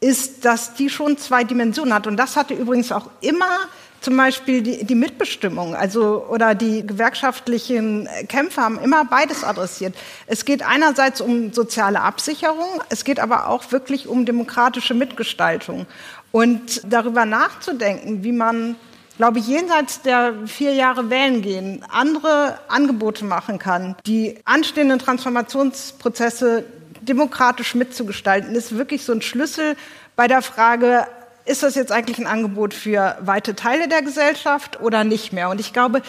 ist, 0.00 0.44
dass 0.44 0.74
die 0.74 0.90
schon 0.90 1.16
zwei 1.18 1.44
Dimensionen 1.44 1.94
hat. 1.94 2.06
Und 2.06 2.16
das 2.16 2.36
hatte 2.36 2.54
übrigens 2.54 2.92
auch 2.92 3.08
immer 3.20 3.58
zum 4.00 4.16
Beispiel 4.16 4.62
die, 4.62 4.84
die 4.84 4.94
Mitbestimmung, 4.94 5.74
also 5.74 6.26
oder 6.28 6.54
die 6.54 6.86
gewerkschaftlichen 6.86 8.08
Kämpfe 8.28 8.60
haben 8.60 8.78
immer 8.78 9.04
beides 9.04 9.42
adressiert. 9.42 9.94
Es 10.26 10.44
geht 10.44 10.62
einerseits 10.62 11.20
um 11.20 11.52
soziale 11.52 12.00
Absicherung, 12.02 12.82
es 12.88 13.04
geht 13.04 13.18
aber 13.18 13.48
auch 13.48 13.72
wirklich 13.72 14.06
um 14.06 14.24
demokratische 14.24 14.94
Mitgestaltung. 14.94 15.86
Und 16.30 16.82
darüber 16.92 17.24
nachzudenken, 17.24 18.22
wie 18.22 18.32
man 18.32 18.76
glaube 19.16 19.38
ich, 19.38 19.48
jenseits 19.48 20.02
der 20.02 20.34
vier 20.46 20.74
Jahre 20.74 21.10
Wählen 21.10 21.40
gehen, 21.42 21.84
andere 21.88 22.58
Angebote 22.68 23.24
machen 23.24 23.58
kann, 23.58 23.96
die 24.06 24.38
anstehenden 24.44 24.98
Transformationsprozesse 24.98 26.64
demokratisch 27.08 27.74
mitzugestalten, 27.74 28.54
ist 28.54 28.76
wirklich 28.76 29.04
so 29.04 29.12
ein 29.12 29.22
Schlüssel 29.22 29.76
bei 30.16 30.28
der 30.28 30.42
Frage, 30.42 31.06
ist 31.46 31.62
das 31.62 31.76
jetzt 31.76 31.92
eigentlich 31.92 32.18
ein 32.18 32.26
Angebot 32.26 32.74
für 32.74 33.16
weite 33.20 33.54
Teile 33.54 33.88
der 33.88 34.02
Gesellschaft 34.02 34.80
oder 34.80 35.04
nicht 35.04 35.32
mehr? 35.32 35.48
Und 35.48 35.60
ich 35.60 35.72
glaube, 35.72 36.02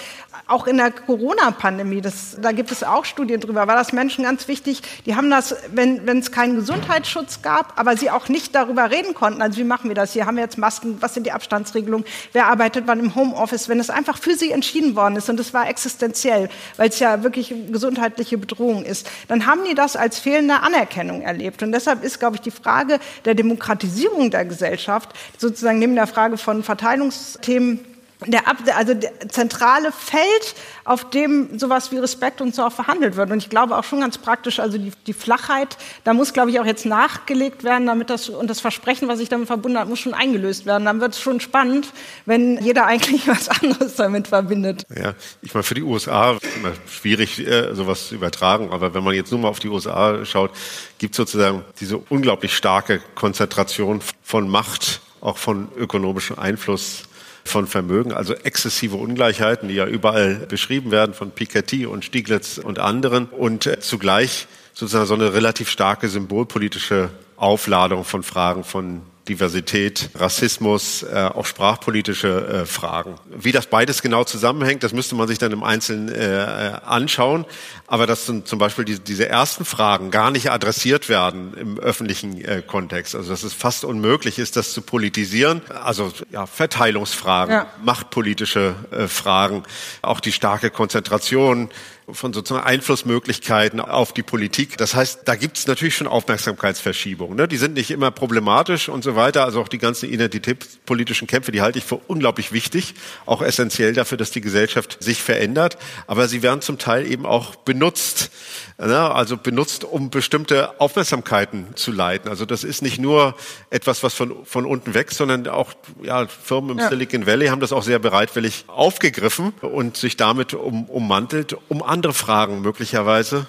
auch 0.45 0.67
in 0.67 0.77
der 0.77 0.91
Corona-Pandemie, 0.91 2.01
da 2.41 2.51
gibt 2.51 2.71
es 2.71 2.83
auch 2.83 3.05
Studien 3.05 3.39
drüber, 3.39 3.67
war 3.67 3.75
das 3.75 3.93
Menschen 3.93 4.23
ganz 4.23 4.47
wichtig, 4.47 4.81
die 5.05 5.15
haben 5.15 5.29
das, 5.29 5.55
wenn, 5.71 6.07
es 6.07 6.31
keinen 6.31 6.55
Gesundheitsschutz 6.55 7.41
gab, 7.41 7.79
aber 7.79 7.97
sie 7.97 8.11
auch 8.11 8.29
nicht 8.29 8.53
darüber 8.53 8.91
reden 8.91 9.13
konnten, 9.13 9.41
also 9.41 9.57
wie 9.57 9.63
machen 9.63 9.89
wir 9.89 9.95
das? 9.95 10.13
Hier 10.13 10.25
haben 10.25 10.35
wir 10.35 10.43
jetzt 10.43 10.57
Masken, 10.57 11.01
was 11.01 11.13
sind 11.13 11.25
die 11.25 11.31
Abstandsregelungen, 11.31 12.05
wer 12.33 12.47
arbeitet 12.47 12.85
wann 12.87 12.99
im 12.99 13.15
Homeoffice, 13.15 13.69
wenn 13.69 13.79
es 13.79 13.89
einfach 13.89 14.17
für 14.17 14.35
sie 14.35 14.51
entschieden 14.51 14.95
worden 14.95 15.15
ist 15.15 15.29
und 15.29 15.39
es 15.39 15.53
war 15.53 15.69
existenziell, 15.69 16.49
weil 16.77 16.89
es 16.89 16.99
ja 16.99 17.23
wirklich 17.23 17.53
gesundheitliche 17.71 18.37
Bedrohung 18.37 18.83
ist, 18.83 19.09
dann 19.27 19.45
haben 19.45 19.61
die 19.67 19.75
das 19.75 19.95
als 19.95 20.19
fehlende 20.19 20.61
Anerkennung 20.61 21.21
erlebt. 21.21 21.63
Und 21.63 21.71
deshalb 21.71 22.03
ist, 22.03 22.19
glaube 22.19 22.35
ich, 22.35 22.41
die 22.41 22.51
Frage 22.51 22.99
der 23.25 23.35
Demokratisierung 23.35 24.31
der 24.31 24.45
Gesellschaft 24.45 25.09
sozusagen 25.37 25.79
neben 25.79 25.95
der 25.95 26.07
Frage 26.07 26.37
von 26.37 26.63
Verteilungsthemen 26.63 27.96
der, 28.25 28.43
also 28.75 28.95
der 28.95 29.29
zentrale 29.29 29.91
Feld, 29.91 30.55
auf 30.85 31.09
dem 31.09 31.59
sowas 31.59 31.91
wie 31.91 31.97
Respekt 31.97 32.41
und 32.41 32.55
so 32.55 32.63
auch 32.63 32.71
verhandelt 32.71 33.15
wird. 33.15 33.29
Und 33.29 33.37
ich 33.37 33.49
glaube 33.49 33.77
auch 33.77 33.83
schon 33.83 33.99
ganz 34.01 34.17
praktisch, 34.17 34.59
also 34.59 34.77
die, 34.77 34.91
die 35.05 35.13
Flachheit, 35.13 35.77
da 36.03 36.13
muss, 36.13 36.33
glaube 36.33 36.49
ich, 36.49 36.59
auch 36.59 36.65
jetzt 36.65 36.85
nachgelegt 36.85 37.63
werden, 37.63 37.85
damit 37.85 38.09
das, 38.09 38.29
und 38.29 38.49
das 38.49 38.59
Versprechen, 38.59 39.07
was 39.07 39.19
sich 39.19 39.29
damit 39.29 39.47
verbunden 39.47 39.77
hat, 39.77 39.87
muss 39.87 39.99
schon 39.99 40.15
eingelöst 40.15 40.65
werden. 40.65 40.85
Dann 40.85 40.99
wird 40.99 41.13
es 41.13 41.19
schon 41.19 41.39
spannend, 41.39 41.93
wenn 42.25 42.57
jeder 42.63 42.87
eigentlich 42.87 43.27
was 43.27 43.49
anderes 43.49 43.95
damit 43.95 44.29
verbindet. 44.29 44.83
Ja, 44.95 45.13
ich 45.41 45.53
meine, 45.53 45.63
für 45.63 45.75
die 45.75 45.83
USA 45.83 46.33
ist 46.33 46.43
immer 46.55 46.73
schwierig, 46.89 47.45
äh, 47.45 47.75
sowas 47.75 48.07
zu 48.07 48.15
übertragen. 48.15 48.71
Aber 48.71 48.95
wenn 48.95 49.03
man 49.03 49.13
jetzt 49.13 49.31
nur 49.31 49.41
mal 49.41 49.49
auf 49.49 49.59
die 49.59 49.69
USA 49.69 50.25
schaut, 50.25 50.51
gibt 50.97 51.13
es 51.13 51.17
sozusagen 51.17 51.63
diese 51.79 51.97
unglaublich 51.97 52.55
starke 52.55 52.99
Konzentration 53.13 54.01
von 54.23 54.49
Macht, 54.49 55.01
auch 55.21 55.37
von 55.37 55.67
ökonomischem 55.75 56.39
Einfluss 56.39 57.06
von 57.47 57.67
Vermögen, 57.67 58.13
also 58.13 58.33
exzessive 58.33 58.95
Ungleichheiten, 58.97 59.67
die 59.69 59.75
ja 59.75 59.85
überall 59.85 60.35
beschrieben 60.35 60.91
werden 60.91 61.13
von 61.13 61.31
Piketty 61.31 61.85
und 61.85 62.05
Stieglitz 62.05 62.57
und 62.57 62.79
anderen. 62.79 63.25
Und 63.25 63.65
äh, 63.65 63.79
zugleich 63.79 64.47
sozusagen 64.73 65.05
so 65.05 65.15
eine 65.15 65.33
relativ 65.33 65.69
starke 65.69 66.07
symbolpolitische 66.07 67.09
Aufladung 67.35 68.03
von 68.03 68.23
Fragen 68.23 68.63
von 68.63 69.01
Diversität, 69.27 70.09
Rassismus, 70.15 71.03
äh, 71.03 71.29
auch 71.33 71.45
sprachpolitische 71.45 72.47
äh, 72.47 72.65
Fragen. 72.65 73.15
Wie 73.25 73.51
das 73.51 73.67
beides 73.67 74.01
genau 74.01 74.23
zusammenhängt, 74.23 74.83
das 74.83 74.93
müsste 74.93 75.15
man 75.15 75.27
sich 75.27 75.37
dann 75.37 75.51
im 75.51 75.63
Einzelnen 75.63 76.09
äh, 76.09 76.79
anschauen. 76.85 77.45
Aber 77.87 78.07
dass 78.07 78.25
zum 78.25 78.59
Beispiel 78.59 78.85
die, 78.85 78.99
diese 78.99 79.27
ersten 79.29 79.65
Fragen 79.65 80.11
gar 80.11 80.31
nicht 80.31 80.51
adressiert 80.51 81.09
werden 81.09 81.53
im 81.55 81.79
öffentlichen 81.79 82.43
äh, 82.43 82.61
Kontext. 82.65 83.15
Also 83.15 83.29
dass 83.29 83.43
es 83.43 83.53
fast 83.53 83.85
unmöglich 83.85 84.39
ist, 84.39 84.55
das 84.55 84.73
zu 84.73 84.81
politisieren. 84.81 85.61
Also 85.83 86.11
ja, 86.31 86.45
Verteilungsfragen, 86.45 87.53
ja. 87.53 87.67
machtpolitische 87.83 88.75
äh, 88.91 89.07
Fragen, 89.07 89.63
auch 90.01 90.19
die 90.19 90.31
starke 90.31 90.69
Konzentration 90.69 91.69
von 92.09 92.31
sozusagen 92.31 92.65
Einflussmöglichkeiten 92.65 93.81
auf 93.81 94.13
die 94.13 94.23
Politik. 94.23 94.77
Das 94.77 94.95
heißt, 94.95 95.21
da 95.25 95.35
gibt 95.35 95.57
es 95.57 95.67
natürlich 95.67 95.95
schon 95.95 96.07
Aufmerksamkeitsverschiebungen. 96.07 97.35
Ne? 97.35 97.49
Die 97.49 97.57
sind 97.57 97.73
nicht 97.73 97.91
immer 97.91 98.11
problematisch 98.11 98.87
und 98.87 99.03
so 99.03 99.17
weiter. 99.17 99.43
Also 99.43 99.59
auch 99.61 99.67
die 99.67 99.77
ganzen 99.77 100.09
identitätspolitischen 100.09 101.27
Kämpfe, 101.27 101.51
die 101.51 101.61
halte 101.61 101.79
ich 101.79 101.85
für 101.85 101.97
unglaublich 101.97 102.53
wichtig, 102.53 102.93
auch 103.25 103.41
essentiell 103.41 103.91
dafür, 103.91 104.17
dass 104.17 104.31
die 104.31 104.39
Gesellschaft 104.39 104.97
sich 105.01 105.21
verändert. 105.21 105.77
Aber 106.07 106.29
sie 106.29 106.41
werden 106.41 106.61
zum 106.61 106.77
Teil 106.77 107.11
eben 107.11 107.25
auch 107.25 107.55
benutzt. 107.55 108.31
Ne? 108.77 108.97
Also 108.97 109.35
benutzt, 109.35 109.83
um 109.83 110.09
bestimmte 110.09 110.79
Aufmerksamkeiten 110.79 111.75
zu 111.75 111.91
leiten. 111.91 112.29
Also 112.29 112.45
das 112.45 112.63
ist 112.63 112.81
nicht 112.81 112.99
nur 112.99 113.35
etwas, 113.69 114.01
was 114.03 114.13
von, 114.13 114.45
von 114.45 114.65
unten 114.65 114.93
weg, 114.93 115.11
sondern 115.11 115.47
auch 115.47 115.73
ja, 116.03 116.25
Firmen 116.27 116.71
im 116.71 116.79
ja. 116.79 116.87
Silicon 116.87 117.27
Valley 117.27 117.47
haben 117.47 117.59
das 117.59 117.73
auch 117.73 117.83
sehr 117.83 117.99
bereitwillig 117.99 118.63
aufgegriffen 118.67 119.51
und 119.61 119.97
sich 119.97 120.15
damit 120.15 120.53
um, 120.53 120.85
ummantelt, 120.85 121.57
um 121.67 121.83
andere 121.97 122.13
Fragen 122.13 122.61
möglicherweise 122.61 123.47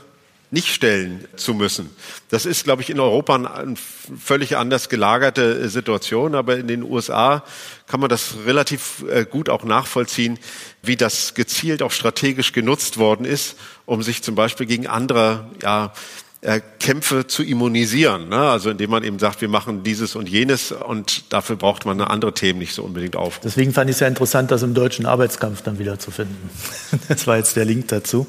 nicht 0.50 0.68
stellen 0.68 1.28
zu 1.36 1.52
müssen. 1.52 1.90
Das 2.30 2.46
ist, 2.46 2.64
glaube 2.64 2.80
ich, 2.80 2.88
in 2.88 2.98
Europa 2.98 3.34
eine 3.34 3.74
völlig 3.76 4.56
anders 4.56 4.88
gelagerte 4.88 5.68
Situation, 5.68 6.34
aber 6.34 6.56
in 6.56 6.66
den 6.66 6.82
USA 6.82 7.44
kann 7.86 8.00
man 8.00 8.08
das 8.08 8.36
relativ 8.46 9.04
äh, 9.10 9.26
gut 9.26 9.50
auch 9.50 9.64
nachvollziehen, 9.64 10.38
wie 10.80 10.96
das 10.96 11.34
gezielt 11.34 11.82
auch 11.82 11.92
strategisch 11.92 12.52
genutzt 12.52 12.96
worden 12.96 13.26
ist, 13.26 13.56
um 13.84 14.02
sich 14.02 14.22
zum 14.22 14.34
Beispiel 14.34 14.64
gegen 14.64 14.86
andere 14.86 15.50
ja, 15.60 15.92
äh, 16.40 16.60
Kämpfe 16.78 17.26
zu 17.26 17.42
immunisieren. 17.42 18.28
Ne? 18.28 18.36
Also 18.36 18.70
indem 18.70 18.90
man 18.90 19.02
eben 19.02 19.18
sagt, 19.18 19.40
wir 19.40 19.48
machen 19.48 19.82
dieses 19.82 20.14
und 20.14 20.28
jenes 20.28 20.70
und 20.70 21.32
dafür 21.32 21.56
braucht 21.56 21.84
man 21.84 22.00
andere 22.00 22.32
Themen 22.32 22.60
nicht 22.60 22.74
so 22.74 22.84
unbedingt 22.84 23.16
auf. 23.16 23.40
Deswegen 23.40 23.72
fand 23.72 23.90
ich 23.90 23.96
es 23.96 24.00
ja 24.00 24.06
interessant, 24.06 24.52
das 24.52 24.62
im 24.62 24.72
deutschen 24.72 25.04
Arbeitskampf 25.04 25.62
dann 25.62 25.78
wieder 25.78 25.98
zu 25.98 26.10
finden. 26.10 26.50
Das 27.08 27.26
war 27.26 27.36
jetzt 27.38 27.56
der 27.56 27.64
Link 27.64 27.88
dazu. 27.88 28.26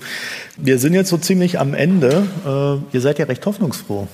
Wir 0.57 0.79
sind 0.79 0.93
jetzt 0.93 1.09
so 1.09 1.17
ziemlich 1.17 1.59
am 1.59 1.73
Ende. 1.73 2.25
Äh, 2.45 2.95
ihr 2.95 3.01
seid 3.01 3.19
ja 3.19 3.25
recht 3.25 3.45
hoffnungsfroh. 3.45 4.07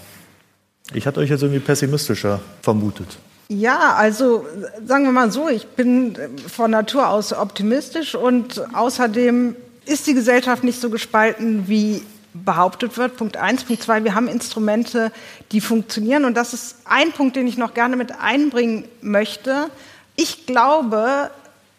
Ich 0.94 1.08
hatte 1.08 1.20
euch 1.20 1.30
jetzt 1.30 1.42
irgendwie 1.42 1.62
pessimistischer 1.62 2.42
vermutet. 2.62 3.18
Ja, 3.48 3.94
also 3.96 4.46
sagen 4.86 5.06
wir 5.06 5.12
mal 5.12 5.32
so, 5.32 5.48
ich 5.50 5.68
bin 5.68 6.18
von 6.48 6.72
Natur 6.72 7.10
aus 7.10 7.32
optimistisch 7.32 8.16
und 8.16 8.62
außerdem 8.76 9.56
ist 9.86 10.08
die 10.08 10.16
Gesellschaft 10.16 10.64
nicht 10.64 10.82
so 10.82 10.90
gespalten, 10.90 11.68
wie 11.68 12.02
behauptet 12.44 12.98
wird. 12.98 13.18
Punkt 13.18 13.38
eins. 13.38 13.64
Punkt 13.64 13.84
zwei, 13.84 14.04
wir 14.04 14.16
haben 14.16 14.28
Instrumente, 14.28 15.12
die 15.52 15.62
funktionieren. 15.62 16.26
Und 16.26 16.36
das 16.36 16.54
ist 16.54 16.78
ein 16.86 17.12
Punkt, 17.12 17.36
den 17.36 17.48
ich 17.48 17.58
noch 17.58 17.74
gerne 17.74 17.96
mit 17.96 18.20
einbringen 18.20 18.86
möchte. 19.02 19.70
Ich 20.16 20.46
glaube, 20.46 21.32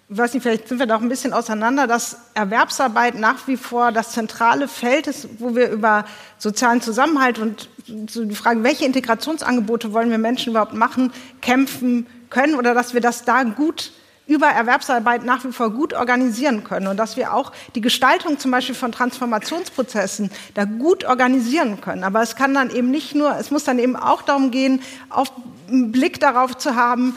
weiß 0.09 0.35
nicht, 0.35 0.43
vielleicht 0.43 0.69
sind 0.69 0.79
wir 0.79 0.87
da 0.87 0.97
auch 0.97 1.01
ein 1.01 1.09
bisschen 1.09 1.33
auseinander, 1.33 1.87
dass 1.87 2.19
Erwerbsarbeit 2.35 3.17
nach 3.17 3.47
wie 3.49 3.57
vor 3.57 3.93
das 3.93 4.13
zentrale 4.13 4.69
Feld 4.69 5.07
ist, 5.09 5.29
wo 5.41 5.57
wir 5.57 5.71
über 5.71 6.05
sozialen 6.39 6.81
Zusammenhalt 6.81 7.39
und 7.39 7.69
die 7.89 8.35
Frage, 8.35 8.63
welche 8.63 8.85
Integrationsangebote 8.85 9.93
wollen 9.93 10.11
wir 10.11 10.19
Menschen 10.19 10.51
überhaupt 10.51 10.75
machen, 10.75 11.13
kämpfen 11.41 12.07
können 12.31 12.55
oder 12.55 12.75
dass 12.75 12.95
wir 12.95 13.01
das 13.01 13.25
da 13.25 13.43
gut 13.43 13.93
über 14.27 14.47
Erwerbsarbeit 14.47 15.25
nach 15.25 15.45
wie 15.45 15.53
vor 15.53 15.71
gut 15.71 15.95
organisieren 15.95 16.65
können 16.65 16.89
und 16.89 16.97
dass 16.97 17.17
wir 17.17 17.33
auch 17.33 17.53
die 17.75 17.81
Gestaltung 17.81 18.39
zum 18.39 18.51
Beispiel 18.51 18.75
von 18.75 18.91
Transformationsprozessen 18.91 20.31
da 20.55 20.65
gut 20.65 21.05
organisieren 21.05 21.81
können. 21.81 22.03
Aber 22.03 22.23
es 22.23 22.35
kann 22.35 22.53
dann 22.53 22.71
eben 22.71 22.91
nicht 22.91 23.15
nur, 23.15 23.37
es 23.39 23.51
muss 23.51 23.65
dann 23.65 23.79
eben 23.79 23.95
auch 23.95 24.23
darum 24.23 24.51
gehen, 24.51 24.83
auf 25.11 25.31
einen 25.69 25.93
Blick 25.93 26.19
darauf 26.19 26.57
zu 26.57 26.75
haben, 26.75 27.17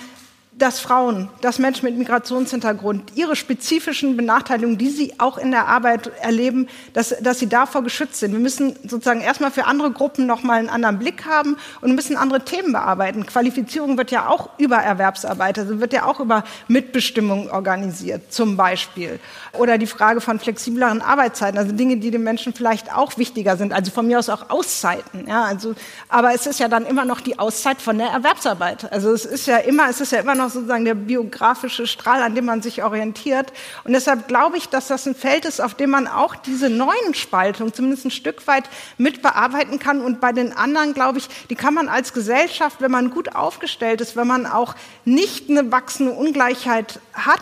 dass 0.59 0.79
Frauen, 0.79 1.29
dass 1.41 1.59
Menschen 1.59 1.85
mit 1.85 1.97
Migrationshintergrund 1.97 3.13
ihre 3.15 3.35
spezifischen 3.35 4.17
Benachteiligungen, 4.17 4.77
die 4.77 4.89
sie 4.89 5.13
auch 5.19 5.37
in 5.37 5.51
der 5.51 5.67
Arbeit 5.67 6.11
erleben, 6.21 6.67
dass, 6.93 7.15
dass 7.21 7.39
sie 7.39 7.47
davor 7.47 7.83
geschützt 7.83 8.19
sind. 8.19 8.33
Wir 8.33 8.39
müssen 8.39 8.75
sozusagen 8.83 9.21
erstmal 9.21 9.51
für 9.51 9.65
andere 9.65 9.91
Gruppen 9.91 10.25
nochmal 10.25 10.59
einen 10.59 10.69
anderen 10.69 10.99
Blick 10.99 11.25
haben 11.25 11.57
und 11.81 11.99
bisschen 11.99 12.15
andere 12.15 12.45
Themen 12.45 12.71
bearbeiten. 12.71 13.25
Qualifizierung 13.25 13.97
wird 13.97 14.09
ja 14.11 14.29
auch 14.29 14.49
über 14.57 14.77
Erwerbsarbeit, 14.77 15.59
also 15.59 15.81
wird 15.81 15.91
ja 15.91 16.05
auch 16.05 16.21
über 16.21 16.45
Mitbestimmung 16.69 17.51
organisiert, 17.51 18.31
zum 18.31 18.55
Beispiel. 18.55 19.19
Oder 19.51 19.77
die 19.77 19.85
Frage 19.85 20.21
von 20.21 20.39
flexibleren 20.39 21.01
Arbeitszeiten, 21.01 21.57
also 21.57 21.73
Dinge, 21.73 21.97
die 21.97 22.09
den 22.09 22.23
Menschen 22.23 22.53
vielleicht 22.53 22.95
auch 22.95 23.17
wichtiger 23.17 23.57
sind, 23.57 23.73
also 23.73 23.91
von 23.91 24.07
mir 24.07 24.17
aus 24.17 24.29
auch 24.29 24.49
Auszeiten. 24.49 25.27
Ja, 25.27 25.43
also, 25.43 25.75
aber 26.07 26.33
es 26.33 26.47
ist 26.47 26.59
ja 26.59 26.69
dann 26.69 26.85
immer 26.85 27.03
noch 27.03 27.19
die 27.19 27.37
Auszeit 27.37 27.81
von 27.81 27.97
der 27.97 28.07
Erwerbsarbeit. 28.07 28.91
Also 28.91 29.11
es 29.11 29.25
ist 29.25 29.47
ja 29.47 29.57
immer, 29.57 29.89
es 29.89 29.99
ist 29.99 30.13
ja 30.13 30.19
immer 30.19 30.35
noch 30.35 30.48
sozusagen 30.53 30.85
der 30.85 30.95
biografische 30.95 31.87
Strahl, 31.87 32.21
an 32.21 32.35
dem 32.35 32.45
man 32.45 32.61
sich 32.61 32.83
orientiert. 32.83 33.51
Und 33.83 33.93
deshalb 33.93 34.27
glaube 34.27 34.57
ich, 34.57 34.69
dass 34.69 34.87
das 34.87 35.05
ein 35.05 35.15
Feld 35.15 35.45
ist, 35.45 35.61
auf 35.61 35.73
dem 35.73 35.89
man 35.89 36.07
auch 36.07 36.35
diese 36.35 36.69
neuen 36.69 37.13
Spaltungen 37.13 37.73
zumindest 37.73 38.05
ein 38.05 38.11
Stück 38.11 38.47
weit 38.47 38.65
mit 38.97 39.21
bearbeiten 39.21 39.79
kann. 39.79 40.01
Und 40.01 40.21
bei 40.21 40.31
den 40.31 40.53
anderen, 40.53 40.93
glaube 40.93 41.19
ich, 41.19 41.27
die 41.49 41.55
kann 41.55 41.73
man 41.73 41.89
als 41.89 42.13
Gesellschaft, 42.13 42.81
wenn 42.81 42.91
man 42.91 43.09
gut 43.09 43.35
aufgestellt 43.35 44.01
ist, 44.01 44.15
wenn 44.15 44.27
man 44.27 44.45
auch 44.45 44.75
nicht 45.05 45.49
eine 45.49 45.71
wachsende 45.71 46.13
Ungleichheit 46.13 46.99
hat, 47.13 47.41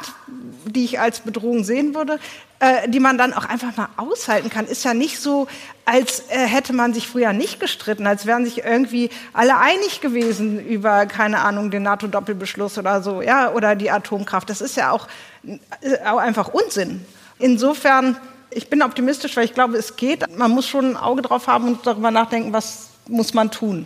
die 0.66 0.86
ich 0.86 1.00
als 1.00 1.22
Bedrohung 1.22 1.64
sehen 1.64 1.96
würde, 1.96 2.20
äh, 2.60 2.90
die 2.90 3.00
man 3.00 3.18
dann 3.18 3.34
auch 3.34 3.46
einfach 3.46 3.76
mal 3.78 3.90
aushalten 3.98 4.50
kann. 4.50 4.66
Ist 4.66 4.84
ja 4.84 4.94
nicht 4.94 5.20
so, 5.20 5.48
als 5.86 6.24
äh, 6.30 6.40
hätte 6.40 6.74
man 6.74 6.94
sich 6.94 7.08
früher 7.08 7.34
nicht 7.34 7.60
gestritten, 7.60 8.08
als 8.08 8.26
wären 8.26 8.46
sich 8.46 8.64
irgendwie 8.64 9.10
alle 9.34 9.58
einig 9.58 10.02
gewesen 10.02 10.66
über, 10.66 11.06
keine 11.06 11.40
Ahnung, 11.40 11.72
den 11.72 11.84
NATO-Doppelbeschluss 11.84 12.78
oder 12.78 13.02
so, 13.02 13.22
ja, 13.22 13.52
oder 13.52 13.76
die 13.76 13.92
Atomkraft. 13.92 14.50
Das 14.50 14.62
ist 14.62 14.76
ja 14.76 14.92
auch, 14.92 15.08
äh, 15.44 16.06
auch 16.06 16.18
einfach 16.18 16.48
Unsinn. 16.48 17.06
Insofern, 17.40 18.18
ich 18.50 18.70
bin 18.70 18.82
optimistisch, 18.82 19.38
weil 19.38 19.46
ich 19.46 19.54
glaube, 19.54 19.78
es 19.78 19.96
geht. 19.96 20.26
Man 20.36 20.52
muss 20.52 20.68
schon 20.68 20.92
ein 20.92 20.98
Auge 20.98 21.22
drauf 21.22 21.48
haben 21.48 21.68
und 21.68 21.86
darüber 21.86 22.12
nachdenken, 22.12 22.54
was 22.54 22.90
muss 23.08 23.34
man 23.34 23.52
tun. 23.52 23.86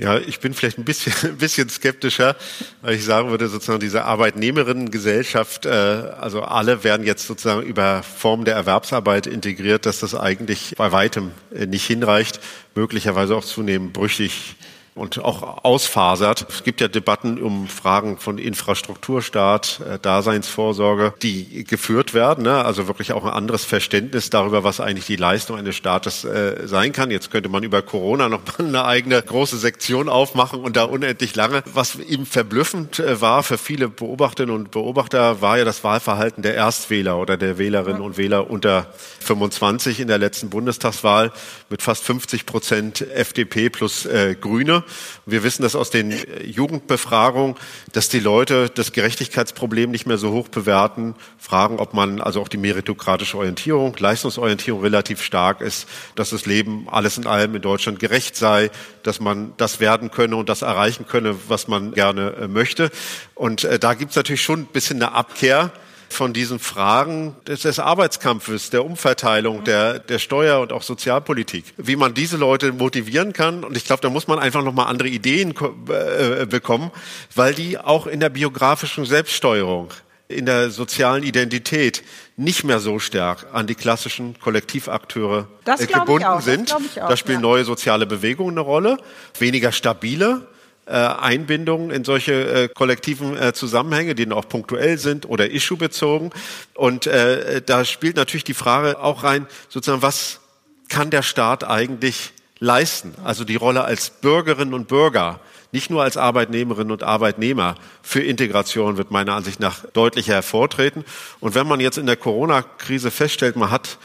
Ja, 0.00 0.16
ich 0.16 0.38
bin 0.38 0.54
vielleicht 0.54 0.78
ein 0.78 0.84
bisschen, 0.84 1.12
ein 1.28 1.38
bisschen 1.38 1.68
skeptischer, 1.68 2.36
weil 2.82 2.94
ich 2.94 3.04
sagen 3.04 3.30
würde, 3.30 3.48
sozusagen 3.48 3.80
diese 3.80 4.04
Arbeitnehmerinnengesellschaft, 4.04 5.66
äh, 5.66 5.70
also 5.70 6.42
alle 6.42 6.84
werden 6.84 7.04
jetzt 7.04 7.26
sozusagen 7.26 7.62
über 7.62 8.04
Formen 8.04 8.44
der 8.44 8.54
Erwerbsarbeit 8.54 9.26
integriert, 9.26 9.86
dass 9.86 9.98
das 9.98 10.14
eigentlich 10.14 10.74
bei 10.78 10.92
weitem 10.92 11.32
äh, 11.52 11.66
nicht 11.66 11.84
hinreicht, 11.84 12.38
möglicherweise 12.76 13.34
auch 13.34 13.44
zunehmend 13.44 13.92
brüchig 13.92 14.54
und 14.98 15.24
auch 15.24 15.64
ausfasert. 15.64 16.46
Es 16.48 16.64
gibt 16.64 16.80
ja 16.80 16.88
Debatten 16.88 17.42
um 17.42 17.68
Fragen 17.68 18.18
von 18.18 18.38
Infrastrukturstaat, 18.38 19.80
äh, 19.80 19.98
Daseinsvorsorge, 19.98 21.14
die 21.22 21.64
geführt 21.64 22.14
werden. 22.14 22.44
Ne? 22.44 22.64
Also 22.64 22.88
wirklich 22.88 23.12
auch 23.12 23.24
ein 23.24 23.32
anderes 23.32 23.64
Verständnis 23.64 24.30
darüber, 24.30 24.64
was 24.64 24.80
eigentlich 24.80 25.06
die 25.06 25.16
Leistung 25.16 25.56
eines 25.56 25.76
Staates 25.76 26.24
äh, 26.24 26.66
sein 26.66 26.92
kann. 26.92 27.10
Jetzt 27.10 27.30
könnte 27.30 27.48
man 27.48 27.62
über 27.62 27.82
Corona 27.82 28.28
noch 28.28 28.40
mal 28.46 28.66
eine 28.66 28.84
eigene 28.84 29.22
große 29.22 29.58
Sektion 29.58 30.08
aufmachen 30.08 30.60
und 30.60 30.76
da 30.76 30.84
unendlich 30.84 31.34
lange. 31.34 31.62
Was 31.72 31.96
ihm 31.96 32.26
verblüffend 32.26 32.98
äh, 32.98 33.20
war 33.20 33.42
für 33.42 33.58
viele 33.58 33.88
Beobachterinnen 33.88 34.54
und 34.54 34.70
Beobachter, 34.70 35.40
war 35.40 35.58
ja 35.58 35.64
das 35.64 35.84
Wahlverhalten 35.84 36.42
der 36.42 36.54
Erstwähler 36.54 37.18
oder 37.18 37.36
der 37.36 37.58
Wählerinnen 37.58 38.02
und 38.02 38.16
Wähler 38.16 38.50
unter 38.50 38.92
25 39.20 40.00
in 40.00 40.08
der 40.08 40.18
letzten 40.18 40.50
Bundestagswahl 40.50 41.32
mit 41.70 41.82
fast 41.82 42.04
50 42.04 42.46
Prozent 42.46 43.00
FDP 43.00 43.70
plus 43.70 44.06
äh, 44.06 44.34
Grüne. 44.40 44.84
Wir 45.26 45.42
wissen 45.42 45.62
das 45.62 45.74
aus 45.74 45.90
den 45.90 46.14
Jugendbefragungen, 46.42 47.56
dass 47.92 48.08
die 48.08 48.20
Leute 48.20 48.70
das 48.70 48.92
Gerechtigkeitsproblem 48.92 49.90
nicht 49.90 50.06
mehr 50.06 50.18
so 50.18 50.32
hoch 50.32 50.48
bewerten, 50.48 51.14
fragen, 51.38 51.78
ob 51.78 51.94
man 51.94 52.20
also 52.20 52.40
auch 52.40 52.48
die 52.48 52.56
meritokratische 52.56 53.36
Orientierung, 53.38 53.96
Leistungsorientierung 53.98 54.82
relativ 54.82 55.22
stark 55.22 55.60
ist, 55.60 55.88
dass 56.14 56.30
das 56.30 56.46
Leben 56.46 56.86
alles 56.90 57.18
in 57.18 57.26
allem 57.26 57.54
in 57.54 57.62
Deutschland 57.62 57.98
gerecht 57.98 58.36
sei, 58.36 58.70
dass 59.02 59.20
man 59.20 59.52
das 59.56 59.80
werden 59.80 60.10
könne 60.10 60.36
und 60.36 60.48
das 60.48 60.62
erreichen 60.62 61.06
könne, 61.06 61.36
was 61.48 61.68
man 61.68 61.92
gerne 61.92 62.34
äh, 62.34 62.48
möchte. 62.48 62.90
Und 63.34 63.64
äh, 63.64 63.78
da 63.78 63.94
gibt 63.94 64.10
es 64.10 64.16
natürlich 64.16 64.42
schon 64.42 64.60
ein 64.60 64.66
bisschen 64.66 65.02
eine 65.02 65.12
Abkehr 65.12 65.72
von 66.08 66.32
diesen 66.32 66.58
Fragen 66.58 67.36
des, 67.46 67.62
des 67.62 67.78
Arbeitskampfes, 67.78 68.70
der 68.70 68.84
Umverteilung, 68.84 69.64
der, 69.64 69.98
der 69.98 70.18
Steuer- 70.18 70.60
und 70.60 70.72
auch 70.72 70.82
Sozialpolitik. 70.82 71.64
Wie 71.76 71.96
man 71.96 72.14
diese 72.14 72.36
Leute 72.36 72.72
motivieren 72.72 73.32
kann. 73.32 73.64
Und 73.64 73.76
ich 73.76 73.84
glaube, 73.84 74.02
da 74.02 74.10
muss 74.10 74.26
man 74.26 74.38
einfach 74.38 74.62
nochmal 74.62 74.86
andere 74.86 75.08
Ideen 75.08 75.54
äh, 75.88 76.46
bekommen, 76.46 76.90
weil 77.34 77.54
die 77.54 77.78
auch 77.78 78.06
in 78.06 78.20
der 78.20 78.30
biografischen 78.30 79.04
Selbststeuerung 79.04 79.92
in 80.28 80.44
der 80.44 80.70
sozialen 80.70 81.22
Identität 81.22 82.04
nicht 82.36 82.62
mehr 82.62 82.80
so 82.80 82.98
stark 82.98 83.46
an 83.52 83.66
die 83.66 83.74
klassischen 83.74 84.38
Kollektivakteure 84.38 85.48
das 85.64 85.86
gebunden 85.86 86.40
sind. 86.42 86.74
Auch, 86.74 86.80
da 86.94 87.16
spielen 87.16 87.38
ja. 87.38 87.42
neue 87.42 87.64
soziale 87.64 88.06
Bewegungen 88.06 88.50
eine 88.50 88.60
Rolle, 88.60 88.98
weniger 89.38 89.72
stabile 89.72 90.46
äh, 90.88 90.92
Einbindung 90.92 91.90
in 91.90 92.04
solche 92.04 92.32
äh, 92.32 92.68
kollektiven 92.68 93.36
äh, 93.36 93.52
Zusammenhänge, 93.52 94.14
die 94.14 94.24
dann 94.24 94.32
auch 94.32 94.48
punktuell 94.48 94.98
sind 94.98 95.28
oder 95.28 95.50
issue-bezogen. 95.50 96.30
Und 96.74 97.06
äh, 97.06 97.60
da 97.62 97.84
spielt 97.84 98.16
natürlich 98.16 98.44
die 98.44 98.54
Frage 98.54 98.98
auch 98.98 99.22
rein, 99.22 99.46
sozusagen, 99.68 100.02
was 100.02 100.40
kann 100.88 101.10
der 101.10 101.22
Staat 101.22 101.64
eigentlich 101.64 102.32
leisten? 102.58 103.14
Also 103.22 103.44
die 103.44 103.56
Rolle 103.56 103.84
als 103.84 104.10
Bürgerinnen 104.10 104.74
und 104.74 104.88
Bürger, 104.88 105.40
nicht 105.70 105.90
nur 105.90 106.02
als 106.02 106.16
Arbeitnehmerinnen 106.16 106.90
und 106.90 107.02
Arbeitnehmer 107.02 107.74
für 108.02 108.20
Integration 108.20 108.96
wird 108.96 109.10
meiner 109.10 109.34
Ansicht 109.34 109.60
nach 109.60 109.84
deutlicher 109.92 110.34
hervortreten. 110.34 111.04
Und 111.40 111.54
wenn 111.54 111.66
man 111.66 111.80
jetzt 111.80 111.98
in 111.98 112.06
der 112.06 112.16
Corona-Krise 112.16 113.10
feststellt, 113.10 113.56
man 113.56 113.70
hat 113.70 113.98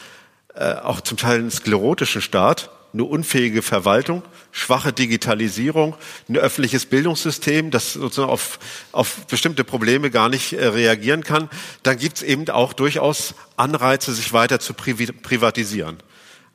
äh, 0.56 0.74
auch 0.74 1.00
zum 1.00 1.18
Teil 1.18 1.40
einen 1.40 1.52
sklerotischen 1.52 2.22
Staat, 2.22 2.70
eine 2.94 3.04
unfähige 3.06 3.62
Verwaltung, 3.62 4.22
schwache 4.52 4.94
Digitalisierung, 4.94 5.96
ein 6.30 6.38
öffentliches 6.38 6.86
Bildungssystem, 6.86 7.72
das 7.72 7.94
sozusagen 7.94 8.32
auf, 8.32 8.60
auf 8.92 9.26
bestimmte 9.26 9.64
Probleme 9.64 10.12
gar 10.12 10.30
nicht 10.30 10.54
äh, 10.54 10.68
reagieren 10.68 11.24
kann, 11.24 11.50
dann 11.82 11.98
gibt 11.98 12.18
es 12.18 12.24
eben 12.24 12.48
auch 12.50 12.74
durchaus 12.74 13.34
Anreize, 13.58 14.14
sich 14.14 14.32
weiter 14.32 14.60
zu 14.60 14.74
privatisieren. 14.74 15.98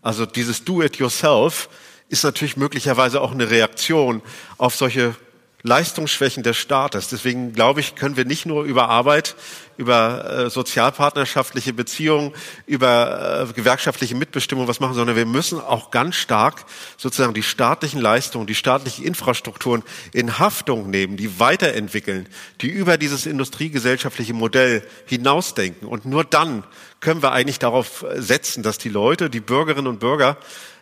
Also 0.00 0.26
dieses 0.26 0.64
Do-it-yourself 0.64 1.68
ist 2.08 2.22
natürlich 2.22 2.56
möglicherweise 2.56 3.20
auch 3.20 3.32
eine 3.32 3.50
Reaktion 3.50 4.22
auf 4.56 4.76
solche 4.76 5.14
Leistungsschwächen 5.62 6.44
des 6.44 6.56
Staates. 6.56 7.08
Deswegen 7.08 7.52
glaube 7.52 7.80
ich, 7.80 7.96
können 7.96 8.16
wir 8.16 8.24
nicht 8.24 8.46
nur 8.46 8.62
über 8.62 8.88
Arbeit, 8.88 9.34
über 9.76 10.44
äh, 10.46 10.50
sozialpartnerschaftliche 10.50 11.72
Beziehungen, 11.72 12.32
über 12.66 13.48
äh, 13.48 13.52
gewerkschaftliche 13.52 14.14
Mitbestimmung 14.14 14.68
was 14.68 14.78
machen, 14.78 14.94
sondern 14.94 15.16
wir 15.16 15.26
müssen 15.26 15.60
auch 15.60 15.90
ganz 15.90 16.14
stark 16.14 16.64
sozusagen 16.96 17.34
die 17.34 17.42
staatlichen 17.42 18.00
Leistungen, 18.00 18.46
die 18.46 18.54
staatlichen 18.54 19.04
Infrastrukturen 19.04 19.82
in 20.12 20.38
Haftung 20.38 20.90
nehmen, 20.90 21.16
die 21.16 21.40
weiterentwickeln, 21.40 22.28
die 22.60 22.68
über 22.68 22.96
dieses 22.96 23.26
industriegesellschaftliche 23.26 24.34
Modell 24.34 24.84
hinausdenken. 25.06 25.88
Und 25.88 26.06
nur 26.06 26.22
dann 26.22 26.62
können 27.00 27.22
wir 27.22 27.32
eigentlich 27.32 27.58
darauf 27.58 28.04
setzen, 28.14 28.62
dass 28.62 28.78
die 28.78 28.88
Leute, 28.88 29.28
die 29.28 29.40
Bürgerinnen 29.40 29.88
und 29.88 29.98
Bürger 29.98 30.36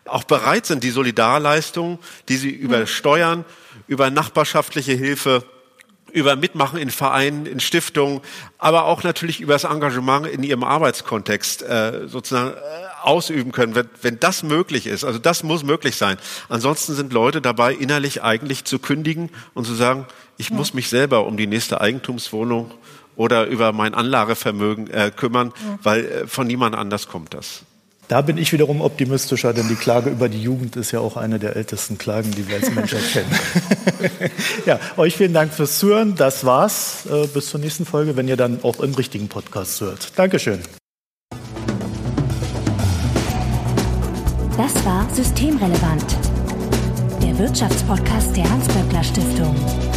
auch 0.04 0.24
bereit 0.24 0.66
sind, 0.66 0.84
die 0.84 0.90
Solidarleistungen, 0.90 1.98
die 2.28 2.36
sie 2.36 2.50
über 2.50 2.86
Steuern, 2.86 3.44
über 3.86 4.10
nachbarschaftliche 4.10 4.92
Hilfe, 4.92 5.44
über 6.12 6.36
Mitmachen 6.36 6.78
in 6.78 6.90
Vereinen, 6.90 7.46
in 7.46 7.60
Stiftungen, 7.60 8.20
aber 8.58 8.84
auch 8.84 9.02
natürlich 9.02 9.40
über 9.40 9.52
das 9.52 9.64
Engagement 9.64 10.26
in 10.26 10.42
ihrem 10.42 10.64
Arbeitskontext 10.64 11.62
äh, 11.62 12.06
sozusagen 12.06 12.52
äh, 12.52 12.56
ausüben 13.02 13.52
können, 13.52 13.74
wenn, 13.74 13.88
wenn 14.02 14.18
das 14.18 14.42
möglich 14.42 14.86
ist. 14.86 15.04
Also 15.04 15.18
das 15.18 15.42
muss 15.42 15.62
möglich 15.62 15.96
sein. 15.96 16.16
Ansonsten 16.48 16.94
sind 16.94 17.12
Leute 17.12 17.40
dabei, 17.40 17.74
innerlich 17.74 18.22
eigentlich 18.22 18.64
zu 18.64 18.78
kündigen 18.78 19.30
und 19.54 19.66
zu 19.66 19.74
sagen, 19.74 20.06
ich 20.38 20.50
ja. 20.50 20.56
muss 20.56 20.74
mich 20.74 20.88
selber 20.88 21.26
um 21.26 21.36
die 21.36 21.46
nächste 21.46 21.80
Eigentumswohnung 21.80 22.72
oder 23.16 23.46
über 23.46 23.72
mein 23.72 23.94
Anlagevermögen 23.94 24.88
äh, 24.90 25.10
kümmern, 25.14 25.52
ja. 25.56 25.78
weil 25.82 26.04
äh, 26.04 26.26
von 26.26 26.46
niemand 26.46 26.74
anders 26.74 27.08
kommt 27.08 27.34
das. 27.34 27.62
Da 28.08 28.20
bin 28.20 28.38
ich 28.38 28.52
wiederum 28.52 28.80
optimistischer, 28.82 29.52
denn 29.52 29.66
die 29.68 29.74
Klage 29.74 30.10
über 30.10 30.28
die 30.28 30.40
Jugend 30.40 30.76
ist 30.76 30.92
ja 30.92 31.00
auch 31.00 31.16
eine 31.16 31.40
der 31.40 31.56
ältesten 31.56 31.98
Klagen, 31.98 32.30
die 32.30 32.46
wir 32.48 32.56
als 32.56 32.70
Menschheit 32.70 33.02
kennen. 33.12 33.30
ja, 34.66 34.78
euch 34.96 35.16
vielen 35.16 35.32
Dank 35.32 35.52
fürs 35.52 35.78
Zuhören. 35.78 36.14
Das 36.14 36.44
war's. 36.44 37.06
Äh, 37.10 37.26
bis 37.26 37.48
zur 37.48 37.58
nächsten 37.58 37.84
Folge, 37.84 38.16
wenn 38.16 38.28
ihr 38.28 38.36
dann 38.36 38.60
auch 38.62 38.78
im 38.78 38.94
richtigen 38.94 39.28
Podcast 39.28 39.80
hört. 39.80 40.12
Dankeschön. 40.16 40.60
Das 44.56 44.84
war 44.84 45.06
Systemrelevant, 45.12 46.16
der 47.22 47.38
Wirtschaftspodcast 47.38 48.36
der 48.36 48.48
Hans-Böckler 48.48 49.04
Stiftung. 49.04 49.95